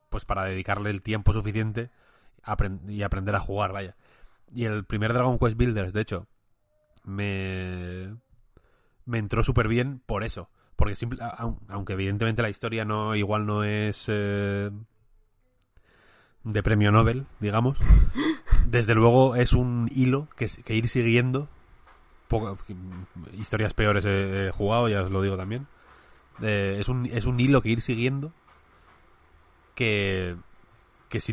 [0.08, 1.90] Pues para dedicarle el tiempo suficiente
[2.88, 3.96] y aprender a jugar, vaya.
[4.54, 6.26] Y el primer Dragon Quest Builders, de hecho,
[7.04, 8.14] me...
[9.06, 10.48] Me entró súper bien por eso.
[10.76, 14.04] Porque simple, au- aunque evidentemente la historia no igual no es...
[14.08, 14.70] eh,
[16.44, 17.80] de premio Nobel, digamos.
[18.74, 21.46] Desde luego es un hilo que, ir siguiendo.
[22.26, 22.58] Poco-
[23.38, 25.68] historias peores he, he jugado, ya os lo digo también.
[26.42, 28.32] Eh, es, un, es un hilo que ir siguiendo
[29.76, 30.34] que,
[31.08, 31.32] que, es,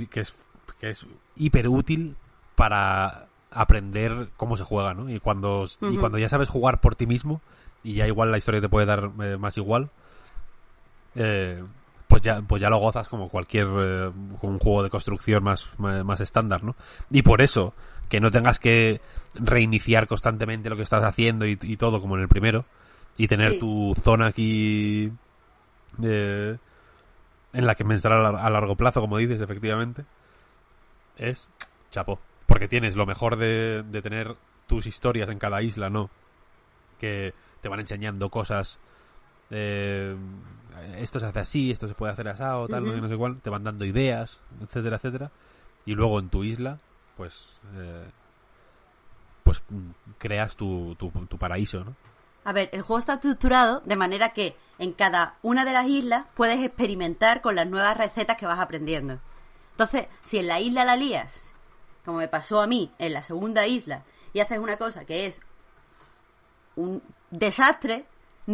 [0.79, 2.15] que es hiper útil
[2.55, 5.09] para aprender cómo se juega, ¿no?
[5.09, 7.41] Y cuando, y cuando ya sabes jugar por ti mismo,
[7.83, 9.89] y ya igual la historia te puede dar eh, más igual,
[11.15, 11.63] eh,
[12.11, 14.11] pues ya, pues ya lo gozas como cualquier eh,
[14.41, 16.75] como un juego de construcción más, más, más estándar, ¿no?
[17.09, 17.73] Y por eso
[18.09, 18.99] que no tengas que
[19.35, 22.65] reiniciar constantemente lo que estás haciendo y, y todo como en el primero
[23.15, 23.59] y tener Sí.
[23.59, 25.09] tu zona aquí
[26.03, 26.57] eh,
[27.53, 30.03] en la que pensar a, a largo plazo, como dices, efectivamente,
[31.17, 31.47] es
[31.91, 32.19] chapo.
[32.45, 34.35] Porque tienes lo mejor de, de tener
[34.67, 36.09] tus historias en cada isla, ¿no?
[36.99, 38.79] Que te van enseñando cosas.
[39.49, 40.15] eh,
[40.97, 43.03] esto se hace así, esto se puede hacer asado, tal, no sé- Ujú.
[43.03, 43.41] no sé cuál.
[43.41, 45.31] Te van dando ideas, etcétera, etcétera.
[45.85, 46.77] Y luego en tu isla,
[47.17, 47.59] pues.
[47.75, 48.05] eh,
[49.43, 49.89] pues mm,
[50.19, 51.95] creas tu, tu, tu paraíso, ¿no?
[52.45, 56.25] A ver, el juego está estructurado de manera que en cada una de las islas
[56.35, 59.19] puedes experimentar con las nuevas recetas que vas aprendiendo.
[59.71, 61.51] Entonces, si en la isla la lías,
[62.05, 64.03] como me pasó a mí en la segunda isla,
[64.33, 65.39] y haces una cosa que es
[66.75, 68.05] un desastre,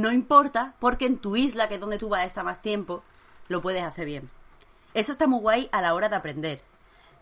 [0.02, 3.04] no importa, porque en tu isla, que es donde tú vas a estar más tiempo,
[3.50, 4.30] lo puedes hacer bien.
[4.94, 6.62] Eso está muy guay a la hora de aprender.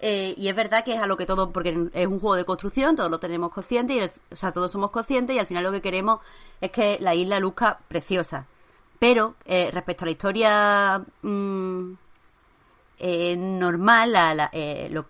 [0.02, 2.46] Eh, y es verdad que es a lo que todo, porque es un juego de
[2.46, 5.64] construcción, todos lo tenemos consciente, y el- o sea, todos somos conscientes y al final
[5.64, 6.20] lo que queremos
[6.62, 8.46] es que la isla luzca preciosa.
[9.00, 11.94] Pero eh, respecto a la historia mm,
[13.00, 15.06] eh, normal, la, la- eh, lo-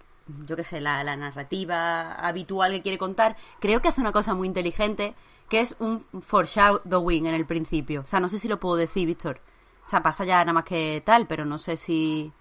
[0.48, 4.48] yo qué sé, la narrativa habitual que quiere contar, creo que hace una cosa muy
[4.48, 5.14] inteligente,
[5.49, 8.01] que es un foreshadowing en el principio.
[8.01, 9.39] O sea, no sé si lo puedo decir, Víctor.
[9.85, 12.31] O sea, pasa ya nada más que tal, pero no sé si,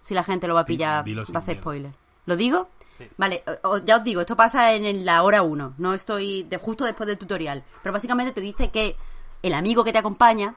[0.00, 1.62] si la gente lo va a pillar, dilo va a hacer miedo.
[1.62, 1.92] spoiler.
[2.26, 2.68] ¿Lo digo?
[3.16, 6.56] Vale, o- ya os digo, esto pasa en, en la hora 1, no estoy de,
[6.56, 7.64] justo después del tutorial.
[7.82, 8.96] Pero básicamente te dice que
[9.42, 10.54] el amigo que te acompaña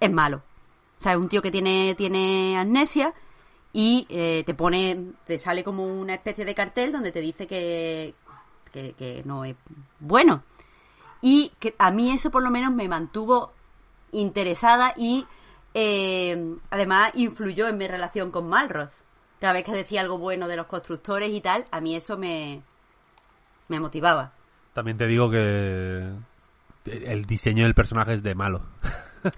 [0.00, 0.38] es malo.
[0.98, 3.14] O sea, es un tío que tiene, tiene amnesia
[3.72, 8.14] y eh, te pone, te sale como una especie de cartel donde te dice que,
[8.72, 9.54] que, que no es
[10.00, 10.42] bueno.
[11.20, 13.52] Y que a mí eso por lo menos me mantuvo
[14.12, 15.26] interesada y
[15.74, 18.92] eh, además influyó en mi relación con Malroth.
[19.40, 22.62] Cada vez que decía algo bueno de los constructores y tal, a mí eso me,
[23.68, 24.32] me motivaba.
[24.72, 26.08] También te digo que
[26.86, 28.62] el diseño del personaje es de malo.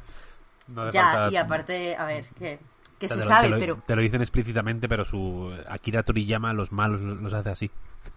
[0.68, 2.60] No Ya, falta- y aparte, a ver, que,
[3.08, 3.82] se lo- sabe, te lo, pero...
[3.84, 7.70] te lo dicen explícitamente, pero su Akira Toriyama los malos los, los hace así.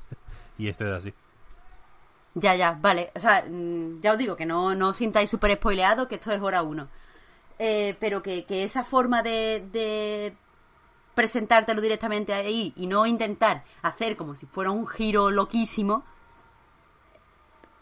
[0.60, 1.14] y este es así.
[2.36, 3.12] Ya, ya, vale.
[3.16, 6.32] O sea, mm, ya os digo que no, no os sintáis súper spoileado, que esto
[6.32, 6.88] es hora uno.
[7.60, 10.36] Eh, pero que, que esa forma de, de
[11.14, 16.04] presentártelo directamente ahí y no intentar hacer como si fuera un giro loquísimo,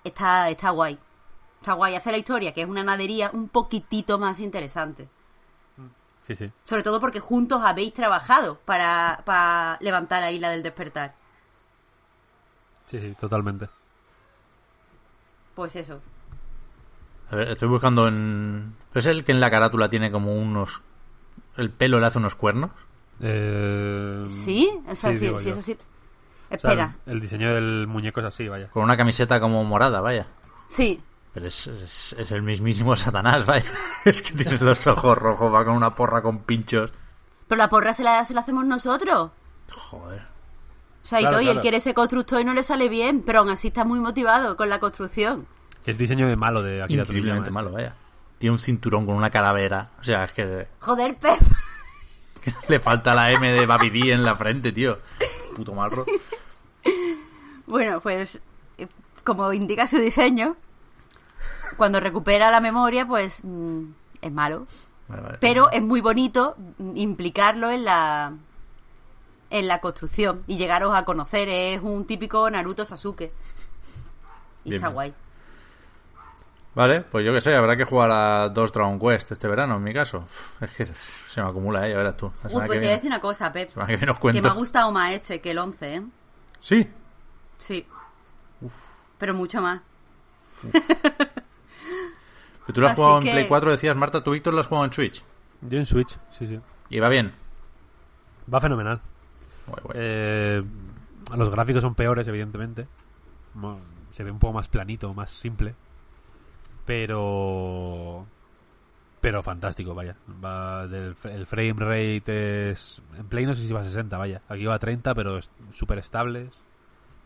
[0.03, 0.99] está, está guay.
[1.61, 5.07] Está guay hacer la historia, que es una nadería, un poquitito más interesante.
[6.27, 6.51] Sí, sí.
[6.63, 11.15] Sobre todo porque juntos habéis trabajado para, para levantar la isla del despertar.
[12.85, 13.69] Sí, sí, totalmente.
[15.55, 15.99] Pues eso.
[17.29, 18.75] A ver, estoy buscando en...
[18.93, 20.81] ¿Es el que en la carátula tiene como unos...
[21.57, 22.71] El pelo le hace unos cuernos?
[23.21, 24.69] Eh, ¿Sí?
[24.87, 25.37] O sea, sí, sí, yo.
[25.37, 25.71] es así.
[25.73, 25.77] O
[26.49, 26.95] sea, Espera.
[27.05, 28.67] el, el diseño del muñeco es así, vaya.
[28.69, 30.27] Con una camiseta como morada, vaya.
[30.67, 31.01] Sí.
[31.33, 33.65] Pero es, es, es el mismísimo Satanás, vaya.
[34.05, 36.91] Es que tiene los ojos rojos, va con una porra con pinchos.
[37.47, 39.31] Pero la porra se la, se la hacemos nosotros.
[39.71, 40.30] Joder.
[41.03, 43.23] O sea, y Claro, todo, y él quiere ser constructor y no le sale bien,
[43.25, 45.47] pero aún así está muy motivado con la construcción.
[45.85, 47.63] Es diseño de malo de Akira Increíblemente Toriyama.
[47.63, 47.95] malo, vaya.
[48.37, 49.89] Tiene un cinturón con una calavera.
[49.99, 51.39] O sea, es que, Joder, Pep.
[52.67, 54.99] le falta la M de Babidi en la frente, tío.
[55.55, 56.05] Puto malro.
[57.67, 58.39] Bueno, pues
[58.77, 58.87] eh,
[59.23, 60.55] como indica su diseño,
[61.77, 63.83] cuando recupera la memoria, pues mm,
[64.21, 64.67] es malo.
[65.07, 65.37] Vale, vale.
[65.39, 66.55] Pero es muy bonito
[66.95, 68.33] implicarlo en la
[69.51, 71.47] en la construcción y llegaros a conocer.
[71.49, 73.31] Es un típico Naruto Sasuke.
[74.63, 75.13] Y Bien, está guay.
[76.73, 79.83] Vale, pues yo qué sé, habrá que jugar a dos Dragon Quest este verano, en
[79.83, 80.19] mi caso.
[80.19, 81.91] Uf, Es que se me acumula, ¿eh?
[81.91, 82.31] Ya verás tú.
[82.43, 83.71] La Uy, pues que te voy a decir una cosa, Pep.
[83.87, 86.03] que me ha gustado más este que el 11, ¿eh?
[86.59, 86.89] Sí.
[87.57, 87.85] Sí.
[89.17, 89.81] Pero mucho más.
[92.65, 94.61] Pero tú lo has Así jugado en que- Play 4, decías, Marta, tú, Víctor, lo
[94.61, 95.23] has jugado en Switch.
[95.61, 96.59] Yo en Switch, sí, sí.
[96.89, 97.33] Y va bien.
[98.51, 99.01] Va fenomenal.
[99.67, 99.95] Guay, guay.
[99.95, 100.63] Eh,
[101.35, 102.87] los gráficos son peores, evidentemente.
[104.11, 105.75] Se ve un poco más planito, más simple.
[106.85, 108.25] Pero.
[109.21, 110.15] Pero fantástico, vaya.
[110.43, 113.01] Va del, el frame rate es.
[113.17, 114.41] En Play no sé si va a 60, vaya.
[114.49, 116.49] Aquí va a 30, pero es súper estable.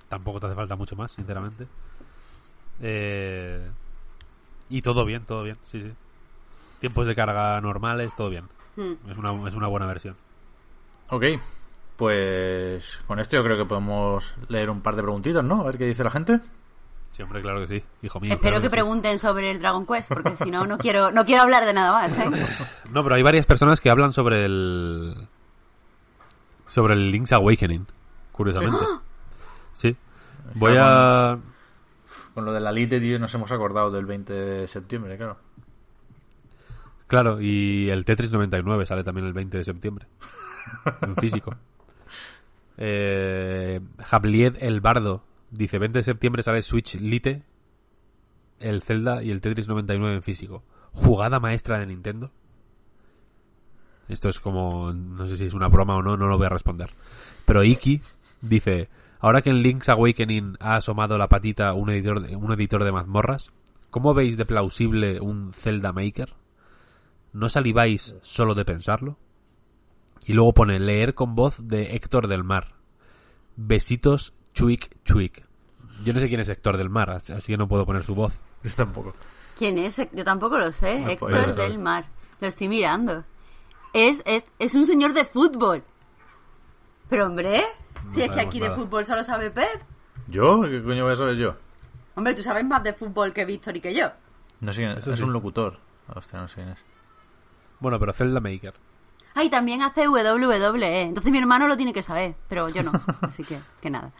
[0.10, 1.68] Tampoco te hace falta mucho más, sinceramente.
[2.82, 3.70] Eh,
[4.70, 5.94] y todo bien, todo bien, sí, sí.
[6.80, 8.46] Tiempos de carga normales, todo bien.
[8.76, 8.94] Hmm.
[9.10, 10.16] Es una, es una buena versión.
[11.10, 11.24] Ok.
[11.98, 15.62] Pues con esto yo creo que podemos leer un par de preguntitas, ¿no?
[15.62, 16.42] A ver qué dice la gente.
[17.12, 18.34] Sí, hombre, claro que sí, hijo mío.
[18.34, 18.72] Espero claro que sí.
[18.72, 21.94] pregunten sobre el Dragon Quest, porque si no, no quiero, no quiero hablar de nada
[21.94, 22.26] más, ¿eh?
[22.92, 25.16] No, pero hay varias personas que hablan sobre el.
[26.68, 27.88] sobre el Link's Awakening,
[28.34, 28.84] curiosamente.
[29.72, 29.96] Sí.
[30.56, 31.38] Voy a...
[32.34, 35.38] Con lo de la Lite, tío, nos hemos acordado del 20 de septiembre, claro.
[37.08, 40.08] Claro, y el Tetris 99 sale también el 20 de septiembre.
[41.02, 41.56] en físico.
[42.78, 47.44] Eh, Jabliet el Bardo dice: 20 de septiembre sale Switch Lite,
[48.60, 50.64] el Zelda y el Tetris 99 en físico.
[50.92, 52.32] ¿Jugada maestra de Nintendo?
[54.08, 54.94] Esto es como.
[54.94, 56.90] No sé si es una broma o no, no lo voy a responder.
[57.46, 58.02] Pero Iki
[58.42, 58.90] dice:
[59.20, 62.92] Ahora que en Link's Awakening ha asomado la patita un editor, de, un editor de
[62.92, 63.52] mazmorras,
[63.90, 66.34] ¿cómo veis de plausible un Zelda Maker?
[67.34, 69.18] ¿No saliváis solo de pensarlo?
[70.26, 72.74] Y luego pone leer con voz de Héctor del Mar.
[73.56, 75.46] Besitos, chuic, chuic.
[76.04, 78.40] Yo no sé quién es Héctor del Mar, así que no puedo poner su voz.
[78.64, 79.14] Yo tampoco.
[79.58, 80.02] ¿Quién es?
[80.12, 81.00] Yo tampoco lo sé.
[81.00, 81.56] No Héctor ser.
[81.56, 82.08] del Mar.
[82.42, 83.24] Lo estoy mirando.
[83.94, 85.84] Es, es, es un señor de fútbol.
[87.10, 87.62] Pero hombre,
[88.12, 89.82] si es que aquí de fútbol solo sabe Pep.
[90.28, 90.64] ¿Yo?
[90.64, 91.56] ¿Qué coño voy a saber yo?
[92.16, 94.08] Hombre, tú sabes más de fútbol que Víctor y que yo.
[94.60, 94.98] No sé quién es.
[95.00, 95.24] Eso Es sí.
[95.24, 95.78] un locutor.
[96.14, 96.80] Hostia, no sé quién es.
[97.80, 98.74] Bueno, pero Zelda Maker.
[99.36, 101.02] Ah, y también hace WWE.
[101.02, 102.92] Entonces mi hermano lo tiene que saber, pero yo no.
[103.22, 104.12] Así que, que nada.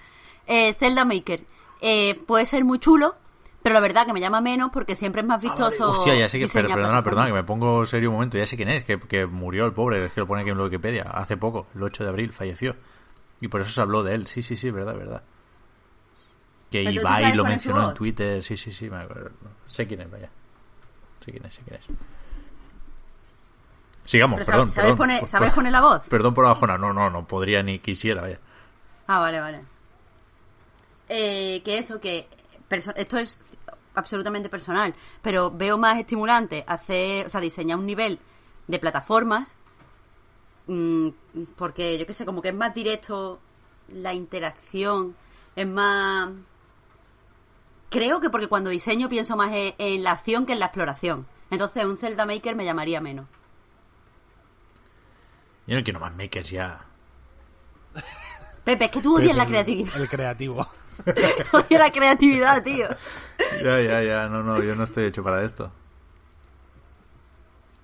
[0.46, 1.42] Eh, Zelda Maker.
[1.82, 3.16] Eh, puede ser muy chulo,
[3.64, 5.90] pero la verdad que me llama menos porque siempre es más vistoso.
[5.90, 6.48] Hostia, ya sé que.
[6.52, 8.38] Pero, perdona, perdona, que me pongo serio un momento.
[8.38, 8.84] Ya sé quién es.
[8.84, 10.06] Que, que murió el pobre.
[10.06, 11.04] Es que lo pone aquí en Wikipedia.
[11.04, 12.76] Hace poco, el 8 de abril, falleció.
[13.40, 14.28] Y por eso se habló de él.
[14.28, 15.24] Sí, sí, sí, verdad, verdad.
[16.70, 17.94] Que Pero Ibai lo mencionó en.
[17.96, 18.44] Twitter.
[18.44, 18.90] Sí, sí, sí.
[18.90, 19.32] me acuerdo.
[19.68, 20.30] Sé quién es, vaya.
[21.24, 21.88] Sé quién es, sé quién es.
[24.06, 24.72] Sigamos, Pero perdón.
[24.72, 26.02] ¿sabes, perdón, ¿sabes por- poner la voz?
[26.08, 26.78] Perdón por la bajona.
[26.78, 28.40] No, no, no podría ni quisiera, vaya.
[29.08, 29.62] Ah, vale, vale.
[31.10, 32.28] Eh, que eso, que
[32.96, 33.40] esto es
[33.96, 38.20] absolutamente personal, pero veo más estimulante hacer, o sea, diseñar un nivel
[38.68, 39.56] de plataformas,
[40.68, 41.10] mm,
[41.56, 43.40] porque yo qué sé, como que es más directo
[43.90, 45.16] la interacción,
[45.56, 46.30] es más...
[47.90, 51.26] Creo que porque cuando diseño pienso más en, en la acción que en la exploración.
[51.52, 53.28] Entonces un Zelda Maker me llamaría menos.
[55.68, 56.82] Yo no quiero más makers ya.
[58.64, 59.96] Pepe, es que tú odias la creatividad.
[60.02, 60.68] El creativo.
[61.54, 62.88] odias la creatividad, tío.
[63.64, 64.28] Ya, ya, ya.
[64.28, 65.72] No, no, yo no estoy hecho para esto.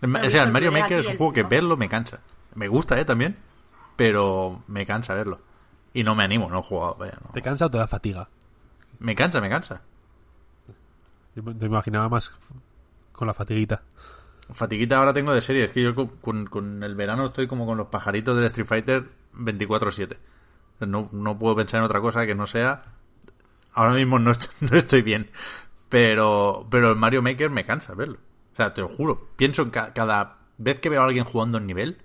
[0.04, 2.20] O sea, el Mario Maker es un el juego que verlo me cansa.
[2.56, 3.06] Me gusta, ¿eh?
[3.06, 3.38] También.
[3.96, 5.40] Pero me cansa verlo.
[5.94, 7.32] Y no me animo, no he jugado, vaya, no.
[7.32, 8.28] ¿Te cansa o te da fatiga?
[9.00, 9.82] Me cansa, me cansa.
[11.36, 12.32] Yo me- te imaginaba más
[13.12, 13.84] con la fatiguita.
[14.54, 15.66] Fatiguita ahora tengo de serie.
[15.66, 19.10] Es que yo con, con- el verano estoy como con los pajaritos del Street Fighter
[19.34, 20.18] 24-7.
[20.82, 22.84] No, no puedo pensar en otra cosa que no sea.
[23.74, 25.30] Ahora mismo no estoy, no estoy bien.
[25.90, 28.18] Pero, pero el Mario Maker me cansa verlo.
[28.54, 29.30] O sea, te lo juro.
[29.36, 31.98] Pienso en ca- cada vez que veo a alguien jugando en nivel.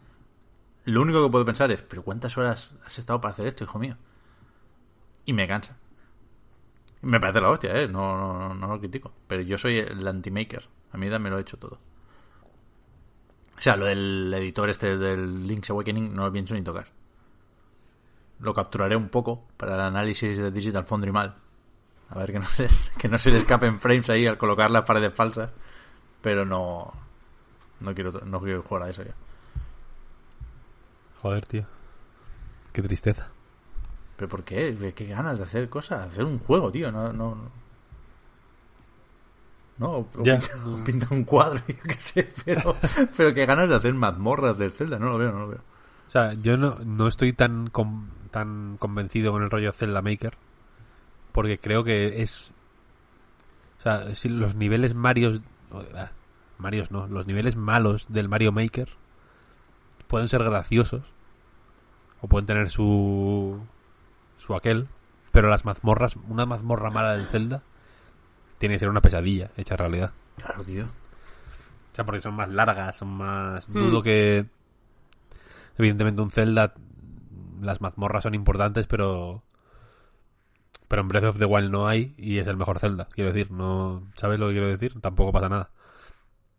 [0.85, 3.78] Lo único que puedo pensar es, ¿pero cuántas horas has estado para hacer esto, hijo
[3.78, 3.97] mío?
[5.24, 5.77] Y me cansa.
[7.02, 7.89] Me parece la hostia, ¿eh?
[7.89, 9.12] No, no, no, no lo critico.
[9.27, 10.68] Pero yo soy el anti-maker.
[10.93, 11.78] A mí me lo he hecho todo.
[13.59, 16.87] O sea, lo del editor este del Link's Awakening no lo pienso ni tocar.
[18.41, 21.37] Lo capturaré un poco para el análisis de Digital Foundry mal.
[22.11, 22.69] A ver que no se,
[22.99, 25.51] que no se le escapen frames ahí al colocar las paredes falsas.
[26.20, 26.93] Pero no.
[27.81, 29.15] No quiero, no quiero jugar a eso ya.
[31.23, 31.66] Joder, tío.
[32.73, 33.31] Qué tristeza.
[34.16, 34.93] ¿Pero por qué?
[34.95, 36.09] ¿Qué ganas de hacer cosas?
[36.09, 36.93] Hacer un juego, tío.
[36.93, 37.12] No.
[37.12, 37.51] No,
[39.78, 39.90] no.
[39.90, 42.28] O, pinta, o pinta un cuadro, yo qué sé.
[42.44, 42.77] Pero,
[43.16, 44.98] pero qué ganas de hacer mazmorras del Zelda.
[44.98, 45.61] No lo veo, no lo veo.
[46.09, 50.35] O sea, yo no, no estoy tan, con- tan convencido con el rollo Zelda Maker.
[51.32, 52.51] Porque creo que es.
[53.81, 55.40] O sea, si los niveles Marios.
[55.94, 56.11] ah,
[56.59, 58.89] Marios no, los niveles malos del Mario Maker
[60.09, 61.03] pueden ser graciosos.
[62.23, 63.61] O pueden tener su.
[64.39, 64.89] su aquel.
[65.32, 67.62] Pero las mazmorras, una mazmorra mala del Zelda.
[68.59, 70.12] Tiene que ser una pesadilla hecha realidad.
[70.37, 70.85] Claro, tío.
[70.85, 73.69] O sea, porque son más largas, son más...
[73.69, 73.74] Hmm.
[73.74, 74.47] Dudo que...
[75.78, 76.74] Evidentemente un Zelda...
[77.61, 79.43] Las mazmorras son importantes, pero...
[80.89, 83.09] Pero en Breath of the Wild no hay y es el mejor Zelda.
[83.12, 84.11] Quiero decir, no...
[84.16, 85.01] ¿Sabes lo que quiero decir?
[85.01, 85.70] Tampoco pasa nada.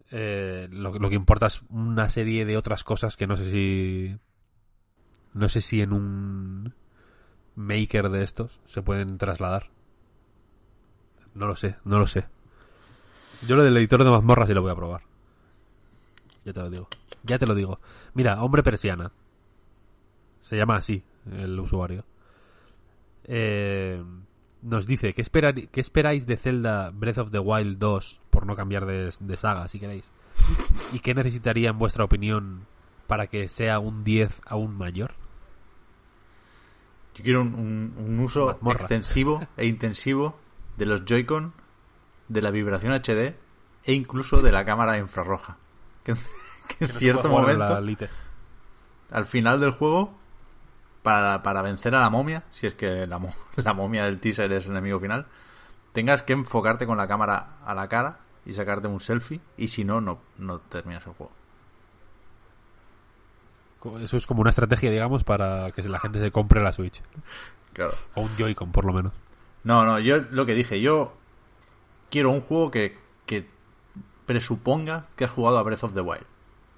[0.09, 4.17] Eh, lo, lo que importa es una serie de otras cosas que no sé si...
[5.33, 6.73] No sé si en un...
[7.55, 9.71] Maker de estos se pueden trasladar.
[11.37, 12.25] No lo sé, no lo sé.
[13.47, 15.01] Yo lo del editor de mazmorras sí lo voy a probar.
[16.43, 16.87] Ya te lo digo.
[17.23, 17.79] Ya te lo digo.
[18.13, 19.11] Mira, hombre persiana.
[20.41, 22.05] Se llama así el usuario.
[23.25, 24.01] Eh,
[24.61, 28.21] nos dice, ¿qué, esperar- ¿qué esperáis de Zelda Breath of the Wild 2?
[28.29, 30.05] Por no cambiar de, de saga, si queréis.
[30.93, 32.65] ¿Y qué necesitaría, en vuestra opinión,
[33.05, 35.13] para que sea un 10 aún mayor?
[37.15, 38.79] Yo quiero un, un- un uso Mazmorra.
[38.79, 40.39] extensivo e intensivo
[40.77, 41.53] de los Joy-Con,
[42.27, 43.35] de la vibración HD
[43.83, 45.57] e incluso de la cámara infrarroja.
[46.03, 46.13] Que,
[46.77, 47.77] que en cierto momento,
[49.11, 50.13] al final del juego,
[51.03, 54.51] para, para vencer a la momia, si es que la, mo- la momia del teaser
[54.51, 55.25] es el enemigo final,
[55.93, 59.83] tengas que enfocarte con la cámara a la cara y sacarte un selfie, y si
[59.83, 61.31] no, no, no terminas el juego.
[64.01, 67.01] Eso es como una estrategia, digamos, para que la gente se compre la Switch.
[67.73, 67.93] Claro.
[68.15, 69.13] O un Joy-Con, por lo menos.
[69.67, 71.11] No, no, yo lo que dije, yo
[72.09, 73.45] quiero un juego que, que
[74.25, 76.23] presuponga que has jugado a Breath of the Wild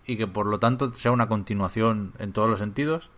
[0.07, 3.11] y que por lo tanto sea una continuación en todos los sentidos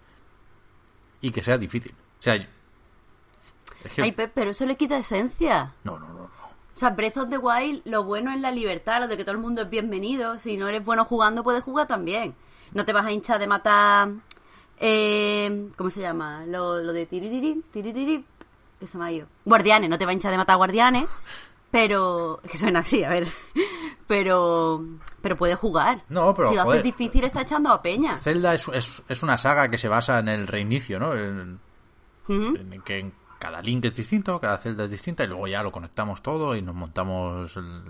[1.21, 1.93] y que sea difícil.
[2.19, 4.01] O sea, es que...
[4.01, 5.73] Ay, Pep, pero eso le quita esencia.
[5.85, 6.23] No, no, no, no.
[6.23, 6.29] O
[6.73, 9.41] sea, Breath of the Wild, lo bueno es la libertad, lo de que todo el
[9.41, 10.37] mundo es bienvenido.
[10.37, 12.35] Si no eres bueno jugando, puedes jugar también.
[12.73, 14.09] No te vas a hinchar de matar.
[14.81, 16.45] Eh, ¿Cómo se llama?
[16.45, 18.25] Lo, lo de tiririri, tiririri,
[18.81, 19.27] que se me ha ido.
[19.45, 21.07] Guardianes, no te vas a hinchar de matar guardianes.
[21.71, 22.39] Pero.
[22.43, 23.27] Es que suena así, a ver.
[24.07, 24.83] Pero.
[25.21, 26.03] Pero puedes jugar.
[26.09, 26.79] No, pero, Si lo joder.
[26.81, 28.17] haces difícil, está echando a peña.
[28.17, 31.13] Zelda es, es, es una saga que se basa en el reinicio, ¿no?
[31.15, 31.59] En,
[32.27, 35.71] en que en cada Link es distinto, cada Zelda es distinta y luego ya lo
[35.71, 37.83] conectamos todo y nos montamos el...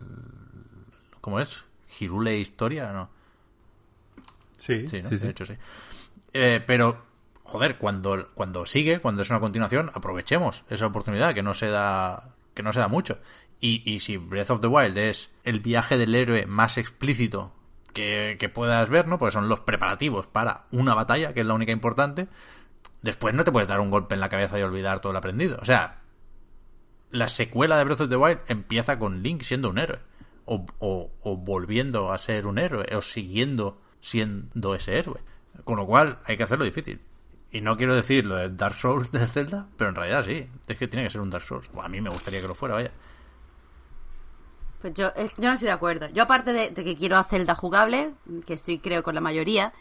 [1.21, 1.65] ¿Cómo es?
[1.99, 3.09] Hirule Historia, ¿no?
[4.57, 5.09] Sí, Sí, ¿no?
[5.09, 5.25] sí, sí.
[5.25, 5.53] De hecho, sí.
[6.33, 7.01] Eh, pero,
[7.51, 12.33] joder, cuando, cuando sigue, cuando es una continuación, aprovechemos esa oportunidad que no se da,
[12.53, 13.19] que no se da mucho.
[13.59, 17.53] Y, y si Breath of the Wild es el viaje del héroe más explícito
[17.93, 19.19] que, que puedas ver, ¿no?
[19.19, 22.27] Porque son los preparativos para una batalla, que es la única importante.
[23.01, 25.57] Después no te puedes dar un golpe en la cabeza y olvidar todo lo aprendido.
[25.61, 25.99] O sea,
[27.11, 29.99] la secuela de Breath of the Wild empieza con Link siendo un héroe.
[30.45, 32.85] O, o- o volviendo a ser un héroe.
[32.95, 35.21] O siguiendo siendo ese héroe.
[35.63, 36.99] Con lo cual hay que hacerlo difícil.
[37.51, 40.47] Y no quiero decir lo de Dark Souls de Zelda, pero en realidad sí.
[40.67, 41.69] Es que tiene que ser un Dark Souls.
[41.81, 42.91] A mí me gustaría que lo fuera, vaya.
[44.81, 46.07] Pues yo, yo no estoy de acuerdo.
[46.09, 48.13] Yo aparte de, que quiero hacer Zelda jugable,
[48.45, 49.73] que estoy creo con la mayoría,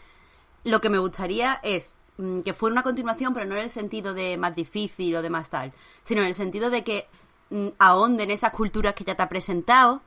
[0.65, 4.13] lo que me gustaría es mm, que fuera una continuación, pero no en el sentido
[4.13, 5.73] de más difícil o de más tal,
[6.03, 7.07] sino en el sentido de que
[7.51, 10.03] mm, ahonden esas culturas que ya te ha presentado,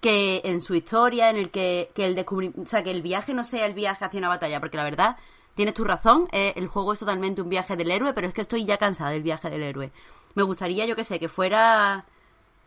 [0.00, 3.34] que en su historia, en el que, que el descubri- o sea, que el viaje
[3.34, 5.16] no sea el viaje hacia una batalla, porque la verdad,
[5.58, 8.42] tienes tu razón, eh, el juego es totalmente un viaje del héroe, pero es que
[8.42, 9.90] estoy ya cansada del viaje del héroe.
[10.36, 12.04] Me gustaría, yo que sé, que fuera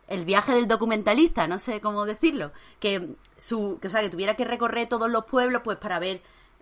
[0.08, 4.36] el viaje del documentalista, no sé cómo decirlo, que su, que, o sea, que tuviera
[4.36, 6.20] que recorrer todos los pueblos pues para ver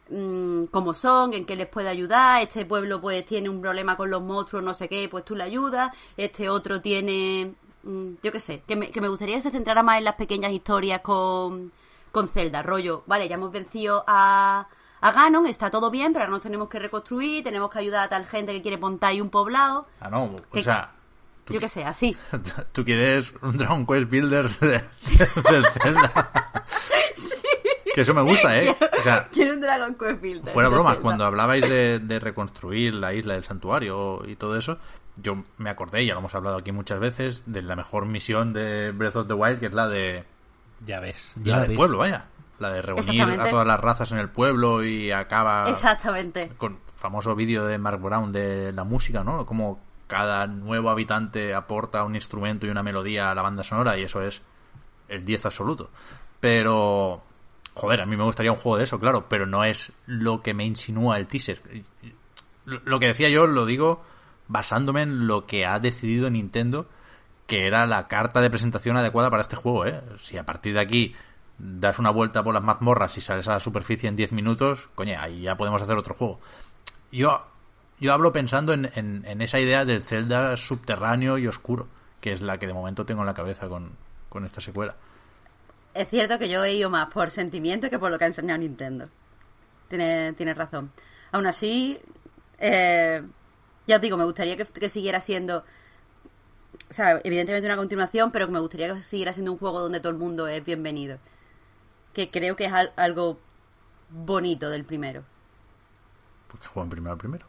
[0.09, 4.09] mm, cómo son, en qué les puede ayudar, este pueblo pues tiene un problema con
[4.09, 8.39] los monstruos, no sé qué, pues tú le ayudas, este otro tiene, mm, yo qué
[8.39, 11.73] sé, que me, que me gustaría que se centrara más en las pequeñas historias con,
[12.13, 14.69] con Zelda, rollo, vale, ya hemos vencido a,
[15.01, 18.09] a Ganon, está todo bien, pero ahora nos tenemos que reconstruir, tenemos que ayudar a
[18.09, 20.25] tal gente que quiere montar ahí un poblado, Ah, no.
[20.25, 20.91] O Que- sea,
[21.45, 22.17] tú, yo qué sé, así.
[22.73, 26.31] tú quieres un Dragon Quest Builder de, de Zelda.
[27.93, 28.77] Que eso me gusta, ¿eh?
[29.01, 30.53] O sea, Quiero un Dragon Quest Builder.
[30.55, 31.03] Fuera bromas, Zelda.
[31.03, 34.79] cuando hablabais de, de reconstruir la isla del santuario y todo eso,
[35.17, 38.93] yo me acordé, ya lo hemos hablado aquí muchas veces, de la mejor misión de
[38.93, 40.25] Breath of the Wild, que es la de
[40.87, 41.33] Ya ves.
[41.39, 41.77] la Ya del ves.
[41.79, 42.27] pueblo, vaya.
[42.61, 46.53] La de reunir a todas las razas en el pueblo y acaba Exactamente.
[46.57, 49.45] con famoso vídeo de Mark Brown de la música, ¿no?
[49.47, 54.03] Como cada nuevo habitante aporta un instrumento y una melodía a la banda sonora y
[54.03, 54.43] eso es
[55.09, 55.91] el 10 absoluto.
[56.39, 57.23] Pero,
[57.75, 60.55] joder, a mí me gustaría un juego de eso, claro, pero no es lo que
[60.55, 61.63] me insinúa el teaser.
[62.65, 64.05] Lo que decía yo lo digo
[64.49, 66.87] basándome en lo que ha decidido Nintendo
[67.51, 70.01] que era la carta de presentación adecuada para este juego, ¿eh?
[70.21, 71.17] Si a partir de aquí
[71.63, 75.17] das una vuelta por las mazmorras y sales a la superficie en 10 minutos, coño,
[75.21, 76.41] ahí ya podemos hacer otro juego.
[77.13, 77.47] Yo,
[77.99, 81.89] yo hablo pensando en, en- esa idea del Zelda subterráneo y oscuro,
[82.21, 83.91] que es la que de momento tengo en la cabeza con,
[84.29, 84.95] con esta secuela.
[85.93, 88.59] Es cierto que yo he ido más por sentimiento que por lo que ha enseñado
[88.59, 89.09] Nintendo.
[89.89, 90.93] Tienes tiene razón.
[91.33, 91.99] Aún así,
[92.59, 93.23] eh,
[93.87, 95.65] ya os digo, me gustaría que, que siguiera siendo.
[96.89, 100.11] O sea, evidentemente una continuación, pero me gustaría que siguiera siendo un juego donde todo
[100.13, 101.19] el mundo es bienvenido.
[102.13, 103.39] Que creo que es al- algo
[104.11, 105.23] bonito del primero.
[106.49, 107.47] Porque juegan primero al primero.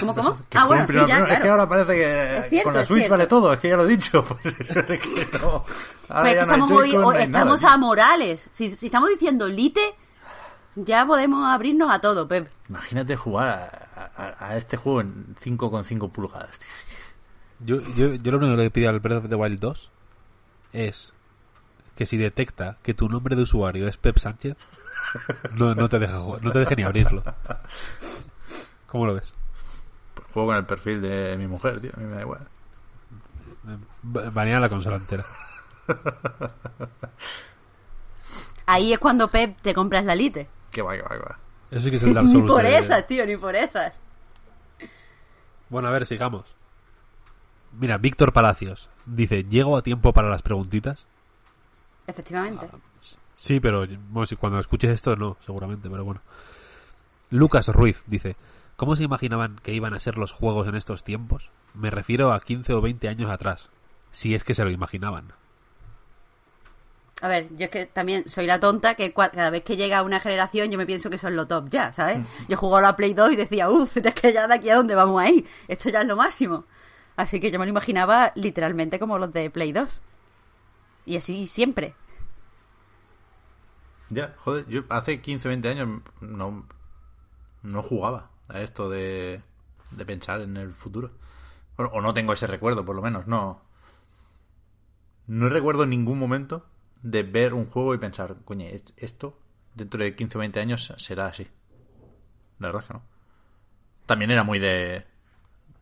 [0.00, 0.38] ¿Cómo, cómo?
[0.48, 1.18] Que ah, bueno, sí, ya.
[1.24, 3.84] Es que ahora parece que cierto, con la Switch vale todo, es que ya lo
[3.84, 4.24] he dicho.
[4.42, 5.64] Pues, es que no.
[6.08, 7.68] Ahora ya es que no hay estamos, hoy- Joy-Con, hoy- no hay nada, estamos tío.
[7.68, 8.48] a Morales.
[8.52, 9.94] Si, si estamos diciendo Lite,
[10.76, 12.48] ya podemos abrirnos a todo, Pep.
[12.70, 16.58] Imagínate jugar a, a- a este juego en 5,5 pulgadas.
[17.60, 19.90] Yo, yo, yo lo único que le pido al Breath of the Wild 2
[20.72, 21.12] es
[21.96, 24.56] que si detecta que tu nombre de usuario es Pep Sánchez,
[25.54, 27.22] no, no te deja jugar- no te deje ni abrirlo.
[28.86, 29.32] ¿Cómo lo ves?
[30.32, 31.90] Juego con el perfil de mi mujer, tío.
[31.96, 32.46] A mí me da igual.
[34.02, 35.24] ba- Banear la consola entera.
[38.66, 40.48] Ahí es cuando Pep te compras la Lite.
[40.70, 41.38] Que va, que va, que va.
[41.70, 42.50] Eso sí que es el Dark Ni Souls.
[42.50, 43.98] por de- esas, tío, ni por esas.
[45.68, 46.44] Bueno, a ver, sigamos.
[47.78, 51.06] Mira, Víctor Palacios dice, ¿llego a tiempo para las preguntitas?
[52.12, 52.68] Efectivamente.
[53.36, 56.20] Sí, pero bueno, si cuando escuches esto no, seguramente, pero bueno.
[57.30, 58.36] Lucas Ruiz dice,
[58.76, 61.50] ¿cómo se imaginaban que iban a ser los juegos en estos tiempos?
[61.74, 63.70] Me refiero a 15 o 20 años atrás,
[64.10, 65.32] si es que se lo imaginaban.
[67.22, 70.20] A ver, yo es que también soy la tonta que cada vez que llega una
[70.20, 72.18] generación yo me pienso que son lo top ya, ¿sabes?
[72.48, 74.76] Yo jugaba a la Play 2 y decía, uff, es que ya de aquí a
[74.76, 75.46] dónde vamos ahí.
[75.68, 76.64] Esto ya es lo máximo.
[77.16, 80.02] Así que yo me lo imaginaba literalmente como los de Play 2.
[81.06, 81.94] Y así siempre.
[84.10, 86.66] Ya, joder, yo hace 15, 20 años no,
[87.62, 89.42] no jugaba a esto de,
[89.92, 91.12] de pensar en el futuro.
[91.76, 93.62] O, no tengo ese recuerdo, por lo menos, no.
[95.26, 96.66] No recuerdo ningún momento
[97.02, 99.36] de ver un juego y pensar, coño, est- esto
[99.74, 101.48] dentro de 15 o 20 años será así.
[102.58, 103.02] La verdad es que no.
[104.06, 105.06] También era muy de,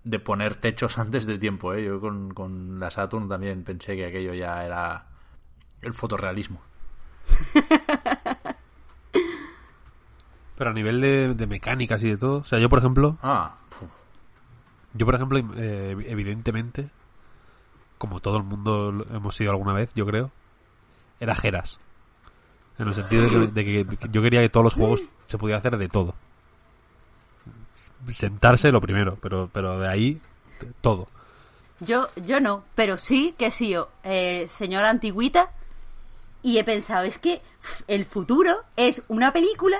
[0.04, 1.84] de poner techos antes de tiempo, ¿eh?
[1.84, 5.09] Yo con, con la Saturn también pensé que aquello ya era
[5.82, 6.60] el fotorrealismo.
[10.56, 13.54] Pero a nivel de, de mecánicas y de todo, o sea, yo por ejemplo, Ah,
[13.70, 13.90] puf.
[14.92, 16.90] yo por ejemplo, eh, evidentemente,
[17.96, 20.30] como todo el mundo lo- hemos sido alguna vez, yo creo,
[21.18, 21.78] era Geras.
[22.78, 25.58] En el sentido de que, de que yo quería que todos los juegos se pudiera
[25.58, 26.14] hacer de todo.
[28.10, 30.20] Sentarse lo primero, pero, pero de ahí
[30.80, 31.08] todo.
[31.80, 35.50] Yo, yo no, pero sí que he sido eh, señora antigüita
[36.42, 37.40] y he pensado, es que
[37.88, 39.78] el futuro es una película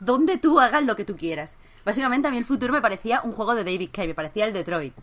[0.00, 1.56] donde tú hagas lo que tú quieras.
[1.84, 4.52] Básicamente a mí el futuro me parecía un juego de David Cage, me parecía el
[4.52, 4.94] Detroit.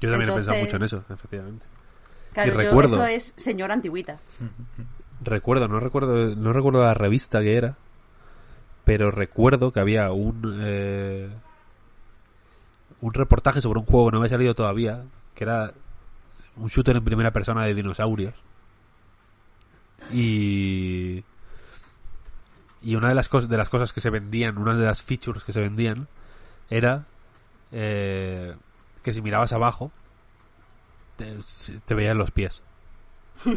[0.00, 1.64] Yo también he pensado mucho en eso, efectivamente.
[2.32, 4.16] Claro, Y yo- recuerdo- eso es señora antigüita.
[5.22, 7.76] Recuerdo, no recuerdo, no recuerdo la revista que era,
[8.84, 11.28] pero recuerdo que había un eh,
[13.00, 15.04] un reportaje sobre un juego que no había salido todavía,
[15.34, 15.72] que era
[16.56, 18.34] un shooter en primera persona de dinosaurios.
[20.10, 21.24] Y
[22.82, 25.44] y una de las cosas de las cosas que se vendían, una de las features
[25.44, 26.08] que se vendían
[26.68, 27.06] era
[27.70, 28.56] eh,
[29.02, 29.92] que si mirabas abajo
[31.16, 31.36] te,
[31.84, 32.62] te veían los pies.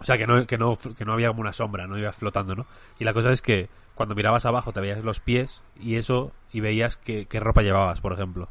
[0.00, 2.56] O sea, que no, que, no, que no había como una sombra, no ibas flotando,
[2.56, 2.66] ¿no?
[2.98, 6.58] Y la cosa es que cuando mirabas abajo te veías los pies y eso, y
[6.58, 8.48] veías qué, qué ropa llevabas, por ejemplo.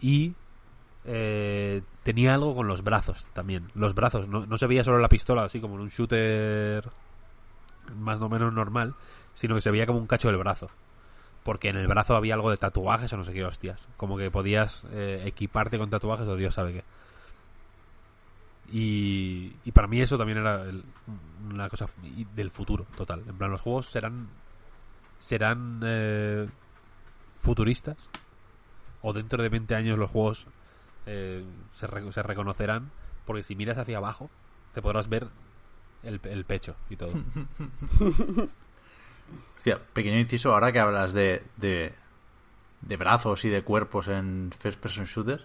[0.00, 0.32] Y
[1.04, 3.70] eh, tenía algo con los brazos también.
[3.74, 6.84] Los brazos, no, no se veía solo la pistola, así como en un shooter
[7.96, 8.94] más o menos normal,
[9.34, 10.68] sino que se veía como un cacho del brazo.
[11.42, 13.88] Porque en el brazo había algo de tatuajes o no sé qué hostias.
[13.96, 16.84] Como que podías eh, equiparte con tatuajes o Dios sabe qué.
[18.72, 20.64] Y, para mí eso también era
[21.48, 21.86] una cosa
[22.34, 23.24] del futuro total.
[23.26, 24.28] En plan, los juegos serán
[25.18, 26.46] serán eh,
[27.40, 27.96] futuristas
[29.02, 30.46] o dentro de 20 años los juegos
[31.06, 31.44] eh,
[31.74, 32.90] se, re- se reconocerán
[33.26, 34.30] porque si miras hacia abajo
[34.74, 35.28] te podrás ver
[36.02, 37.12] el, el pecho y todo.
[39.56, 41.94] Hostia, pequeño inciso, ahora que hablas de, de,
[42.80, 45.44] de brazos y de cuerpos en first person shooters,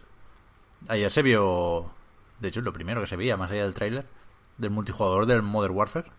[0.88, 1.92] ayer se vio,
[2.40, 4.06] de hecho lo primero que se veía, más allá del tráiler,
[4.58, 6.10] del multijugador del Modern Warfare,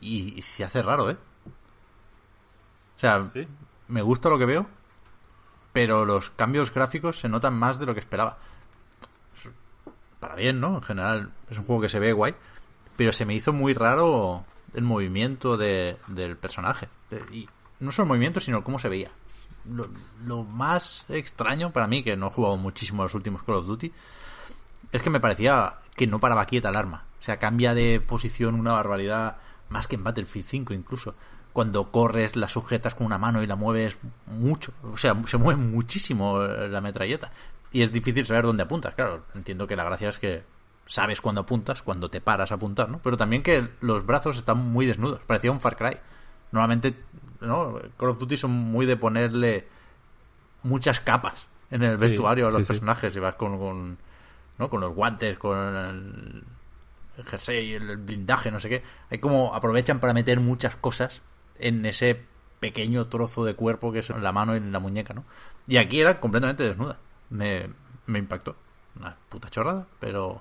[0.00, 1.16] y, y se hace raro, ¿eh?
[2.96, 3.46] O sea, ¿Sí?
[3.88, 4.66] me gusta lo que veo,
[5.74, 8.38] pero los cambios gráficos se notan más de lo que esperaba.
[10.20, 10.76] Para bien, ¿no?
[10.76, 12.32] En general es un juego que se ve guay,
[12.96, 16.88] pero se me hizo muy raro el movimiento de, del personaje.
[17.32, 17.48] Y
[17.80, 19.10] no solo el movimiento, sino cómo se veía.
[19.68, 19.88] Lo,
[20.24, 23.92] lo más extraño para mí, que no he jugado muchísimo los últimos Call of Duty,
[24.92, 27.04] es que me parecía que no paraba quieta el arma.
[27.18, 29.38] O sea, cambia de posición una barbaridad,
[29.70, 31.16] más que en Battlefield 5 incluso.
[31.54, 34.72] Cuando corres, la sujetas con una mano y la mueves mucho.
[34.92, 37.30] O sea, se mueve muchísimo eh, la metralleta.
[37.72, 38.94] Y es difícil saber dónde apuntas.
[38.94, 40.42] Claro, entiendo que la gracia es que
[40.86, 42.98] sabes cuándo apuntas, cuando te paras a apuntar, ¿no?
[42.98, 45.20] Pero también que los brazos están muy desnudos.
[45.26, 45.96] Parecía un Far Cry.
[46.52, 46.94] Normalmente,
[47.40, 47.78] ¿no?
[47.98, 49.66] Call of Duty son muy de ponerle
[50.64, 52.68] muchas capas en el Sí, vestuario a los sí, sí.
[52.68, 53.14] personajes.
[53.16, 53.98] Y vas con, con,
[54.58, 54.68] ¿no?
[54.68, 56.42] con los guantes, con el,
[57.16, 58.82] el jersey, el blindaje, no sé qué.
[59.10, 61.22] Hay como aprovechan para meter muchas cosas
[61.58, 62.24] en ese
[62.60, 65.24] pequeño trozo de cuerpo que es la mano y en la muñeca, ¿no?
[65.66, 66.98] Y aquí era completamente desnuda.
[67.30, 67.68] Me,
[68.06, 68.56] me impactó.
[68.98, 70.40] Una puta chorrada, pero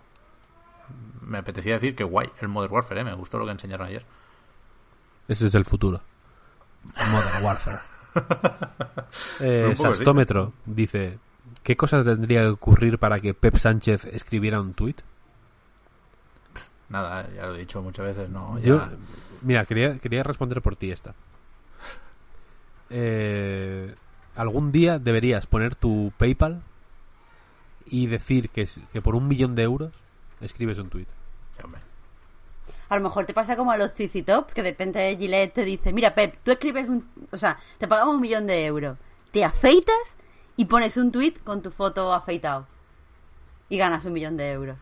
[1.22, 3.03] me apetecía decir que guay el Modern Warfare, ¿eh?
[3.03, 4.06] Me gustó lo que enseñaron ayer.
[5.27, 6.02] Ese es el futuro.
[7.11, 7.80] Modern Warfare.
[9.40, 9.81] Eh, sí.
[9.81, 11.19] Sastómetro dice:
[11.64, 15.02] ¿Qué cosas tendría que ocurrir para que Pep Sánchez escribiera un tuit?
[16.90, 18.57] Nada, ya lo he dicho muchas veces, no.
[18.60, 18.65] Ya...
[18.65, 18.81] Yo,
[19.44, 21.14] mira, quería, quería responder por ti esta.
[22.90, 23.94] Eh,
[24.36, 26.61] algún día deberías poner tu PayPal
[27.86, 29.94] y decir que, que por un millón de euros
[30.41, 30.88] escribes un
[31.64, 31.82] hombre.
[32.90, 35.65] A lo mejor te pasa como a los CC Top, que de repente Gillette te
[35.65, 37.07] dice, mira Pep, tú escribes un...
[37.32, 38.98] O sea, te pagamos un millón de euros,
[39.32, 40.18] te afeitas
[40.56, 42.68] y pones un tweet con tu foto afeitado.
[43.70, 44.78] Y ganas un millón de euros.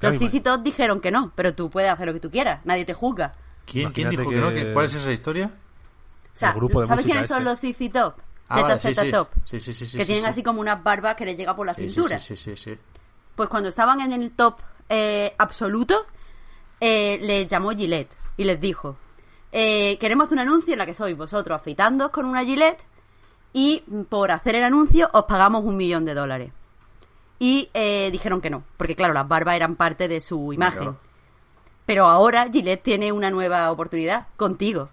[0.00, 2.84] Los CC Top dijeron que no, pero tú puedes hacer lo que tú quieras, nadie
[2.84, 3.34] te juzga.
[3.66, 4.36] ¿Quién, quién dijo que...
[4.36, 4.48] no?
[4.48, 5.46] que- ¿Qué- ¿Cuál es esa historia?
[6.32, 7.50] O sea, El grupo de ¿sabes quiénes son este.
[7.50, 8.14] los CC Top?
[8.48, 9.10] Ah, vale, sí, sí.
[9.10, 9.28] Top.
[9.44, 10.30] Sí, sí, sí, sí, que sí, tienen sí.
[10.30, 12.18] así como unas barbas que les llega por la Sí, sí, cintura.
[12.18, 12.78] sí, sí, sí, sí.
[13.36, 14.58] Pues cuando estaban en el top
[14.88, 16.04] eh, absoluto,
[16.80, 18.96] eh, les llamó Gillette y les dijo:
[19.52, 22.84] eh, Queremos hacer un anuncio en la que sois vosotros afeitándoos con una Gillette
[23.52, 26.52] y por hacer el anuncio os pagamos un millón de dólares.
[27.38, 30.78] Y eh, dijeron que no, porque claro, las barbas eran parte de su imagen.
[30.82, 30.98] claro.
[31.90, 34.90] Pero ahora Gillette tiene una nueva oportunidad contigo.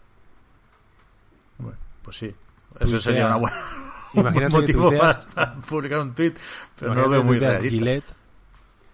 [1.60, 2.26] Bueno, pues sí.
[2.26, 2.36] Eso
[2.80, 3.00] Tuitea.
[3.00, 3.58] sería una buena...
[4.14, 6.34] Imagínate un motivo tuiteas- para, publicar un tweet,
[6.80, 7.70] pero no lo veo muy realista.
[7.78, 8.06] Gillette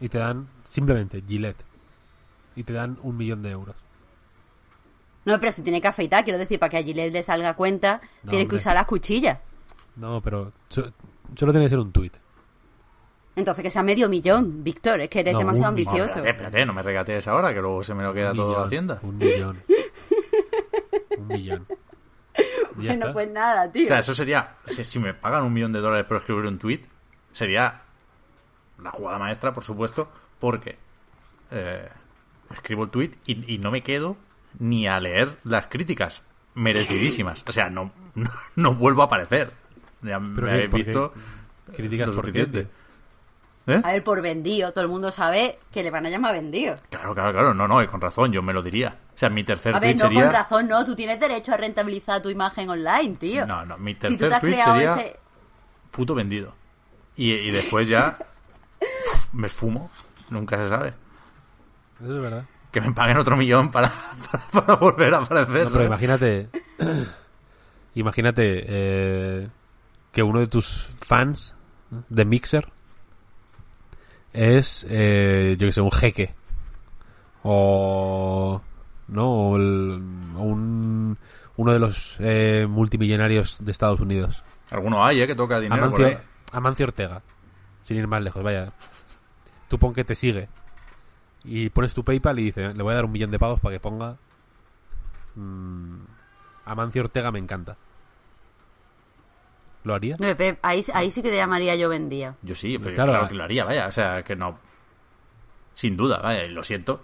[0.02, 1.64] y te dan simplemente Gillette
[2.58, 3.76] y te dan un millón de euros.
[5.24, 8.02] No, pero si tiene que afeitar, quiero decir, para que a Gillette le salga cuenta,
[8.24, 9.40] No, tiene que usar las cuchillas.
[9.96, 10.92] No, pero so-
[11.38, 12.18] solo tiene que ser un tuit.
[13.36, 15.86] Entonces que sea medio millón, Víctor, es que eres No, demasiado un millón.
[15.86, 16.20] No, ambicioso.
[16.20, 18.66] espérate, espérate, no me regatees ahora, que luego se me lo queda Un todo millón,
[18.66, 19.00] Hacienda.
[19.02, 19.64] Un millón.
[21.18, 21.68] un millón.
[22.76, 23.14] Bueno, está.
[23.14, 23.84] pues nada, tío.
[23.86, 26.58] O sea, eso sería, si, si me pagan un millón de dólares por escribir un
[26.60, 26.82] tweet,
[27.32, 27.82] sería
[28.82, 30.78] la jugada maestra, por supuesto, porque
[31.52, 31.88] eh,
[32.52, 34.18] escribo el tweet y, y no me quedo
[34.60, 36.24] ni a leer las críticas
[36.56, 37.44] merecidísimas.
[37.48, 39.52] O sea, no, no, no vuelvo a aparecer.
[40.02, 41.14] Ya Pero me habéis ¿por visto
[41.76, 42.64] Críticas lo por suficiente.
[42.64, 42.83] qué?
[43.66, 43.80] ¿Eh?
[43.82, 46.76] A ver, por vendido, todo el mundo sabe que le van a llamar vendido.
[46.90, 48.98] Claro, claro, claro, no, no, y con razón, yo me lo diría.
[49.16, 50.24] O sea, mi tercer A ver, tweet no sería...
[50.26, 53.46] con razón, no, tú tienes derecho a rentabilizar tu imagen online, tío.
[53.46, 55.20] No, no, mi si tú tercer te has tweet creado sería ese...
[55.92, 56.54] puto vendido.
[57.16, 58.18] Y, y después ya
[58.80, 59.90] pf, me esfumo,
[60.30, 60.94] nunca se sabe.
[62.04, 62.44] Eso es verdad.
[62.70, 63.94] Que me paguen otro millón para,
[64.32, 65.66] para, para volver a aparecer.
[65.66, 66.50] No, pero imagínate.
[67.96, 69.48] imagínate eh,
[70.12, 71.56] que uno de tus fans
[72.10, 72.73] de Mixer
[74.34, 76.34] es, eh, yo que sé, un jeque.
[77.44, 78.62] O.
[79.08, 79.30] ¿No?
[79.32, 80.02] O, el-
[80.38, 81.18] o un,
[81.58, 84.44] uno de los eh, multimillonarios de Estados Unidos.
[84.72, 85.28] Alguno hay, ¿eh?
[85.28, 86.18] Que toca dinero por ahí.
[86.52, 87.22] Amancio, Ortega.
[87.84, 88.72] Sin ir más lejos, vaya.
[89.68, 90.48] Tú pon que te sigue.
[91.44, 93.76] Y pones tu PayPal y dices, le voy a dar un millón de pavos para
[93.76, 94.16] que ponga.
[95.36, 95.96] mm,
[96.66, 97.76] Amancio Ortega me encanta.
[99.84, 100.16] ¿Lo haría?
[100.20, 102.36] No, Pep, ahí, ahí sí que te llamaría yo vendía.
[102.42, 103.12] Yo sí, pero Claro.
[103.12, 103.88] claro, que lo haría, vaya.
[103.88, 104.58] O sea, que no.
[105.74, 107.04] Sin duda, vaya, y lo siento.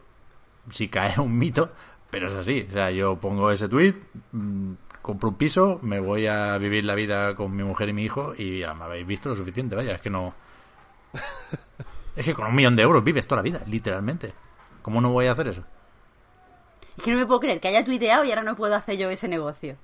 [0.70, 1.72] Si cae un mito,
[2.10, 2.66] pero es así.
[2.70, 3.96] O sea, yo pongo ese tweet,
[4.32, 8.04] mm, compro un piso, me voy a vivir la vida con mi mujer y mi
[8.04, 9.96] hijo y ya me habéis visto lo suficiente, vaya.
[9.96, 10.34] Es que no.
[12.16, 14.34] es que con un millón de euros vives toda la vida, literalmente.
[14.82, 15.64] ¿Cómo no voy a hacer eso?
[17.00, 19.10] Es que no me puedo creer que haya tuiteado y ahora no puedo hacer yo
[19.10, 19.78] ese negocio.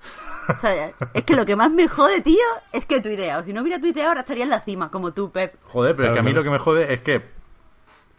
[0.49, 2.43] O sea, es que lo que más me jode, tío,
[2.73, 3.41] es que he tuiteado.
[3.45, 5.55] Si no hubiera tuiteado, ahora estaría en la cima, como tú, Pep.
[5.63, 6.43] Joder, pero es que a mí claro.
[6.43, 7.23] lo que me jode es que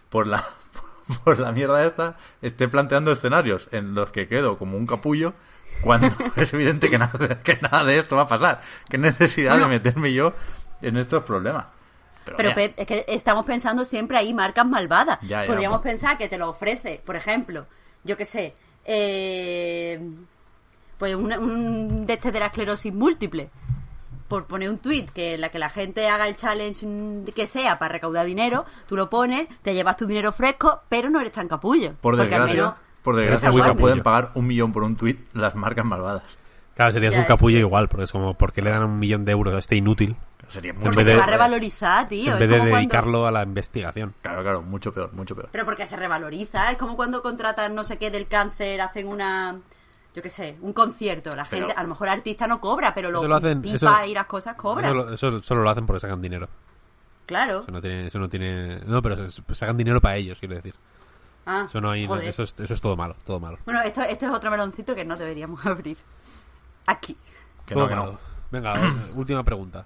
[0.09, 0.47] por la
[1.25, 5.35] por la mierda esta esté planteando escenarios en los que quedo como un capullo
[5.83, 8.63] cuando es evidente que nada, que nada de esto va a pasar.
[8.89, 9.69] Qué necesidad Bueno.
[9.69, 10.33] de meterme yo
[10.81, 11.67] en estos problemas.
[12.25, 15.19] Pero, Pep, es que estamos pensando siempre ahí marcas malvadas.
[15.21, 15.93] Ya, ya, Podríamos pues.
[15.93, 17.67] pensar que te lo ofrece, por ejemplo,
[18.03, 18.55] yo qué sé,
[18.87, 20.01] eh,
[20.99, 23.51] pues un, un de este de la esclerosis múltiple.
[24.29, 26.85] Por poner un tweet que en la que la gente haga el challenge
[27.33, 31.21] que sea para recaudar dinero, tú lo pones, te llevas tu dinero fresco, pero no
[31.21, 31.93] eres tan capullo.
[32.01, 36.25] por desgracia, menos- por desgracia pueden pagar un millón por un tweet las marcas malvadas.
[36.75, 39.25] Claro, serías Ya, un capullo que- igual, porque es como, porque le dan un millón
[39.25, 40.17] de euros a este inútil?
[40.49, 42.33] Sería Porque mucho vez se va a revalorizar, tío.
[42.35, 44.15] en vez de cuando- dedicarlo a la investigación.
[44.23, 45.49] Claro, claro, mucho peor, mucho peor.
[45.51, 49.59] Pero porque se revaloriza, es como cuando contratan no sé qué del cáncer, hacen una,
[50.15, 51.35] yo qué sé, un concierto.
[51.35, 53.75] La Pero- gente, a lo mejor el artista no cobra, pero los lo hacen- pipa
[53.77, 54.85] eso- y las cosas cobran.
[54.87, 56.49] Eso, lo- eso solo lo hacen porque sacan dinero.
[57.27, 57.63] Claro.
[57.63, 60.75] Eso no tiene, eso no tiene, no, pero sacan dinero para ellos, quiero decir.
[61.45, 62.29] Ah, Eso no hay, joder.
[62.29, 63.59] eso es, eso es todo malo, todo malo.
[63.65, 65.97] Bueno, esto, esto es otro meloncito que no deberíamos abrir.
[66.87, 67.17] Aquí.
[67.65, 68.05] Que todo no, que no.
[68.05, 68.19] malo.
[68.51, 68.75] Venga,
[69.17, 69.85] última pregunta.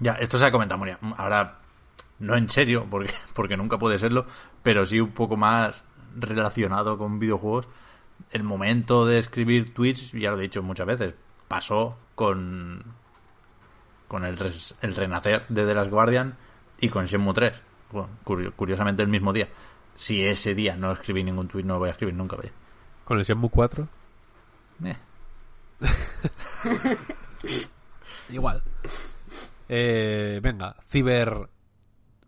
[0.00, 0.98] Ya, esto se ha comentado, Moria.
[1.16, 1.58] Ahora,
[2.18, 4.26] no en serio, porque, porque nunca puede serlo,
[4.62, 5.82] pero sí un poco más
[6.16, 7.68] relacionado con videojuegos.
[8.30, 11.14] El momento de escribir tweets, ya lo he dicho muchas veces,
[11.48, 12.82] pasó con,
[14.08, 16.36] con el, res- el renacer de The Last Guardian
[16.80, 17.62] y con Shenmue 3.
[17.92, 19.48] Bueno, curio- curiosamente el mismo día.
[19.94, 22.36] Si ese día no escribí ningún tweet, no lo voy a escribir nunca.
[22.36, 22.50] vaya.
[23.04, 23.88] Con el Shenmue 4,
[24.84, 24.96] Eh.
[28.30, 28.62] igual.
[29.68, 31.48] Eh, venga, Ciber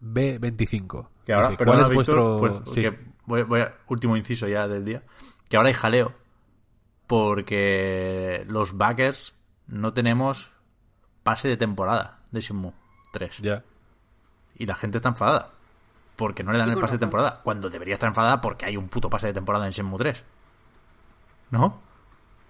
[0.02, 1.08] B25.
[1.24, 2.62] Que ahora, Dice, perdona, ¿Cuál es Víctor, vuestro...?
[2.64, 2.82] pues, sí.
[2.82, 5.02] que voy, voy a, último inciso ya del día.
[5.48, 6.14] Que ahora hay jaleo
[7.06, 9.34] porque los backers
[9.66, 10.52] no tenemos
[11.22, 12.72] pase de temporada de Shenmue
[13.12, 13.38] 3.
[13.38, 13.64] Ya.
[14.56, 15.50] Y la gente está enfadada.
[16.16, 17.40] Porque no le dan el pase de temporada.
[17.42, 20.24] Cuando debería estar enfadada porque hay un puto pase de temporada en Shenmue 3.
[21.50, 21.80] ¿No?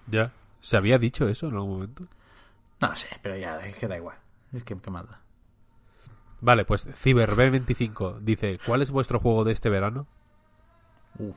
[0.07, 0.33] Ya.
[0.61, 2.05] ¿Se había dicho eso en algún momento?
[2.81, 4.17] No lo sé, pero ya, es que da igual.
[4.53, 5.21] Es que, ¿qué más da?
[6.41, 10.07] Vale, pues Ciber B25 dice, ¿cuál es vuestro juego de este verano?
[11.19, 11.37] Uf.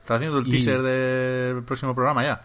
[0.00, 2.40] ¿Estás haciendo el Y- teaser del próximo programa ya?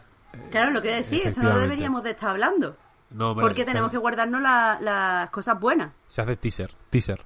[0.52, 2.76] Claro, lo que decir, eso no deberíamos de estar hablando.
[3.10, 5.94] No, hombre, Porque tenemos que guardarnos la- las cosas buenas.
[6.10, 7.24] Se hace teaser, teaser.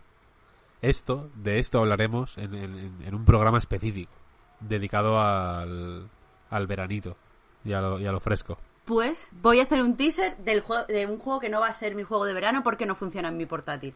[0.82, 4.12] Esto, de esto hablaremos en, en- en un programa específico,
[4.60, 6.08] dedicado al,
[6.52, 7.18] al veranito
[7.66, 8.58] y a, lo, y a lo fresco.
[8.92, 11.74] Pues voy a hacer un teaser del juego, de un juego que no va a
[11.74, 13.96] ser mi juego de verano porque no funciona en mi portátil.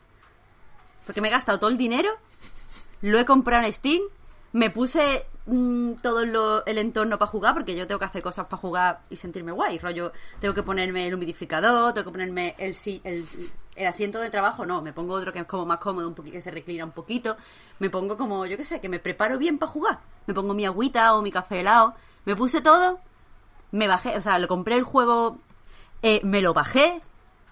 [1.05, 2.11] Porque me he gastado todo el dinero,
[3.01, 4.03] lo he comprado en Steam,
[4.53, 8.61] me puse mm, todo el entorno para jugar porque yo tengo que hacer cosas para
[8.61, 9.79] jugar y sentirme guay.
[9.79, 12.73] Rollo, tengo que ponerme el humidificador, tengo que ponerme el,
[13.03, 16.41] el, asiento de trabajo, no, me pongo otro que es como más cómodo, un que
[16.41, 17.35] se reclina un poquito.
[17.79, 19.99] Me pongo como, yo qué sé, que me preparo bien para jugar.
[20.25, 21.95] Me pongo mi agüita o mi café helado.
[22.23, 23.01] Me puse todo
[23.75, 25.37] me bajé, o sea, lo compré el juego,
[26.01, 27.01] eh, me lo bajé,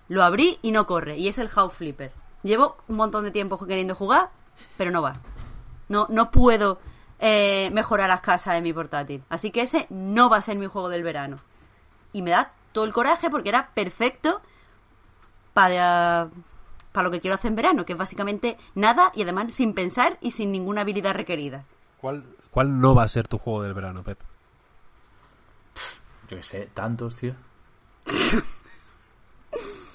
[0.08, 1.18] lo abrí y no corre.
[1.18, 2.14] Y es el House Flipper.
[2.44, 4.30] Llevo un montón de tiempo queriendo jugar,
[4.78, 5.18] pero no va.
[5.90, 6.80] No, no puedo
[7.20, 9.22] eh, mejorar las casas de mi portátil.
[9.30, 11.38] Así que ese no va a ser mi juego del verano.
[12.14, 14.42] Y me da todo el coraje porque era perfecto
[15.54, 16.30] para,
[16.94, 20.18] para lo que quiero hacer en verano, que es básicamente nada y además sin pensar
[20.22, 21.66] y sin ninguna habilidad requerida.
[22.00, 24.20] ¿Cuál, ¿Cuál no va a ser tu juego del verano, Pep?
[26.34, 27.36] Yo qué sé, tantos, tío.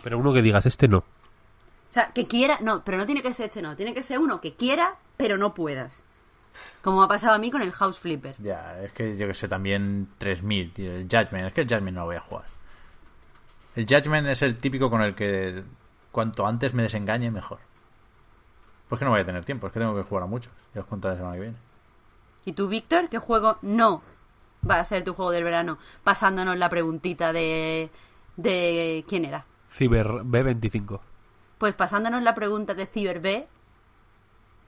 [0.04, 0.98] Pero uno que digas, este no.
[0.98, 1.04] O
[1.90, 3.74] sea, que quiera, no, pero no tiene que ser este, no.
[3.74, 6.04] Tiene que ser uno que quiera, pero no puedas.
[6.82, 8.36] Como me ha pasado a mí con el House Flipper.
[8.38, 10.92] Ya, es que yo que sé, también 3000, tío.
[10.92, 12.44] El Judgment, es que el Judgment no lo voy a jugar.
[13.74, 15.64] El Judgment es el típico con el que
[16.12, 17.58] cuanto antes me desengañe, mejor.
[18.88, 20.52] Pues que no voy a tener tiempo, es que tengo que jugar a muchos.
[20.74, 21.56] Ya os contaré la semana que viene.
[22.44, 24.02] ¿Y tú, Víctor, qué juego no
[24.68, 25.78] va a ser tu juego del verano?
[26.04, 27.90] Pasándonos la preguntita de.
[28.36, 29.44] de quién era.
[29.68, 31.00] Ciber B25.
[31.58, 33.48] Pues pasándonos la pregunta de Cyber B,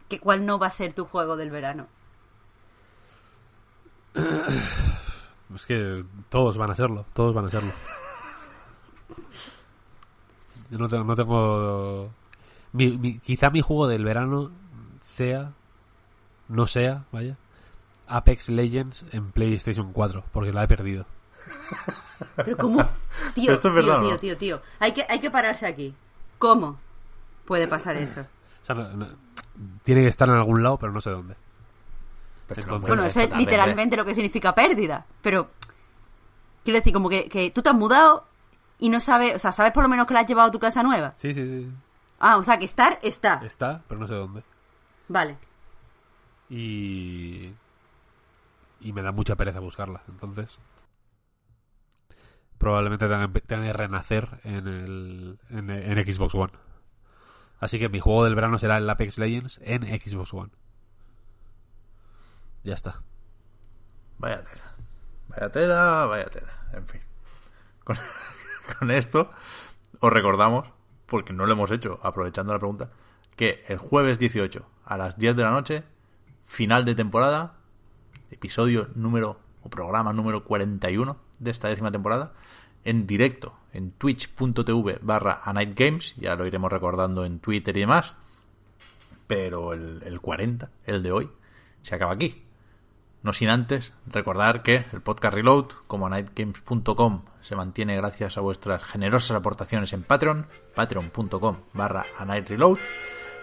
[0.08, 1.86] que ¿cuál no va a ser tu juego del verano?
[5.54, 7.72] Es que todos van a serlo, todos van a serlo.
[10.70, 11.02] Yo no tengo...
[11.04, 12.10] No tengo
[12.72, 14.52] mi- mi- quizá mi juego del verano
[15.00, 15.50] sea,
[16.48, 17.36] no sea, vaya,
[18.10, 21.06] Apex Legends en PlayStation 4, porque la he perdido.
[22.36, 22.78] Pero ¿cómo?
[23.34, 24.18] Tío, Esto es tío, verdad, tío, ¿no?
[24.18, 24.62] tío, tío.
[24.78, 25.94] Hay que, hay que pararse aquí.
[26.38, 26.78] ¿Cómo
[27.44, 28.22] puede pasar eso?
[28.62, 29.08] O sea, no- no-
[29.82, 31.34] tiene que estar en algún lado, pero no sé dónde.
[32.46, 35.06] Pero Entonces- Bueno, eso es literalmente lo que significa pérdida.
[35.22, 35.50] Pero,
[36.64, 38.26] quiero decir, como que, que tú te has mudado
[38.78, 40.58] y no sabes, o sea, sabes por lo menos que la has llevado a tu
[40.58, 41.12] casa nueva.
[41.16, 41.70] Sí, sí, sí.
[42.18, 43.40] Ah, o sea, que estar, está.
[43.44, 44.42] Está, pero no sé dónde.
[45.08, 45.36] Vale.
[46.48, 47.52] Y...
[48.80, 50.58] Y me da mucha pereza buscarla, entonces...
[52.58, 56.52] Probablemente tenga, que- renacer en, el, en, Xbox One.
[57.58, 60.50] Así que mi juego del verano será el Apex Legends en Xbox One.
[62.62, 63.02] Ya está.
[64.18, 64.74] Vaya tela.
[65.28, 66.52] Vaya tela, vaya tela.
[66.74, 67.00] En fin.
[67.84, 67.96] Con,
[68.78, 69.30] con esto
[70.00, 70.70] os recordamos,
[71.06, 72.90] porque no lo hemos hecho, aprovechando la pregunta,
[73.36, 75.84] que el jueves 18 a las 10 de la noche,
[76.44, 77.59] final de temporada,
[78.30, 82.32] episodio número o programa número 41 de esta décima temporada,
[82.84, 87.80] en directo en twitch.tv barra a Night Games, ya lo iremos recordando en Twitter y
[87.80, 88.14] demás,
[89.26, 91.30] pero el, el 40, el de hoy,
[91.82, 92.44] se acaba aquí.
[93.22, 98.84] No sin antes recordar que el podcast Reload, como nightgames.com, se mantiene gracias a vuestras
[98.84, 102.78] generosas aportaciones en Patreon, patreon.com barra Reload,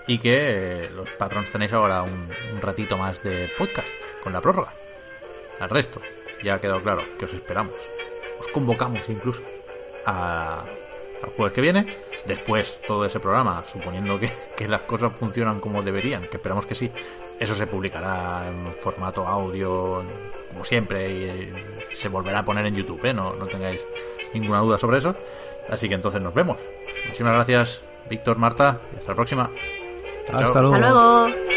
[0.07, 2.29] y que los patrons tenéis ahora un,
[2.61, 3.87] ratito más de podcast
[4.23, 4.73] con la prórroga.
[5.59, 6.01] Al resto,
[6.43, 7.75] ya ha quedado claro que os esperamos.
[8.39, 9.41] Os convocamos incluso
[10.05, 10.63] al
[11.35, 11.97] jueves que viene.
[12.25, 16.75] Después, todo ese programa, suponiendo que, que las cosas funcionan como deberían, que esperamos que
[16.75, 16.91] sí,
[17.39, 20.03] eso se publicará en formato audio,
[20.49, 21.53] como siempre, y eh,
[21.95, 23.13] se volverá a poner en YouTube, ¿eh?
[23.13, 23.79] no, no tengáis
[24.33, 25.15] ninguna duda sobre eso.
[25.69, 26.57] Así que entonces nos vemos.
[27.05, 29.49] Muchísimas gracias, Víctor, Marta, y hasta la próxima.
[30.33, 30.75] Hasta luego.
[30.75, 31.56] Hasta luego.